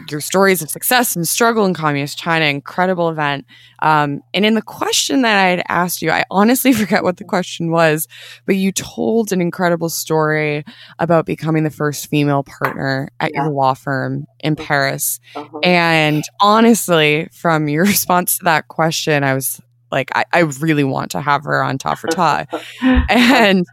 your 0.10 0.22
stories 0.22 0.62
of 0.62 0.70
success 0.70 1.16
and 1.16 1.28
struggle 1.28 1.66
in 1.66 1.74
communist 1.74 2.18
China. 2.18 2.46
Incredible 2.46 3.10
event. 3.10 3.46
Um, 3.82 4.22
and 4.34 4.46
in 4.46 4.54
the 4.54 4.62
question 4.62 5.22
that 5.24 5.38
I 5.38 5.50
had 5.50 5.64
asked 5.68 6.02
you, 6.02 6.12
I 6.12 6.24
honestly 6.32 6.74
forget 6.82 7.04
what 7.04 7.18
the 7.18 7.24
question 7.24 7.72
was, 7.72 8.08
but 8.46 8.56
you 8.56 8.72
told 8.72 9.32
an 9.32 9.42
incredible 9.42 9.90
story 9.90 10.64
about 11.00 11.26
becoming 11.26 11.64
the 11.64 11.70
first 11.70 12.08
female 12.08 12.44
partner 12.44 13.10
at 13.20 13.32
yeah. 13.34 13.44
your 13.44 13.52
law 13.52 13.74
firm 13.74 14.26
in 14.40 14.54
uh-huh. 14.54 14.66
Paris. 14.66 15.20
Uh-huh. 15.36 15.60
And 15.64 16.24
honestly, 16.40 17.28
from 17.32 17.68
your 17.68 17.84
response 17.86 18.38
to 18.38 18.46
that 18.46 18.68
question, 18.68 19.24
I 19.24 19.34
was 19.34 19.62
like 19.92 20.10
I, 20.16 20.26
I 20.34 20.40
really 20.40 20.84
want 20.84 21.12
to 21.12 21.22
have 21.22 21.44
her 21.44 21.64
on 21.64 21.78
Ta 21.78 21.96
for 21.96 22.08
Ta. 22.12 22.46
and 22.82 23.66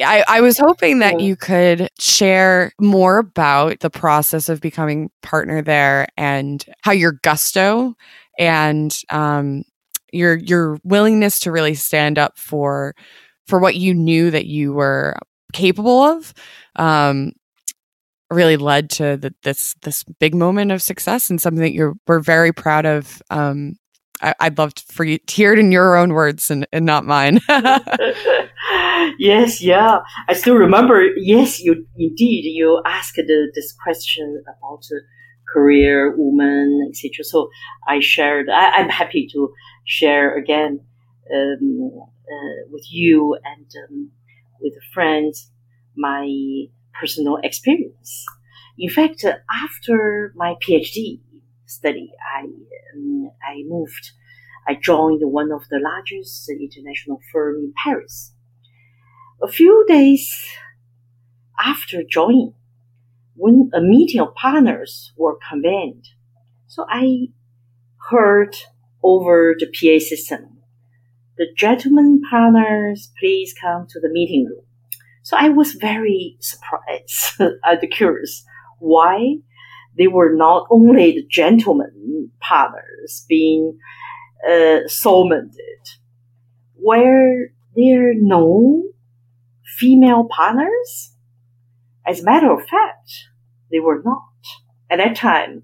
I, 0.00 0.24
I 0.26 0.40
was 0.40 0.58
hoping 0.58 0.98
that 0.98 1.20
you 1.20 1.36
could 1.36 1.88
share 1.98 2.72
more 2.80 3.18
about 3.18 3.80
the 3.80 3.90
process 3.90 4.48
of 4.48 4.60
becoming 4.60 5.10
partner 5.22 5.62
there 5.62 6.08
and 6.16 6.64
how 6.82 6.92
your 6.92 7.12
gusto 7.22 7.94
and 8.38 8.96
um, 9.10 9.62
your 10.12 10.36
your 10.36 10.78
willingness 10.84 11.40
to 11.40 11.52
really 11.52 11.74
stand 11.74 12.18
up 12.18 12.38
for 12.38 12.94
for 13.46 13.58
what 13.58 13.76
you 13.76 13.94
knew 13.94 14.30
that 14.30 14.46
you 14.46 14.72
were 14.72 15.16
capable 15.52 16.02
of 16.02 16.32
um, 16.76 17.32
really 18.30 18.56
led 18.56 18.90
to 18.90 19.16
the, 19.16 19.34
this 19.42 19.74
this 19.82 20.04
big 20.04 20.34
moment 20.34 20.72
of 20.72 20.82
success 20.82 21.30
and 21.30 21.40
something 21.40 21.62
that 21.62 21.72
you're 21.72 21.94
we're 22.06 22.20
very 22.20 22.52
proud 22.52 22.86
of. 22.86 23.22
Um, 23.30 23.74
I, 24.20 24.34
would 24.44 24.58
love 24.58 24.72
for 24.86 25.04
you 25.04 25.18
to 25.18 25.34
hear 25.34 25.52
it 25.52 25.58
in 25.58 25.72
your 25.72 25.96
own 25.96 26.12
words 26.12 26.50
and, 26.50 26.66
and 26.72 26.86
not 26.86 27.04
mine. 27.04 27.40
yes, 29.18 29.60
yeah, 29.60 29.98
I 30.28 30.34
still 30.34 30.54
remember. 30.56 31.02
Yes, 31.16 31.60
you 31.60 31.86
indeed 31.96 32.44
you 32.44 32.80
asked 32.86 33.20
this 33.26 33.74
question 33.82 34.42
about 34.42 34.84
career, 35.52 36.14
woman, 36.16 36.88
etc. 36.88 37.24
So 37.24 37.48
I 37.86 38.00
shared. 38.00 38.48
I, 38.48 38.80
am 38.80 38.88
happy 38.88 39.28
to 39.32 39.52
share 39.84 40.36
again 40.36 40.80
um, 41.32 41.90
uh, 41.94 42.68
with 42.70 42.84
you 42.90 43.36
and 43.44 43.66
um, 43.88 44.10
with 44.60 44.74
friends 44.92 45.50
my 45.96 46.64
personal 46.98 47.38
experience. 47.42 48.24
In 48.78 48.90
fact, 48.90 49.24
after 49.24 50.32
my 50.34 50.54
PhD 50.66 51.20
study, 51.74 52.10
I 52.36 52.44
um, 52.44 53.30
I 53.42 53.62
moved. 53.66 54.12
I 54.66 54.74
joined 54.74 55.20
one 55.22 55.52
of 55.52 55.62
the 55.70 55.78
largest 55.78 56.48
international 56.48 57.20
firm 57.32 57.56
in 57.56 57.72
Paris. 57.84 58.32
A 59.42 59.48
few 59.48 59.84
days 59.86 60.30
after 61.58 62.02
joining, 62.02 62.54
when 63.36 63.70
a 63.74 63.80
meeting 63.80 64.20
of 64.20 64.34
partners 64.34 65.12
were 65.16 65.38
convened, 65.48 66.06
so 66.66 66.86
I 66.88 67.28
heard 68.10 68.56
over 69.02 69.54
the 69.58 69.66
PA 69.66 69.98
system, 70.04 70.58
the 71.38 71.46
gentlemen 71.56 72.20
partners, 72.30 73.10
please 73.18 73.54
come 73.60 73.86
to 73.90 74.00
the 74.00 74.10
meeting 74.10 74.46
room. 74.46 74.64
So 75.22 75.36
I 75.38 75.48
was 75.48 75.72
very 75.74 76.36
surprised 76.40 77.40
and 77.64 77.90
curious 77.92 78.44
why 78.78 79.36
they 79.96 80.06
were 80.06 80.34
not 80.34 80.66
only 80.70 81.12
the 81.12 81.26
gentlemen 81.30 82.30
partners 82.40 83.24
being 83.28 83.78
uh, 84.48 84.80
summoned, 84.86 85.54
were 86.76 87.48
there 87.76 88.14
no 88.14 88.84
female 89.78 90.28
partners? 90.30 91.12
As 92.06 92.20
a 92.20 92.24
matter 92.24 92.52
of 92.52 92.60
fact, 92.60 93.10
they 93.70 93.80
were 93.80 94.02
not. 94.04 94.22
At 94.90 94.98
that 94.98 95.16
time, 95.16 95.62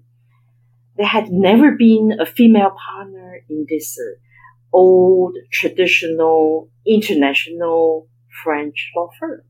there 0.97 1.07
had 1.07 1.31
never 1.31 1.71
been 1.71 2.17
a 2.19 2.25
female 2.25 2.71
partner 2.87 3.41
in 3.49 3.65
this 3.69 3.97
uh, 3.97 4.19
old, 4.73 5.35
traditional, 5.51 6.69
international 6.85 8.07
French 8.43 8.91
law 8.95 9.09
firm. 9.19 9.41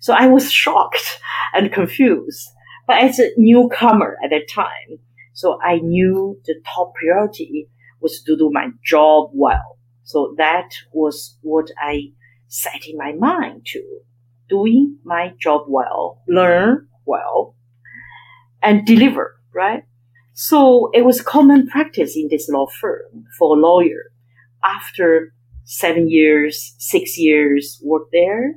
So 0.00 0.12
I 0.12 0.26
was 0.26 0.50
shocked 0.50 1.20
and 1.54 1.72
confused. 1.72 2.48
But 2.86 3.02
as 3.02 3.18
a 3.18 3.30
newcomer 3.36 4.16
at 4.24 4.30
that 4.30 4.48
time, 4.48 4.98
so 5.32 5.58
I 5.62 5.76
knew 5.78 6.40
the 6.44 6.60
top 6.74 6.94
priority 6.94 7.68
was 8.00 8.22
to 8.22 8.36
do 8.36 8.50
my 8.52 8.68
job 8.84 9.30
well. 9.32 9.78
So 10.04 10.34
that 10.36 10.70
was 10.92 11.38
what 11.42 11.68
I 11.80 12.12
set 12.48 12.86
in 12.86 12.96
my 12.98 13.12
mind 13.12 13.66
to 13.66 13.82
doing 14.48 14.98
my 15.04 15.32
job 15.40 15.62
well, 15.68 16.22
learn 16.28 16.88
well, 17.06 17.54
and 18.60 18.84
deliver, 18.84 19.36
right? 19.54 19.84
So 20.34 20.90
it 20.92 21.04
was 21.04 21.22
common 21.22 21.68
practice 21.68 22.16
in 22.16 22.28
this 22.30 22.48
law 22.48 22.66
firm 22.66 23.24
for 23.38 23.56
a 23.56 23.60
lawyer 23.60 24.12
after 24.64 25.32
seven 25.64 26.10
years, 26.10 26.74
six 26.78 27.18
years 27.18 27.80
work 27.82 28.08
there 28.12 28.54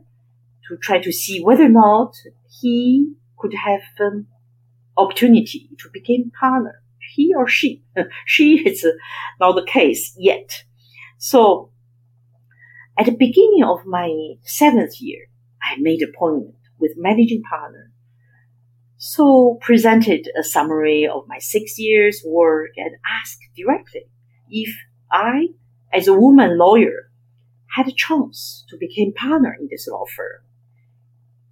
to 0.67 0.77
try 0.77 0.99
to 0.99 1.11
see 1.11 1.43
whether 1.43 1.65
or 1.65 1.69
not 1.69 2.13
he 2.61 3.13
could 3.45 3.57
have 3.57 3.81
an 3.99 4.27
opportunity 4.97 5.69
to 5.79 5.89
become 5.93 6.31
partner. 6.39 6.81
He 7.13 7.33
or 7.35 7.47
she. 7.47 7.83
she 8.25 8.67
is 8.67 8.85
not 9.39 9.53
the 9.53 9.65
case 9.65 10.15
yet. 10.17 10.63
So 11.17 11.71
at 12.97 13.05
the 13.05 13.11
beginning 13.11 13.63
of 13.63 13.85
my 13.85 14.35
seventh 14.43 14.99
year, 14.99 15.27
I 15.61 15.75
made 15.79 16.01
appointment 16.01 16.55
with 16.79 16.93
managing 16.97 17.43
partner. 17.43 17.91
So 18.97 19.59
presented 19.61 20.29
a 20.39 20.43
summary 20.43 21.07
of 21.07 21.25
my 21.27 21.37
six 21.39 21.77
years 21.77 22.23
work 22.25 22.71
and 22.77 22.95
asked 23.21 23.41
directly 23.55 24.05
if 24.49 24.75
I, 25.11 25.49
as 25.93 26.07
a 26.07 26.13
woman 26.13 26.57
lawyer, 26.57 27.11
had 27.75 27.87
a 27.87 27.91
chance 27.91 28.65
to 28.69 28.77
become 28.79 29.13
partner 29.13 29.55
in 29.59 29.67
this 29.69 29.87
law 29.87 30.05
firm 30.15 30.45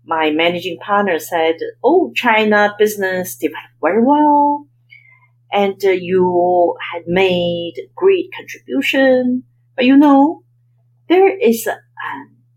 my 0.06 0.32
managing 0.32 0.78
partner 0.80 1.20
said, 1.20 1.56
"Oh, 1.84 2.12
China 2.16 2.76
business 2.78 3.36
developed 3.36 3.80
very 3.82 4.04
well, 4.04 4.68
and 5.52 5.84
uh, 5.84 5.90
you 5.90 6.76
had 6.94 7.04
made 7.08 7.76
great 7.96 8.30
contribution. 8.36 9.44
But 9.76 9.86
you 9.86 9.98
know, 9.98 10.44
there 11.10 11.36
is 11.36 11.68
a 11.68 11.78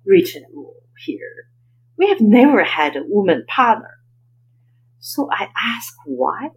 written 0.05 0.45
rule 0.53 0.83
here. 1.05 1.49
We 1.97 2.09
have 2.09 2.21
never 2.21 2.65
had 2.65 2.97
a 2.97 3.05
woman 3.05 3.45
partner." 3.49 3.99
So 4.99 5.29
I 5.31 5.49
asked 5.57 5.97
why, 6.05 6.51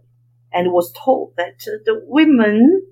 and 0.52 0.72
was 0.72 0.92
told 0.92 1.34
that 1.36 1.62
uh, 1.66 1.78
the 1.84 2.02
women 2.04 2.82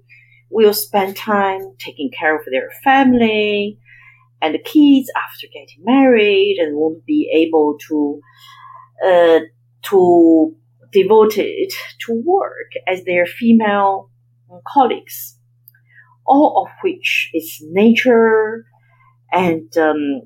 will 0.50 0.74
spend 0.74 1.16
time 1.16 1.74
taking 1.78 2.10
care 2.10 2.36
of 2.36 2.44
their 2.50 2.70
family 2.84 3.78
and 4.40 4.54
the 4.54 4.58
kids 4.58 5.10
after 5.16 5.46
getting 5.52 5.84
married 5.84 6.56
and 6.58 6.76
won't 6.76 7.04
be 7.04 7.30
able 7.34 7.76
to 7.88 8.20
uh, 9.04 9.40
to 9.82 10.54
devoted 10.92 11.70
to 12.06 12.22
work 12.24 12.70
as 12.86 13.04
their 13.04 13.26
female 13.26 14.10
colleagues, 14.66 15.38
all 16.26 16.64
of 16.66 16.72
which 16.82 17.30
is 17.34 17.58
nature 17.70 18.64
and 19.30 19.76
um, 19.76 20.22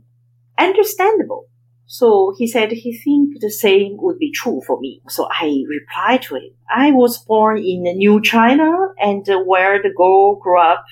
understandable. 0.58 1.46
So 1.86 2.32
he 2.38 2.46
said 2.46 2.72
he 2.72 2.96
think 2.96 3.40
the 3.40 3.50
same 3.50 3.96
would 3.98 4.18
be 4.18 4.32
true 4.32 4.62
for 4.66 4.80
me. 4.80 5.02
So 5.08 5.28
I 5.30 5.62
replied 5.68 6.22
to 6.22 6.36
him. 6.36 6.52
I 6.74 6.90
was 6.92 7.22
born 7.22 7.58
in 7.58 7.82
New 7.82 8.22
China 8.22 8.72
and 8.98 9.26
where 9.44 9.82
the 9.82 9.92
girl 9.94 10.36
grew 10.36 10.58
up 10.58 10.84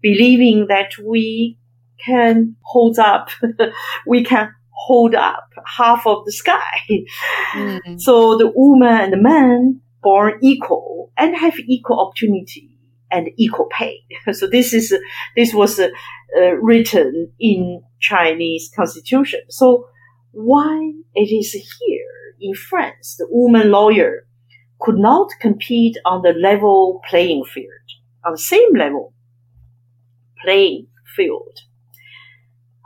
believing 0.00 0.66
that 0.68 0.92
we 1.04 1.58
can 2.04 2.56
hold 2.62 2.98
up, 2.98 3.30
we 4.06 4.24
can 4.24 4.52
hold 4.70 5.14
up 5.14 5.48
half 5.64 6.06
of 6.06 6.24
the 6.24 6.32
sky. 6.32 7.04
Mm. 7.52 8.00
So 8.00 8.36
the 8.36 8.52
woman 8.54 8.88
and 8.88 9.12
the 9.12 9.16
man 9.16 9.80
born 10.02 10.38
equal 10.42 11.12
and 11.16 11.36
have 11.36 11.58
equal 11.60 12.00
opportunity 12.00 12.76
and 13.10 13.28
equal 13.36 13.68
pay. 13.70 14.00
So 14.32 14.46
this 14.46 14.72
is 14.72 14.94
this 15.36 15.54
was 15.54 15.78
uh, 15.78 15.88
uh, 16.36 16.54
written 16.60 17.32
in 17.38 17.82
Chinese 18.00 18.70
constitution. 18.74 19.40
So 19.48 19.86
why 20.32 20.92
it 21.14 21.30
is 21.30 21.52
here 21.52 22.10
in 22.40 22.54
France, 22.54 23.16
the 23.18 23.26
woman 23.30 23.70
lawyer 23.70 24.26
could 24.80 24.98
not 24.98 25.28
compete 25.40 25.96
on 26.04 26.22
the 26.22 26.32
level 26.32 27.00
playing 27.08 27.44
field, 27.44 27.86
on 28.26 28.32
the 28.32 28.38
same 28.38 28.74
level 28.76 29.14
playing 30.42 30.88
field 31.16 31.60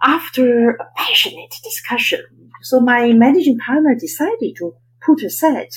after 0.02 0.70
a 0.70 0.84
passionate 0.96 1.54
discussion, 1.62 2.24
so 2.62 2.80
my 2.80 3.12
managing 3.12 3.58
partner 3.58 3.94
decided 3.94 4.54
to 4.58 4.74
put 5.04 5.22
aside 5.22 5.70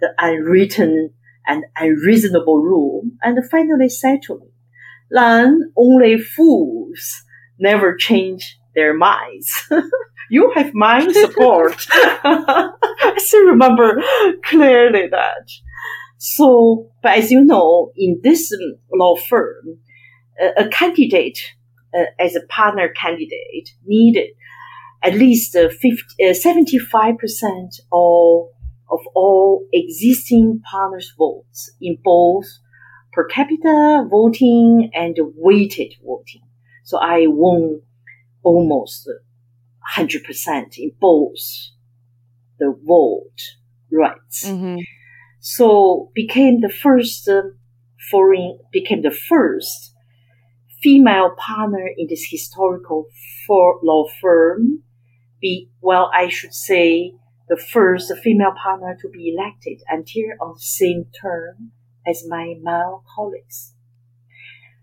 the 0.00 0.10
unwritten 0.18 1.10
and 1.46 1.64
unreasonable 1.76 2.62
rule 2.62 3.02
and 3.22 3.38
finally 3.50 3.88
said 3.88 4.20
to 4.22 4.38
me, 4.38 4.46
Lan, 5.10 5.72
only 5.76 6.18
fools 6.18 7.22
never 7.58 7.96
change 7.96 8.58
their 8.74 8.94
minds. 8.94 9.68
you 10.30 10.52
have 10.54 10.72
my 10.74 11.06
support. 11.12 11.86
I 11.90 13.14
still 13.18 13.46
remember 13.46 14.00
clearly 14.44 15.08
that. 15.10 15.50
So, 16.18 16.90
but 17.02 17.18
as 17.18 17.30
you 17.30 17.44
know, 17.44 17.92
in 17.96 18.20
this 18.22 18.52
law 18.92 19.16
firm, 19.16 19.80
a, 20.40 20.64
a 20.64 20.68
candidate 20.68 21.40
uh, 21.96 22.04
as 22.18 22.36
a 22.36 22.46
partner 22.48 22.88
candidate 22.88 23.70
needed 23.84 24.30
at 25.02 25.14
least 25.14 25.56
uh, 25.56 25.68
50, 25.68 26.02
uh, 26.22 26.32
75% 26.32 27.80
of, 27.92 28.48
of 28.90 29.00
all 29.14 29.66
existing 29.72 30.60
partners' 30.70 31.12
votes 31.16 31.72
in 31.80 31.96
both 32.02 32.46
per 33.12 33.26
capita 33.26 34.06
voting 34.10 34.90
and 34.94 35.16
weighted 35.36 35.94
voting. 36.04 36.42
So 36.84 36.98
I 36.98 37.26
won 37.26 37.80
almost 38.42 39.08
100% 39.96 40.78
in 40.78 40.92
both 41.00 41.38
the 42.58 42.74
vote 42.84 43.40
rights. 43.90 44.46
Mm-hmm. 44.46 44.78
So 45.40 46.10
became 46.14 46.60
the 46.60 46.68
first 46.68 47.26
uh, 47.28 47.42
foreign, 48.10 48.58
became 48.70 49.02
the 49.02 49.10
first 49.10 49.94
female 50.82 51.34
partner 51.36 51.88
in 51.96 52.06
this 52.08 52.26
historical 52.30 53.06
law 53.48 54.06
firm. 54.20 54.82
Be, 55.40 55.70
well, 55.80 56.10
I 56.14 56.28
should 56.28 56.54
say 56.54 57.12
the 57.48 57.56
first 57.56 58.12
female 58.22 58.52
partner 58.62 58.96
to 59.00 59.08
be 59.08 59.34
elected 59.34 59.80
until 59.88 60.24
on 60.40 60.54
the 60.54 60.60
same 60.60 61.06
term 61.20 61.72
as 62.06 62.24
my 62.28 62.54
male 62.62 63.02
colleagues. 63.14 63.74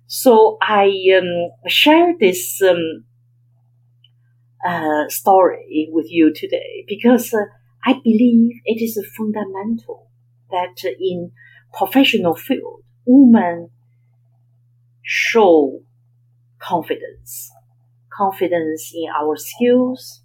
So 0.07 0.57
I 0.61 0.91
um, 1.17 1.51
share 1.67 2.13
this 2.19 2.61
um, 2.61 3.03
uh, 4.65 5.07
story 5.09 5.89
with 5.91 6.07
you 6.09 6.33
today 6.33 6.85
because 6.87 7.33
uh, 7.33 7.45
I 7.85 7.93
believe 7.93 8.59
it 8.65 8.81
is 8.81 8.99
fundamental 9.15 10.09
that 10.49 10.83
in 10.99 11.31
professional 11.73 12.35
field, 12.35 12.83
women 13.05 13.69
show 15.03 15.83
confidence, 16.67 17.51
confidence 18.11 18.91
in 18.93 19.07
our 19.09 19.35
skills, 19.37 20.21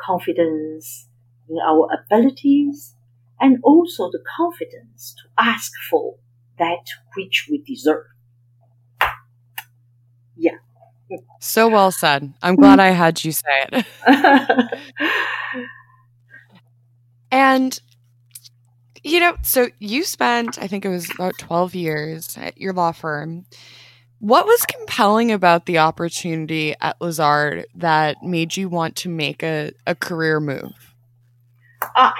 confidence 0.00 1.08
in 1.48 1.56
our 1.66 1.88
abilities, 1.92 2.94
and 3.40 3.58
also 3.62 4.10
the 4.10 4.22
confidence 4.36 5.14
to 5.14 5.42
ask 5.42 5.72
for 5.90 6.16
that 6.58 6.84
which 7.16 7.46
we 7.50 7.62
deserve. 7.62 8.06
Yeah. 10.36 10.58
So 11.40 11.68
well 11.68 11.90
said. 11.90 12.34
I'm 12.42 12.56
glad 12.56 12.80
I 12.80 12.88
had 12.88 13.24
you 13.24 13.32
say 13.32 13.66
it. 13.72 13.86
and 17.30 17.80
you 19.04 19.20
know, 19.20 19.36
so 19.42 19.68
you 19.78 20.04
spent, 20.04 20.58
I 20.60 20.66
think 20.66 20.84
it 20.84 20.88
was 20.88 21.10
about 21.10 21.38
12 21.38 21.74
years 21.74 22.36
at 22.36 22.60
your 22.60 22.72
law 22.72 22.92
firm. 22.92 23.46
What 24.20 24.46
was 24.46 24.64
compelling 24.66 25.30
about 25.30 25.66
the 25.66 25.78
opportunity 25.78 26.74
at 26.80 27.00
Lazard 27.00 27.66
that 27.76 28.22
made 28.22 28.56
you 28.56 28.68
want 28.68 28.96
to 28.96 29.08
make 29.08 29.44
a, 29.44 29.70
a 29.86 29.94
career 29.94 30.40
move? 30.40 30.94
Uh, 31.94 32.10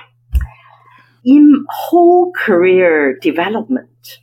in 1.24 1.66
whole 1.68 2.32
career 2.32 3.18
development, 3.20 4.20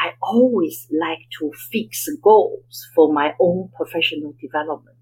I 0.00 0.12
always 0.22 0.86
like 0.92 1.26
to 1.40 1.50
fix 1.72 2.08
goals 2.22 2.88
for 2.94 3.12
my 3.12 3.34
own 3.40 3.70
professional 3.76 4.34
development. 4.40 4.96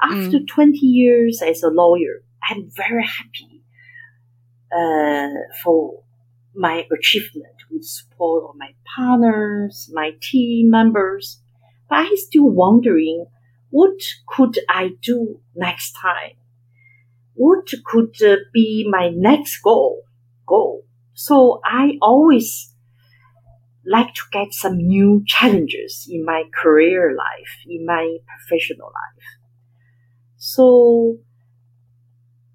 After 0.00 0.38
mm. 0.38 0.46
20 0.48 0.78
years 0.78 1.42
as 1.42 1.62
a 1.62 1.68
lawyer, 1.68 2.22
I'm 2.48 2.70
very 2.76 3.04
happy 3.04 3.64
uh, 4.72 5.40
for 5.62 6.02
my 6.54 6.86
achievement 6.92 7.54
with 7.74 7.84
support 7.84 8.44
of 8.48 8.56
my 8.56 8.70
partners, 8.96 9.90
my 9.92 10.12
team 10.22 10.70
members. 10.70 11.40
But 11.88 11.96
I'm 11.96 12.16
still 12.16 12.48
wondering 12.48 13.26
what 13.70 14.00
could 14.28 14.58
I 14.68 14.90
do 15.02 15.40
next 15.56 15.92
time? 16.00 16.36
What 17.34 17.68
could 17.84 18.14
uh, 18.22 18.36
be 18.52 18.86
my 18.88 19.10
next 19.12 19.60
goal? 19.62 20.02
Goal. 20.46 20.86
So 21.14 21.60
I 21.64 21.98
always 22.00 22.72
like 23.84 24.14
to 24.14 24.22
get 24.32 24.52
some 24.52 24.76
new 24.78 25.24
challenges 25.26 26.06
in 26.08 26.24
my 26.24 26.44
career 26.62 27.16
life, 27.16 27.58
in 27.68 27.84
my 27.84 28.18
professional 28.26 28.86
life. 28.86 29.24
So 30.36 31.18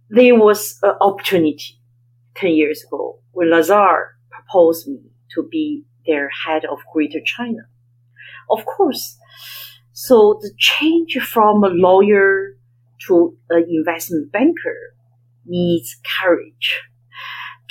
there 0.09 0.35
was 0.35 0.79
an 0.81 0.95
opportunity 1.01 1.79
10 2.35 2.51
years 2.51 2.83
ago 2.83 3.19
when 3.31 3.51
Lazard 3.51 4.18
proposed 4.49 4.87
me 4.87 4.99
to 5.35 5.47
be 5.49 5.83
their 6.05 6.29
head 6.45 6.63
of 6.65 6.79
Greater 6.93 7.19
China. 7.23 7.67
Of 8.49 8.65
course, 8.65 9.17
so 9.91 10.39
the 10.41 10.51
change 10.57 11.17
from 11.21 11.63
a 11.63 11.67
lawyer 11.67 12.57
to 13.07 13.37
an 13.49 13.65
investment 13.69 14.31
banker 14.31 14.95
needs 15.45 15.97
courage 16.19 16.81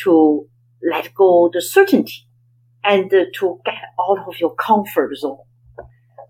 to 0.05 0.47
let 0.91 1.13
go 1.15 1.51
the 1.53 1.61
certainty 1.61 2.27
and 2.85 3.11
to 3.11 3.61
get 3.65 3.75
out 4.01 4.29
of 4.29 4.39
your 4.41 4.55
comfort 4.55 5.17
zone. 5.17 5.39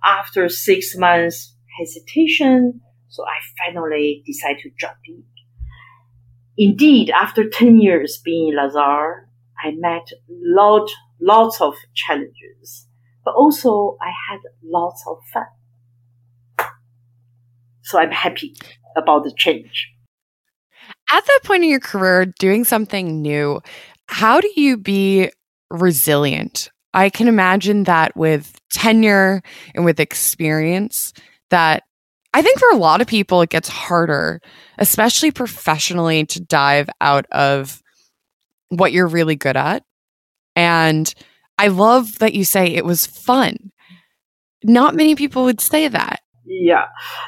After 0.02 0.48
six 0.48 0.96
months 0.96 1.54
hesitation, 1.78 2.80
so 3.08 3.24
I 3.24 3.38
finally 3.66 4.22
decided 4.26 4.62
to 4.62 4.70
jump 4.78 4.96
in. 5.06 5.24
Indeed, 6.56 7.10
after 7.10 7.48
10 7.48 7.80
years 7.80 8.20
being 8.24 8.48
in 8.48 8.56
Lazard, 8.56 9.27
I 9.60 9.72
met 9.76 10.08
lot, 10.28 10.90
lots 11.20 11.60
of 11.60 11.74
challenges, 11.94 12.86
but 13.24 13.34
also 13.34 13.96
I 14.00 14.10
had 14.30 14.40
lots 14.64 15.04
of 15.06 15.18
fun. 15.32 16.68
So 17.82 17.98
I'm 17.98 18.10
happy 18.10 18.54
about 18.96 19.24
the 19.24 19.32
change. 19.36 19.88
At 21.10 21.24
that 21.24 21.40
point 21.44 21.64
in 21.64 21.70
your 21.70 21.80
career, 21.80 22.26
doing 22.26 22.64
something 22.64 23.22
new, 23.22 23.60
how 24.06 24.40
do 24.40 24.50
you 24.56 24.76
be 24.76 25.30
resilient? 25.70 26.70
I 26.94 27.10
can 27.10 27.28
imagine 27.28 27.84
that 27.84 28.16
with 28.16 28.60
tenure 28.72 29.42
and 29.74 29.84
with 29.84 30.00
experience, 30.00 31.12
that 31.50 31.84
I 32.34 32.42
think 32.42 32.58
for 32.58 32.70
a 32.70 32.76
lot 32.76 33.00
of 33.00 33.06
people, 33.06 33.40
it 33.40 33.50
gets 33.50 33.68
harder, 33.68 34.40
especially 34.78 35.30
professionally, 35.30 36.26
to 36.26 36.40
dive 36.40 36.88
out 37.00 37.26
of 37.32 37.82
what 38.68 38.92
you're 38.92 39.08
really 39.08 39.36
good 39.36 39.56
at. 39.56 39.84
And 40.56 41.12
I 41.58 41.68
love 41.68 42.18
that 42.18 42.34
you 42.34 42.44
say 42.44 42.66
it 42.66 42.84
was 42.84 43.06
fun. 43.06 43.72
Not 44.64 44.94
many 44.94 45.14
people 45.14 45.44
would 45.44 45.60
say 45.60 45.88
that. 45.88 46.20
Yeah, 46.44 46.86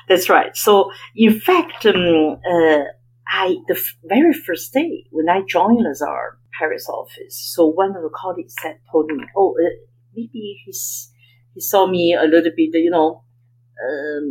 that's 0.09 0.29
right. 0.29 0.57
So, 0.57 0.91
in 1.15 1.39
fact, 1.39 1.85
um, 1.87 2.39
uh, 2.51 2.85
I 3.29 3.57
the 3.69 3.75
f- 3.77 3.95
very 4.05 4.33
first 4.33 4.73
day 4.73 5.05
when 5.11 5.29
I 5.29 5.43
joined 5.47 5.79
Lazard 5.83 6.39
Paris 6.59 6.89
office, 6.89 7.53
so 7.55 7.67
one 7.67 7.91
of 7.91 8.03
the 8.03 8.11
colleagues 8.15 8.55
said, 8.61 8.79
told 8.91 9.07
me, 9.07 9.25
"Oh, 9.37 9.55
uh, 9.61 9.77
maybe 10.17 10.61
he's 10.65 11.13
he 11.55 11.61
saw 11.61 11.87
me 11.87 12.15
a 12.15 12.25
little 12.25 12.51
bit, 12.57 12.71
you 12.73 12.91
know, 12.91 13.25
um, 13.83 14.25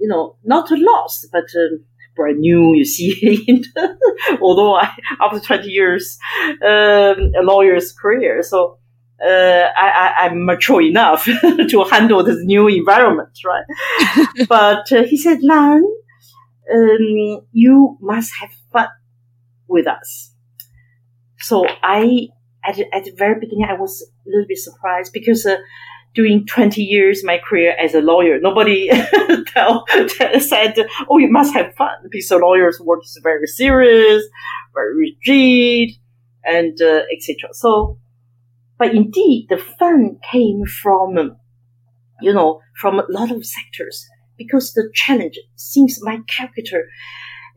you 0.00 0.08
know, 0.08 0.36
not 0.44 0.70
lost, 0.70 1.26
but 1.32 1.44
um, 1.56 1.84
brand 2.14 2.38
new, 2.38 2.74
you 2.74 2.84
see. 2.84 3.64
although 4.40 4.74
I, 4.74 4.90
after 5.20 5.40
20 5.40 5.68
years, 5.68 6.18
um, 6.62 7.32
a 7.38 7.42
lawyer's 7.42 7.92
career, 7.92 8.42
so 8.42 8.78
uh, 9.24 9.28
I, 9.76 10.14
I, 10.18 10.26
am 10.26 10.44
mature 10.44 10.82
enough 10.82 11.24
to 11.70 11.84
handle 11.90 12.24
this 12.24 12.38
new 12.42 12.66
environment, 12.66 13.38
right? 13.44 13.64
but 14.48 14.90
uh, 14.92 15.04
he 15.04 15.16
said, 15.16 15.38
Lan, 15.42 15.84
um, 16.72 17.46
you 17.52 17.98
must 18.00 18.32
have 18.40 18.50
fun 18.72 18.88
with 19.68 19.86
us. 19.86 20.34
So 21.38 21.66
I, 21.82 22.28
at, 22.64 22.78
at 22.92 23.04
the 23.04 23.12
very 23.16 23.38
beginning, 23.38 23.66
I 23.68 23.74
was 23.74 24.02
a 24.26 24.28
little 24.28 24.46
bit 24.48 24.58
surprised 24.58 25.12
because 25.12 25.46
uh, 25.46 25.56
during 26.14 26.46
20 26.46 26.82
years 26.82 27.24
my 27.24 27.38
career 27.38 27.74
as 27.78 27.94
a 27.94 28.00
lawyer. 28.00 28.38
Nobody 28.40 28.90
tell, 29.46 29.84
said, 30.38 30.74
oh, 31.08 31.18
you 31.18 31.30
must 31.30 31.54
have 31.54 31.74
fun 31.74 31.96
because 32.10 32.30
a 32.30 32.36
lawyer's 32.36 32.80
work 32.80 33.00
is 33.04 33.18
very 33.22 33.46
serious, 33.46 34.22
very 34.74 34.94
rigid, 34.96 35.96
and 36.44 36.80
uh, 36.80 37.02
etc. 37.12 37.50
So, 37.52 37.98
but 38.78 38.94
indeed, 38.94 39.46
the 39.48 39.58
fun 39.58 40.18
came 40.30 40.64
from, 40.66 41.36
you 42.20 42.32
know, 42.32 42.60
from 42.76 42.98
a 42.98 43.06
lot 43.08 43.30
of 43.30 43.46
sectors 43.46 44.06
because 44.36 44.72
the 44.74 44.90
challenge 44.94 45.38
seems 45.56 45.98
my 46.02 46.18
character 46.28 46.88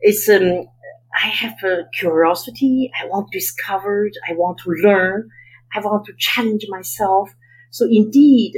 is, 0.02 0.28
um, 0.28 0.66
I 1.14 1.28
have 1.28 1.62
a 1.64 1.84
curiosity. 1.98 2.90
I 3.00 3.06
want 3.06 3.32
to 3.32 3.38
discover. 3.38 4.08
I 4.28 4.34
want 4.34 4.58
to 4.64 4.70
learn. 4.70 5.28
I 5.74 5.80
want 5.80 6.06
to 6.06 6.12
challenge 6.18 6.66
myself. 6.68 7.30
So 7.76 7.84
indeed, 7.90 8.52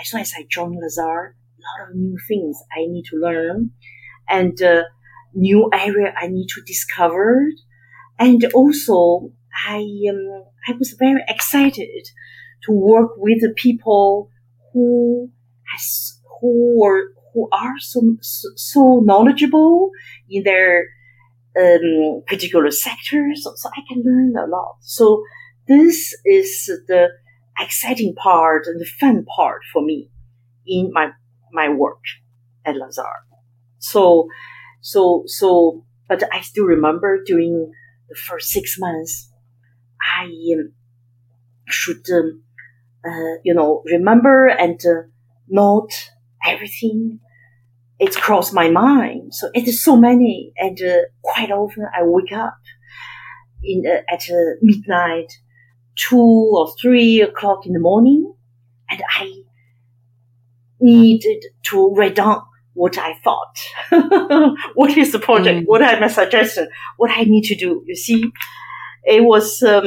as 0.00 0.08
soon 0.08 0.22
as 0.22 0.32
I 0.34 0.46
joined 0.48 0.78
Lazard, 0.80 1.34
a 1.58 1.60
lot 1.60 1.90
of 1.90 1.94
new 1.94 2.16
things 2.26 2.56
I 2.72 2.86
need 2.86 3.04
to 3.10 3.18
learn 3.18 3.72
and 4.26 4.62
uh, 4.62 4.84
new 5.34 5.68
area 5.74 6.14
I 6.16 6.28
need 6.28 6.46
to 6.54 6.62
discover. 6.62 7.48
And 8.18 8.42
also, 8.54 9.30
I 9.68 9.80
um, 10.10 10.44
I 10.66 10.72
was 10.78 10.96
very 10.98 11.22
excited 11.28 12.04
to 12.64 12.72
work 12.72 13.10
with 13.18 13.42
the 13.42 13.52
people 13.54 14.30
who 14.72 15.30
has 15.70 16.18
who 16.40 16.82
are 16.86 17.02
who 17.34 17.50
are 17.52 17.74
so 17.78 18.00
so 18.22 19.02
knowledgeable 19.04 19.90
in 20.30 20.44
their 20.44 20.86
um, 21.60 22.22
particular 22.26 22.70
sectors, 22.70 23.44
so, 23.44 23.52
so 23.54 23.68
I 23.68 23.82
can 23.86 24.02
learn 24.02 24.32
a 24.34 24.46
lot. 24.50 24.76
So 24.80 25.24
this 25.68 26.16
is 26.24 26.70
the 26.88 27.10
exciting 27.58 28.14
part 28.14 28.66
and 28.66 28.80
the 28.80 28.84
fun 28.84 29.24
part 29.36 29.62
for 29.72 29.82
me 29.82 30.10
in 30.66 30.90
my 30.92 31.10
my 31.52 31.68
work 31.68 32.02
at 32.64 32.76
Lazard. 32.76 33.26
So, 33.78 34.28
so, 34.80 35.24
so, 35.26 35.84
but 36.08 36.22
I 36.32 36.40
still 36.40 36.64
remember 36.64 37.22
during 37.24 37.72
the 38.08 38.14
first 38.14 38.50
six 38.50 38.76
months, 38.78 39.30
I 40.00 40.24
um, 40.54 40.72
should, 41.66 42.08
um, 42.12 42.42
uh, 43.04 43.38
you 43.44 43.52
know, 43.54 43.82
remember 43.86 44.46
and 44.46 44.80
uh, 44.86 45.02
note 45.48 46.10
everything 46.44 47.20
it's 47.98 48.16
crossed 48.16 48.52
my 48.52 48.68
mind. 48.68 49.32
So 49.32 49.48
it 49.54 49.68
is 49.68 49.82
so 49.82 49.96
many, 49.96 50.52
and 50.56 50.76
uh, 50.82 51.02
quite 51.22 51.52
often 51.52 51.86
I 51.94 52.02
wake 52.02 52.32
up 52.32 52.58
in 53.62 53.84
uh, 53.86 54.00
at 54.12 54.22
uh, 54.28 54.56
midnight, 54.60 55.32
two 55.96 56.16
or 56.16 56.72
three 56.80 57.20
o'clock 57.20 57.66
in 57.66 57.72
the 57.72 57.80
morning, 57.80 58.34
and 58.88 59.02
I 59.08 59.42
needed 60.80 61.44
to 61.64 61.94
write 61.94 62.16
down 62.16 62.42
what 62.74 62.98
I 62.98 63.14
thought. 63.22 63.58
what 64.74 64.96
is 64.96 65.12
the 65.12 65.18
project? 65.18 65.60
Mm. 65.60 65.64
What 65.66 65.82
are 65.82 66.00
my 66.00 66.08
suggestions, 66.08 66.68
What 66.96 67.10
I 67.10 67.24
need 67.24 67.44
to 67.44 67.54
do? 67.54 67.82
You 67.86 67.94
see, 67.94 68.30
it 69.04 69.24
was 69.24 69.62
um, 69.62 69.84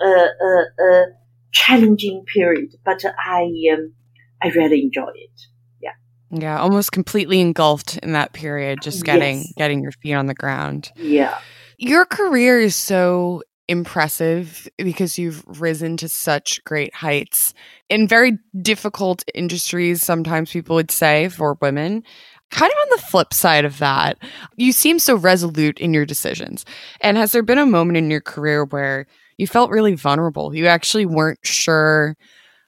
a, 0.00 0.06
a, 0.06 0.64
a, 0.80 1.04
challenging 1.52 2.24
period, 2.32 2.76
but 2.84 3.04
I 3.04 3.50
um, 3.72 3.92
I 4.40 4.48
really 4.50 4.82
enjoy 4.82 5.10
it. 5.14 5.40
Yeah. 5.82 5.90
Yeah, 6.30 6.60
almost 6.60 6.92
completely 6.92 7.40
engulfed 7.40 7.98
in 7.98 8.12
that 8.12 8.32
period, 8.32 8.78
just 8.82 9.04
getting 9.04 9.38
yes. 9.38 9.52
getting 9.56 9.82
your 9.82 9.92
feet 9.92 10.14
on 10.14 10.26
the 10.26 10.34
ground. 10.34 10.92
Yeah. 10.96 11.38
Your 11.78 12.04
career 12.04 12.60
is 12.60 12.76
so 12.76 13.42
impressive 13.70 14.68
because 14.78 15.16
you've 15.16 15.44
risen 15.60 15.96
to 15.96 16.08
such 16.08 16.62
great 16.64 16.92
heights 16.92 17.54
in 17.88 18.08
very 18.08 18.36
difficult 18.60 19.22
industries, 19.32 20.02
sometimes 20.02 20.50
people 20.50 20.74
would 20.74 20.90
say 20.90 21.28
for 21.28 21.56
women. 21.60 22.02
Kind 22.50 22.72
of 22.72 22.78
on 22.78 22.96
the 22.96 23.02
flip 23.02 23.32
side 23.32 23.64
of 23.64 23.78
that, 23.78 24.18
you 24.56 24.72
seem 24.72 24.98
so 24.98 25.14
resolute 25.14 25.78
in 25.78 25.94
your 25.94 26.04
decisions. 26.04 26.64
And 27.00 27.16
has 27.16 27.30
there 27.30 27.44
been 27.44 27.58
a 27.58 27.66
moment 27.66 27.96
in 27.96 28.10
your 28.10 28.20
career 28.20 28.64
where 28.64 29.06
you 29.38 29.46
felt 29.46 29.70
really 29.70 29.94
vulnerable? 29.94 30.52
You 30.52 30.66
actually 30.66 31.06
weren't 31.06 31.38
sure 31.44 32.16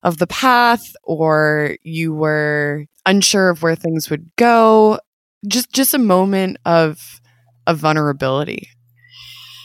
of 0.05 0.19
the 0.19 0.29
path 0.29 0.85
or 1.03 1.77
you 1.83 2.15
were 2.15 2.87
unsure 3.07 3.51
of 3.51 3.65
where 3.65 3.75
things 3.75 4.09
would 4.09 4.31
go? 4.37 5.01
Just 5.49 5.73
just 5.73 5.95
a 5.95 5.99
moment 5.99 6.59
of 6.65 7.21
of 7.67 7.79
vulnerability. 7.79 8.69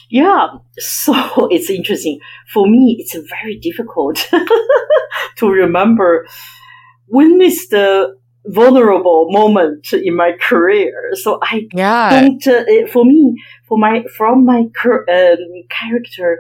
Yeah, 0.09 0.47
so 0.77 1.13
it's 1.51 1.69
interesting. 1.69 2.19
For 2.51 2.67
me, 2.67 2.97
it's 2.99 3.15
very 3.41 3.57
difficult 3.59 4.17
to 5.37 5.49
remember 5.49 6.25
when 7.07 7.41
is 7.41 7.69
the 7.69 8.15
vulnerable 8.45 9.27
moment 9.29 9.91
in 9.91 10.15
my 10.15 10.31
career. 10.41 11.09
So 11.13 11.39
I 11.41 11.67
yeah. 11.73 12.21
don't, 12.21 12.47
uh, 12.47 12.87
for 12.91 13.03
me, 13.03 13.35
for 13.67 13.77
my, 13.77 14.03
from 14.15 14.45
my 14.45 14.59
um, 14.59 15.37
character, 15.69 16.39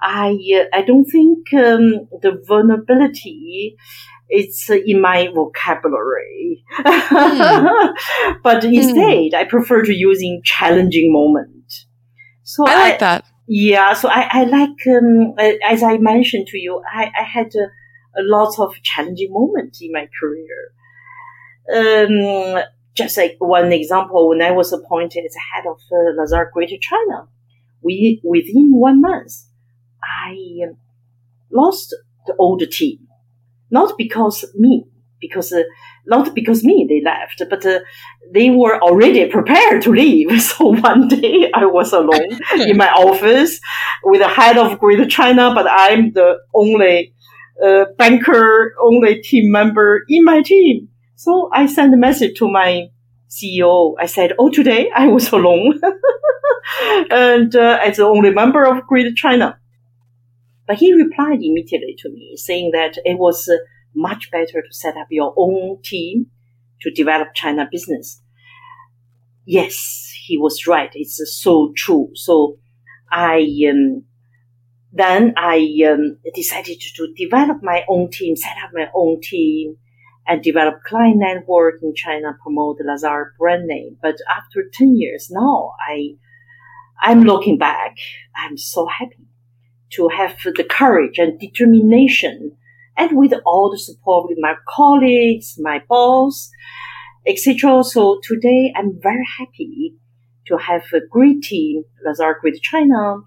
I, 0.00 0.36
uh, 0.54 0.76
I 0.76 0.82
don't 0.82 1.06
think 1.06 1.52
um, 1.54 2.08
the 2.22 2.42
vulnerability 2.46 3.76
it's 4.28 4.68
in 4.70 5.00
my 5.00 5.28
vocabulary. 5.34 6.62
Mm. 6.80 7.94
but 8.42 8.62
hmm. 8.62 8.74
instead, 8.74 9.32
mm. 9.32 9.34
I 9.34 9.44
prefer 9.44 9.82
to 9.82 9.94
using 9.94 10.42
challenging 10.44 11.12
moment. 11.12 11.57
So 12.48 12.64
I 12.66 12.74
like 12.76 12.94
I, 12.94 12.98
that. 12.98 13.24
Yeah, 13.46 13.92
so 13.92 14.08
I, 14.08 14.26
I 14.30 14.44
like, 14.44 14.86
um, 14.86 15.34
as 15.62 15.82
I 15.82 15.98
mentioned 15.98 16.46
to 16.46 16.58
you, 16.58 16.82
I, 16.90 17.12
I 17.14 17.22
had 17.22 17.52
a, 17.54 17.66
a 18.18 18.22
lot 18.22 18.58
of 18.58 18.82
challenging 18.82 19.30
moments 19.32 19.82
in 19.82 19.92
my 19.92 20.08
career. 20.18 20.72
Um, 21.70 22.62
just 22.94 23.18
like 23.18 23.36
one 23.38 23.70
example, 23.70 24.30
when 24.30 24.40
I 24.40 24.52
was 24.52 24.72
appointed 24.72 25.26
as 25.26 25.34
head 25.52 25.66
of 25.66 25.78
uh, 25.92 26.18
Lazard 26.18 26.48
Greater 26.54 26.78
China, 26.80 27.28
we 27.82 28.18
within 28.24 28.70
one 28.72 29.02
month, 29.02 29.44
I 30.02 30.30
um, 30.66 30.78
lost 31.52 31.94
the 32.26 32.34
old 32.38 32.62
team, 32.70 33.08
not 33.70 33.98
because 33.98 34.46
me, 34.54 34.86
because 35.20 35.52
uh, 35.52 35.62
not 36.06 36.34
because 36.34 36.64
me 36.64 36.86
they 36.88 37.02
left, 37.04 37.42
but 37.50 37.64
uh, 37.64 37.80
they 38.32 38.50
were 38.50 38.80
already 38.80 39.26
prepared 39.26 39.82
to 39.82 39.92
leave. 39.92 40.28
So 40.48 40.74
one 40.74 41.08
day 41.08 41.50
I 41.54 41.66
was 41.66 41.92
alone 41.92 42.38
in 42.54 42.76
my 42.76 42.90
office 42.90 43.60
with 44.04 44.20
the 44.20 44.28
head 44.28 44.56
of 44.56 44.78
Greater 44.78 45.06
China, 45.06 45.52
but 45.54 45.66
I'm 45.68 46.12
the 46.12 46.38
only 46.54 47.14
uh, 47.64 47.86
banker, 47.96 48.74
only 48.82 49.20
team 49.22 49.50
member 49.50 50.04
in 50.08 50.24
my 50.24 50.42
team. 50.42 50.88
So 51.16 51.50
I 51.52 51.66
sent 51.66 51.94
a 51.94 51.96
message 51.96 52.38
to 52.38 52.48
my 52.48 52.88
CEO. 53.28 53.94
I 53.98 54.06
said, 54.06 54.32
"Oh, 54.38 54.50
today 54.50 54.90
I 54.94 55.08
was 55.08 55.32
alone, 55.38 55.80
and 57.10 57.54
uh, 57.54 57.78
as 57.82 57.96
the 57.96 58.04
only 58.04 58.30
member 58.30 58.64
of 58.64 58.86
Greater 58.86 59.12
China." 59.14 59.58
But 60.66 60.76
he 60.76 60.92
replied 60.92 61.40
immediately 61.42 61.96
to 61.98 62.10
me, 62.10 62.36
saying 62.36 62.70
that 62.72 62.98
it 63.04 63.18
was. 63.18 63.48
Much 63.94 64.30
better 64.30 64.62
to 64.62 64.72
set 64.72 64.96
up 64.96 65.06
your 65.10 65.34
own 65.36 65.78
team 65.82 66.26
to 66.82 66.90
develop 66.90 67.28
China 67.34 67.68
business. 67.70 68.22
Yes, 69.44 70.12
he 70.26 70.38
was 70.38 70.66
right. 70.66 70.90
It's 70.94 71.20
so 71.40 71.72
true. 71.76 72.10
So 72.14 72.58
I, 73.10 73.46
um, 73.70 74.04
then 74.92 75.34
I 75.36 75.66
um, 75.90 76.18
decided 76.34 76.80
to 76.80 77.12
develop 77.16 77.58
my 77.62 77.84
own 77.88 78.10
team, 78.10 78.36
set 78.36 78.56
up 78.62 78.70
my 78.72 78.88
own 78.94 79.20
team, 79.22 79.76
and 80.26 80.42
develop 80.42 80.82
client 80.86 81.16
network 81.16 81.76
in 81.82 81.94
China, 81.94 82.36
promote 82.42 82.76
the 82.78 82.84
Lazard 82.84 83.34
brand 83.38 83.66
name. 83.66 83.96
But 84.02 84.16
after 84.30 84.64
10 84.70 84.96
years 84.96 85.28
now, 85.30 85.72
I, 85.88 86.16
I'm 87.00 87.22
looking 87.22 87.56
back. 87.56 87.96
I'm 88.36 88.58
so 88.58 88.86
happy 88.86 89.26
to 89.92 90.08
have 90.08 90.36
the 90.44 90.64
courage 90.68 91.18
and 91.18 91.40
determination 91.40 92.56
and 92.98 93.16
with 93.16 93.32
all 93.46 93.70
the 93.70 93.78
support 93.78 94.28
with 94.28 94.38
my 94.40 94.54
colleagues, 94.68 95.56
my 95.58 95.80
boss, 95.88 96.50
etc. 97.26 97.84
So 97.84 98.20
today 98.22 98.72
I'm 98.76 98.98
very 99.00 99.24
happy 99.38 99.94
to 100.46 100.56
have 100.56 100.82
a 100.92 101.06
great 101.08 101.42
team, 101.42 101.84
Lazard 102.04 102.38
Greater 102.40 102.58
China, 102.60 103.18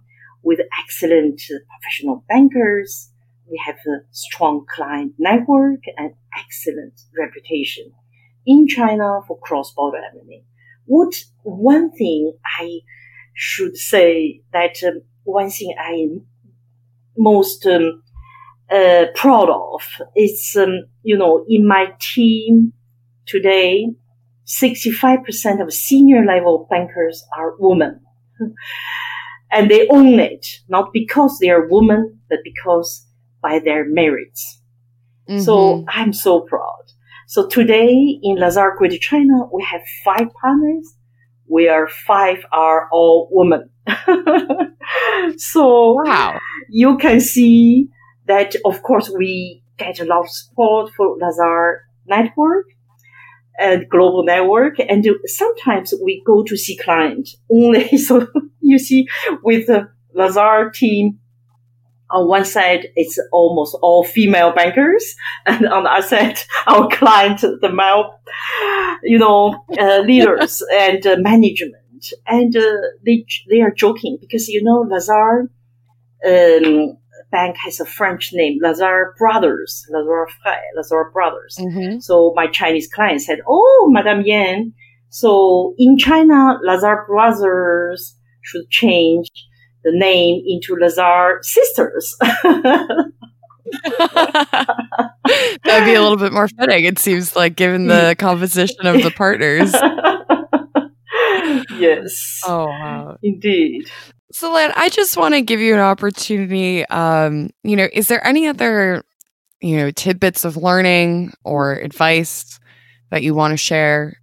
with 0.43 0.59
excellent 0.77 1.41
professional 1.69 2.25
bankers. 2.27 3.11
We 3.49 3.61
have 3.65 3.77
a 3.87 4.01
strong 4.11 4.65
client 4.67 5.13
network 5.17 5.81
and 5.97 6.13
excellent 6.37 7.01
reputation 7.17 7.91
in 8.45 8.67
China 8.67 9.21
for 9.27 9.39
cross-border 9.39 9.97
M&A. 9.97 10.43
What 10.85 11.13
one 11.43 11.91
thing 11.91 12.33
I 12.59 12.79
should 13.33 13.77
say 13.77 14.41
that 14.51 14.77
um, 14.85 15.03
one 15.23 15.49
thing 15.49 15.73
I 15.79 16.07
most 17.17 17.65
um, 17.65 18.01
uh, 18.71 19.05
proud 19.15 19.49
of. 19.49 19.81
It's, 20.15 20.55
um, 20.55 20.85
you 21.03 21.17
know, 21.17 21.45
in 21.47 21.67
my 21.67 21.93
team 21.99 22.73
today, 23.25 23.87
65% 24.45 25.61
of 25.61 25.73
senior 25.73 26.25
level 26.25 26.67
bankers 26.69 27.23
are 27.37 27.55
women. 27.59 28.01
and 29.51 29.69
they 29.69 29.87
own 29.89 30.19
it, 30.19 30.45
not 30.67 30.91
because 30.93 31.37
they 31.39 31.49
are 31.49 31.67
women, 31.69 32.19
but 32.29 32.39
because 32.43 33.07
by 33.41 33.59
their 33.59 33.85
merits. 33.87 34.61
Mm-hmm. 35.29 35.41
So 35.41 35.85
I'm 35.87 36.13
so 36.13 36.41
proud. 36.41 36.83
So 37.27 37.47
today 37.47 38.19
in 38.21 38.35
Lazard 38.37 38.77
Greater 38.77 38.97
China, 38.97 39.45
we 39.53 39.63
have 39.63 39.81
five 40.03 40.27
partners. 40.41 40.95
We 41.47 41.69
are 41.69 41.87
five 41.87 42.45
are 42.51 42.89
all 42.91 43.29
women. 43.31 43.69
so 45.37 46.01
wow. 46.03 46.37
you 46.69 46.97
can 46.97 47.19
see 47.19 47.89
that 48.27 48.55
of 48.65 48.81
course 48.83 49.09
we 49.09 49.63
get 49.77 49.99
a 49.99 50.05
lot 50.05 50.21
of 50.21 50.29
support 50.29 50.91
for 50.95 51.17
Lazard 51.17 51.81
network 52.05 52.65
and 53.59 53.89
global 53.89 54.23
network. 54.23 54.77
And 54.79 55.05
sometimes 55.25 55.93
we 56.03 56.23
go 56.25 56.43
to 56.43 56.57
see 56.57 56.77
client 56.77 57.29
only. 57.51 57.97
So 57.97 58.27
you 58.59 58.79
see 58.79 59.07
with 59.43 59.67
the 59.67 59.89
Lazard 60.13 60.73
team, 60.73 61.19
on 62.09 62.27
one 62.27 62.45
side, 62.45 62.87
it's 62.95 63.17
almost 63.31 63.77
all 63.81 64.03
female 64.03 64.53
bankers, 64.53 65.15
and 65.45 65.65
on 65.65 65.83
the 65.83 65.89
other 65.89 66.07
side, 66.07 66.39
our 66.67 66.89
client, 66.89 67.39
the 67.39 67.71
male, 67.71 68.19
you 69.03 69.17
know, 69.17 69.63
uh, 69.79 69.99
leaders 69.99 70.61
and 70.73 71.05
uh, 71.07 71.15
management, 71.19 72.13
and 72.27 72.55
uh, 72.55 72.77
they 73.05 73.25
they 73.49 73.61
are 73.61 73.71
joking 73.71 74.17
because 74.19 74.49
you 74.49 74.61
know 74.61 74.81
Lazard, 74.81 75.49
um, 76.27 76.97
bank 77.31 77.55
has 77.63 77.79
a 77.79 77.85
French 77.85 78.29
name, 78.33 78.59
Lazard 78.61 79.15
Brothers, 79.17 79.85
Lazard 79.89 80.29
Frères, 80.45 80.59
Lazard 80.75 81.13
Brothers. 81.13 81.57
Mm-hmm. 81.59 81.99
So 81.99 82.33
my 82.35 82.47
Chinese 82.47 82.89
client 82.93 83.21
said, 83.21 83.39
"Oh, 83.47 83.89
Madame 83.91 84.21
Yan, 84.25 84.73
so 85.09 85.73
in 85.77 85.97
China, 85.97 86.59
Lazard 86.63 87.07
Brothers 87.07 88.17
should 88.43 88.69
change 88.69 89.29
the 89.83 89.91
name 89.93 90.43
into 90.45 90.75
Lazard 90.75 91.45
Sisters." 91.45 92.17
That'd 95.63 95.85
be 95.85 95.93
a 95.93 96.01
little 96.01 96.17
bit 96.17 96.33
more 96.33 96.47
fitting. 96.47 96.85
It 96.85 96.99
seems 96.99 97.35
like, 97.35 97.55
given 97.55 97.87
the 97.87 98.15
composition 98.19 98.85
of 98.85 99.01
the 99.01 99.11
partners. 99.11 99.71
yes. 101.79 102.41
Oh 102.45 102.65
wow. 102.65 103.17
Indeed. 103.23 103.89
So, 104.33 104.53
Lan, 104.53 104.71
I 104.75 104.89
just 104.89 105.17
want 105.17 105.33
to 105.33 105.41
give 105.41 105.59
you 105.59 105.73
an 105.73 105.79
opportunity. 105.79 106.85
Um, 106.85 107.49
you 107.63 107.75
know, 107.75 107.87
is 107.91 108.07
there 108.07 108.25
any 108.25 108.47
other, 108.47 109.03
you 109.61 109.77
know, 109.77 109.91
tidbits 109.91 110.45
of 110.45 110.57
learning 110.57 111.33
or 111.43 111.73
advice 111.73 112.59
that 113.09 113.23
you 113.23 113.35
want 113.35 113.51
to 113.51 113.57
share? 113.57 114.21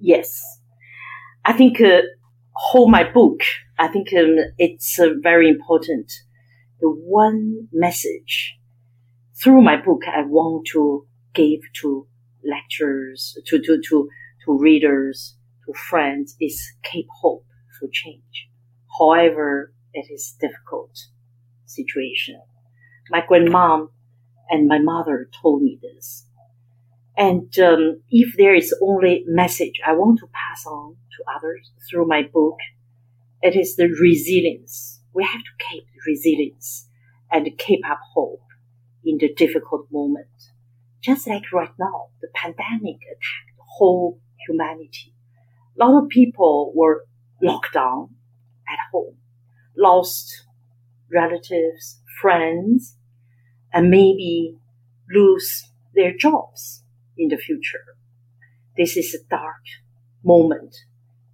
Yes. 0.00 0.42
I 1.44 1.52
think 1.52 1.80
uh, 1.80 2.02
whole 2.54 2.90
my 2.90 3.04
book, 3.04 3.40
I 3.78 3.88
think 3.88 4.08
um, 4.16 4.36
it's 4.58 4.98
uh, 4.98 5.10
very 5.22 5.48
important. 5.48 6.10
The 6.80 6.88
one 6.88 7.68
message 7.72 8.56
through 9.42 9.62
my 9.62 9.76
book 9.76 10.02
I 10.06 10.22
want 10.22 10.66
to 10.72 11.06
give 11.34 11.60
to 11.82 12.06
lecturers, 12.44 13.36
to, 13.46 13.58
to, 13.58 13.80
to, 13.88 14.08
to 14.44 14.58
readers, 14.58 15.36
to 15.66 15.72
friends 15.90 16.36
is 16.40 16.60
keep 16.90 17.06
hope 17.20 17.44
for 17.78 17.88
change. 17.92 18.48
However, 18.98 19.72
it 19.92 20.06
is 20.10 20.36
difficult 20.40 21.06
situation. 21.64 22.40
My 23.10 23.20
grandmom 23.20 23.88
and 24.48 24.68
my 24.68 24.78
mother 24.78 25.28
told 25.42 25.62
me 25.62 25.78
this. 25.82 26.26
And 27.16 27.56
um, 27.58 28.02
if 28.10 28.36
there 28.36 28.54
is 28.54 28.74
only 28.82 29.24
message 29.26 29.80
I 29.86 29.92
want 29.92 30.18
to 30.20 30.26
pass 30.26 30.66
on 30.66 30.96
to 31.16 31.24
others 31.34 31.72
through 31.88 32.06
my 32.06 32.22
book, 32.22 32.58
it 33.42 33.56
is 33.56 33.76
the 33.76 33.88
resilience. 34.00 35.00
We 35.14 35.24
have 35.24 35.40
to 35.40 35.64
keep 35.70 35.84
resilience 36.06 36.88
and 37.30 37.48
keep 37.58 37.88
up 37.88 38.00
hope 38.14 38.42
in 39.04 39.18
the 39.18 39.32
difficult 39.32 39.86
moment. 39.90 40.28
Just 41.02 41.26
like 41.26 41.52
right 41.52 41.72
now, 41.78 42.08
the 42.20 42.28
pandemic 42.34 42.96
attacked 42.96 43.56
whole 43.58 44.20
humanity. 44.46 45.14
A 45.78 45.84
lot 45.84 46.02
of 46.02 46.08
people 46.08 46.72
were 46.74 47.04
locked 47.42 47.72
down 47.72 48.10
at 48.68 48.78
home, 48.92 49.16
lost 49.76 50.44
relatives, 51.12 52.00
friends, 52.20 52.96
and 53.72 53.90
maybe 53.90 54.56
lose 55.12 55.70
their 55.94 56.12
jobs 56.16 56.82
in 57.16 57.28
the 57.28 57.36
future. 57.36 57.84
This 58.76 58.96
is 58.96 59.14
a 59.14 59.28
dark 59.30 59.62
moment, 60.24 60.74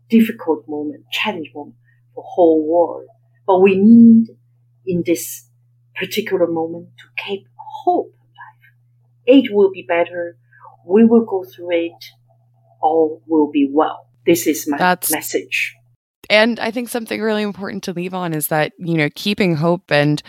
difficult 0.09 0.65
moment, 0.69 1.05
challenge 1.11 1.51
moment 1.55 1.77
for 2.15 2.25
whole 2.27 2.67
world. 2.67 3.09
But 3.47 3.61
we 3.61 3.77
need 3.77 4.29
in 4.87 5.03
this 5.05 5.49
particular 5.95 6.47
moment 6.47 6.89
to 6.99 7.25
keep 7.25 7.47
hope 7.85 8.15
alive. 8.15 8.63
It 9.27 9.53
will 9.53 9.71
be 9.71 9.85
better. 9.87 10.37
We 10.87 11.05
will 11.05 11.25
go 11.25 11.45
through 11.45 11.73
it. 11.73 12.05
All 12.81 13.23
will 13.27 13.51
be 13.51 13.69
well. 13.71 14.07
This 14.27 14.47
is 14.47 14.69
my 14.69 14.79
That's, 14.79 15.11
message. 15.11 15.75
And 16.33 16.59
I 16.59 16.71
think 16.71 16.89
something 16.89 17.21
really 17.21 17.43
important 17.43 17.85
to 17.85 17.93
leave 17.93 18.15
on 18.15 18.33
is 18.35 18.49
that, 18.49 18.73
you 18.79 18.95
know, 18.97 19.11
keeping 19.15 19.55
hope. 19.57 19.93
And 19.93 20.23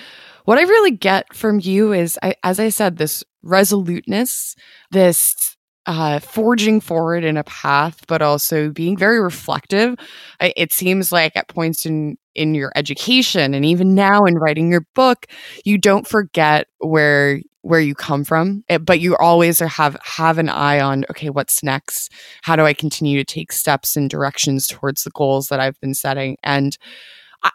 what 0.45 0.57
I 0.59 0.63
really 0.63 0.91
get 0.91 1.33
from 1.33 1.59
you 1.61 1.93
is, 1.93 2.19
I, 2.21 2.35
as 2.43 2.59
I 2.59 2.69
said, 2.69 2.97
this 2.97 3.23
resoluteness, 3.41 4.55
this 4.91 5.55
uh, 5.85 6.19
forging 6.19 6.81
forward 6.81 7.23
in 7.23 7.37
a 7.37 7.43
path, 7.45 8.05
but 8.07 8.21
also 8.21 8.69
being 8.69 8.97
very 8.97 9.19
reflective. 9.19 9.95
It 10.41 10.73
seems 10.73 11.11
like 11.11 11.35
at 11.37 11.47
points 11.49 11.85
in 11.85 12.17
in 12.35 12.55
your 12.55 12.71
education 12.75 13.53
and 13.53 13.63
even 13.63 13.95
now 13.95 14.25
in 14.25 14.35
writing 14.35 14.71
your 14.71 14.85
book, 14.95 15.27
you 15.65 15.77
don't 15.77 16.07
forget 16.07 16.67
where 16.79 17.41
where 17.63 17.79
you 17.81 17.95
come 17.95 18.23
from, 18.23 18.63
eh, 18.69 18.77
but 18.77 18.99
you 18.99 19.15
always 19.17 19.59
have 19.59 19.97
have 20.03 20.37
an 20.37 20.49
eye 20.49 20.79
on 20.79 21.05
okay, 21.09 21.29
what's 21.29 21.63
next? 21.63 22.11
How 22.43 22.55
do 22.55 22.63
I 22.65 22.73
continue 22.73 23.17
to 23.17 23.25
take 23.25 23.51
steps 23.51 23.95
and 23.95 24.09
directions 24.09 24.67
towards 24.67 25.03
the 25.03 25.11
goals 25.11 25.47
that 25.49 25.59
I've 25.59 25.79
been 25.81 25.95
setting? 25.95 26.37
And 26.43 26.77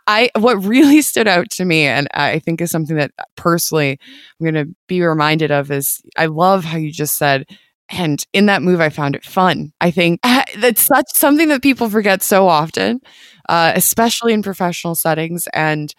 I, 0.07 0.31
what 0.39 0.63
really 0.65 1.03
stood 1.03 1.29
out 1.29 1.51
to 1.53 1.65
me, 1.65 1.85
and 1.87 2.09
I 2.15 2.41
think 2.41 2.61
is 2.61 2.71
something 2.71 2.97
that 2.97 3.13
personally 3.37 3.99
I'm 4.41 4.45
going 4.53 4.67
to 4.67 4.75
be 4.87 5.03
reminded 5.03 5.51
of, 5.51 5.71
is 5.71 6.03
I 6.17 6.27
love 6.27 6.65
how 6.65 6.77
you 6.79 6.93
just 6.93 7.17
said 7.17 7.47
and 7.91 8.23
in 8.35 8.47
that 8.47 8.63
move, 8.63 8.81
I 8.81 8.91
found 8.91 9.17
it 9.17 9.25
fun. 9.25 9.73
I 9.81 9.91
think 9.91 10.21
that's 10.59 10.83
such 10.83 11.07
something 11.15 11.49
that 11.49 11.63
people 11.63 11.89
forget 11.89 12.23
so 12.23 12.47
often, 12.47 13.01
uh, 13.49 13.73
especially 13.75 14.35
in 14.35 14.43
professional 14.43 14.95
settings. 14.95 15.47
And 15.55 15.95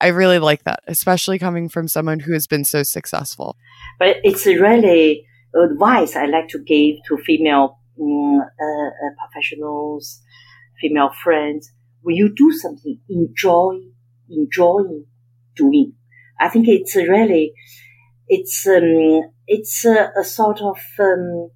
I 0.00 0.08
really 0.08 0.38
like 0.38 0.64
that, 0.64 0.80
especially 0.86 1.38
coming 1.38 1.68
from 1.68 1.88
someone 1.88 2.20
who 2.20 2.32
has 2.32 2.46
been 2.46 2.64
so 2.64 2.82
successful. 2.82 3.56
But 3.98 4.16
it's 4.24 4.46
really 4.46 5.26
advice 5.54 6.16
I 6.16 6.26
like 6.26 6.48
to 6.48 6.58
give 6.58 6.96
to 7.08 7.16
female 7.24 7.78
um, 8.00 8.40
uh, 8.40 8.90
professionals, 9.22 10.20
female 10.80 11.10
friends. 11.22 11.72
When 12.02 12.16
you 12.16 12.32
do 12.34 12.52
something, 12.52 13.00
enjoy, 13.08 13.78
enjoying 14.28 15.06
doing. 15.54 15.92
I 16.38 16.48
think 16.48 16.68
it's 16.68 16.94
really, 16.94 17.52
it's 18.28 18.66
um, 18.66 19.22
it's 19.46 19.84
a, 19.84 20.10
a 20.18 20.24
sort 20.24 20.60
of 20.60 20.78
um, 20.98 21.50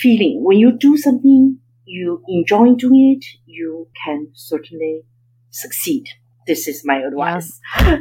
feeling. 0.00 0.40
When 0.42 0.58
you 0.58 0.72
do 0.72 0.96
something, 0.96 1.58
you 1.84 2.22
enjoy 2.28 2.74
doing 2.74 3.16
it, 3.18 3.24
you 3.46 3.88
can 4.04 4.28
certainly 4.34 5.02
succeed. 5.50 6.06
This 6.46 6.68
is 6.68 6.82
my 6.84 6.98
advice. 6.98 7.60
Yeah. 7.78 7.98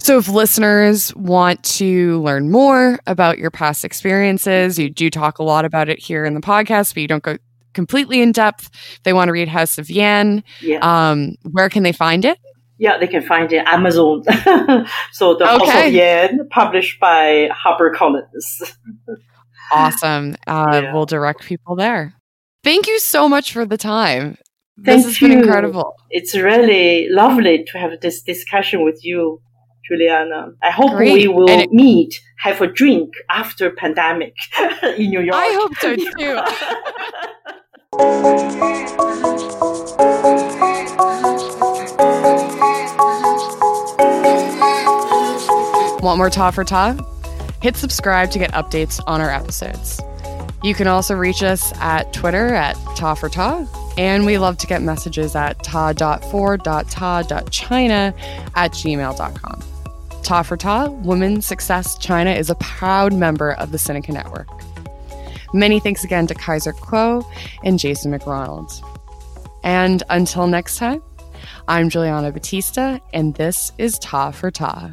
so, 0.00 0.18
if 0.18 0.28
listeners 0.28 1.14
want 1.14 1.62
to 1.64 2.22
learn 2.22 2.50
more 2.50 2.98
about 3.06 3.38
your 3.38 3.50
past 3.50 3.84
experiences, 3.84 4.78
you 4.78 4.90
do 4.90 5.10
talk 5.10 5.38
a 5.38 5.42
lot 5.42 5.64
about 5.64 5.88
it 5.88 5.98
here 5.98 6.24
in 6.24 6.34
the 6.34 6.40
podcast, 6.40 6.94
but 6.94 7.02
you 7.02 7.08
don't 7.08 7.22
go 7.22 7.36
completely 7.74 8.22
in 8.22 8.32
depth. 8.32 8.70
If 8.96 9.02
they 9.02 9.12
want 9.12 9.28
to 9.28 9.32
read 9.32 9.48
House 9.48 9.78
of 9.78 9.90
Yan, 9.90 10.42
yeah. 10.60 10.78
um, 10.80 11.34
where 11.50 11.68
can 11.68 11.82
they 11.82 11.92
find 11.92 12.24
it? 12.24 12.38
Yeah, 12.78 12.98
they 12.98 13.06
can 13.06 13.22
find 13.22 13.52
it 13.52 13.66
Amazon. 13.66 14.22
so 15.12 15.34
the 15.34 15.54
okay. 15.54 15.70
House 15.70 15.86
of 15.86 15.92
Yan, 15.92 16.48
published 16.50 16.98
by 16.98 17.48
HarperCollins. 17.64 18.76
awesome. 19.72 20.36
Uh, 20.46 20.80
yeah. 20.82 20.92
We'll 20.92 21.06
direct 21.06 21.42
people 21.44 21.76
there. 21.76 22.14
Thank 22.64 22.86
you 22.86 22.98
so 22.98 23.28
much 23.28 23.52
for 23.52 23.66
the 23.66 23.76
time. 23.76 24.38
Thank 24.82 24.86
this 24.86 25.04
has 25.04 25.20
you. 25.20 25.28
been 25.28 25.38
incredible. 25.40 25.94
It's 26.10 26.34
really 26.34 27.08
lovely 27.08 27.64
to 27.64 27.78
have 27.78 28.00
this 28.00 28.22
discussion 28.22 28.84
with 28.84 29.04
you, 29.04 29.40
Juliana. 29.88 30.48
I 30.62 30.70
hope 30.70 30.92
Great. 30.92 31.12
we 31.12 31.28
will 31.28 31.48
it, 31.48 31.72
meet, 31.72 32.20
have 32.38 32.60
a 32.60 32.66
drink 32.66 33.14
after 33.30 33.70
pandemic 33.70 34.34
in 34.82 35.10
New 35.10 35.20
York. 35.20 35.36
I 35.36 35.52
hope 35.54 35.76
so 35.76 35.94
too. 35.94 36.40
Want 46.04 46.18
more 46.18 46.28
Ta 46.30 46.50
for 46.50 46.64
Ta? 46.64 46.96
Hit 47.62 47.76
subscribe 47.76 48.30
to 48.32 48.38
get 48.38 48.52
updates 48.52 49.00
on 49.06 49.20
our 49.20 49.30
episodes. 49.30 50.00
You 50.62 50.74
can 50.74 50.86
also 50.86 51.14
reach 51.14 51.42
us 51.42 51.72
at 51.78 52.12
Twitter 52.12 52.52
at 52.54 52.74
Ta 52.96 53.14
for 53.14 53.28
Ta, 53.28 53.66
and 53.96 54.26
we 54.26 54.38
love 54.38 54.58
to 54.58 54.66
get 54.66 54.82
messages 54.82 55.34
at 55.36 55.62
ta.for.ta.china 55.62 56.14
at 58.54 58.70
gmail.com. 58.72 59.62
Ta 60.22 60.42
for 60.42 60.56
Ta, 60.56 60.86
Women 60.86 61.42
Success 61.42 61.98
China, 61.98 62.30
is 62.30 62.50
a 62.50 62.54
proud 62.56 63.12
member 63.12 63.52
of 63.52 63.72
the 63.72 63.78
Sinica 63.78 64.10
Network. 64.10 64.48
Many 65.52 65.78
thanks 65.78 66.02
again 66.02 66.26
to 66.26 66.34
Kaiser 66.34 66.72
Kuo 66.72 67.24
and 67.62 67.78
Jason 67.78 68.12
McRonald. 68.12 68.72
And 69.62 70.02
until 70.10 70.46
next 70.46 70.78
time, 70.78 71.02
I'm 71.68 71.88
Juliana 71.90 72.32
Batista, 72.32 72.98
and 73.12 73.34
this 73.34 73.70
is 73.78 73.98
Ta 74.00 74.30
for 74.30 74.50
Ta. 74.50 74.92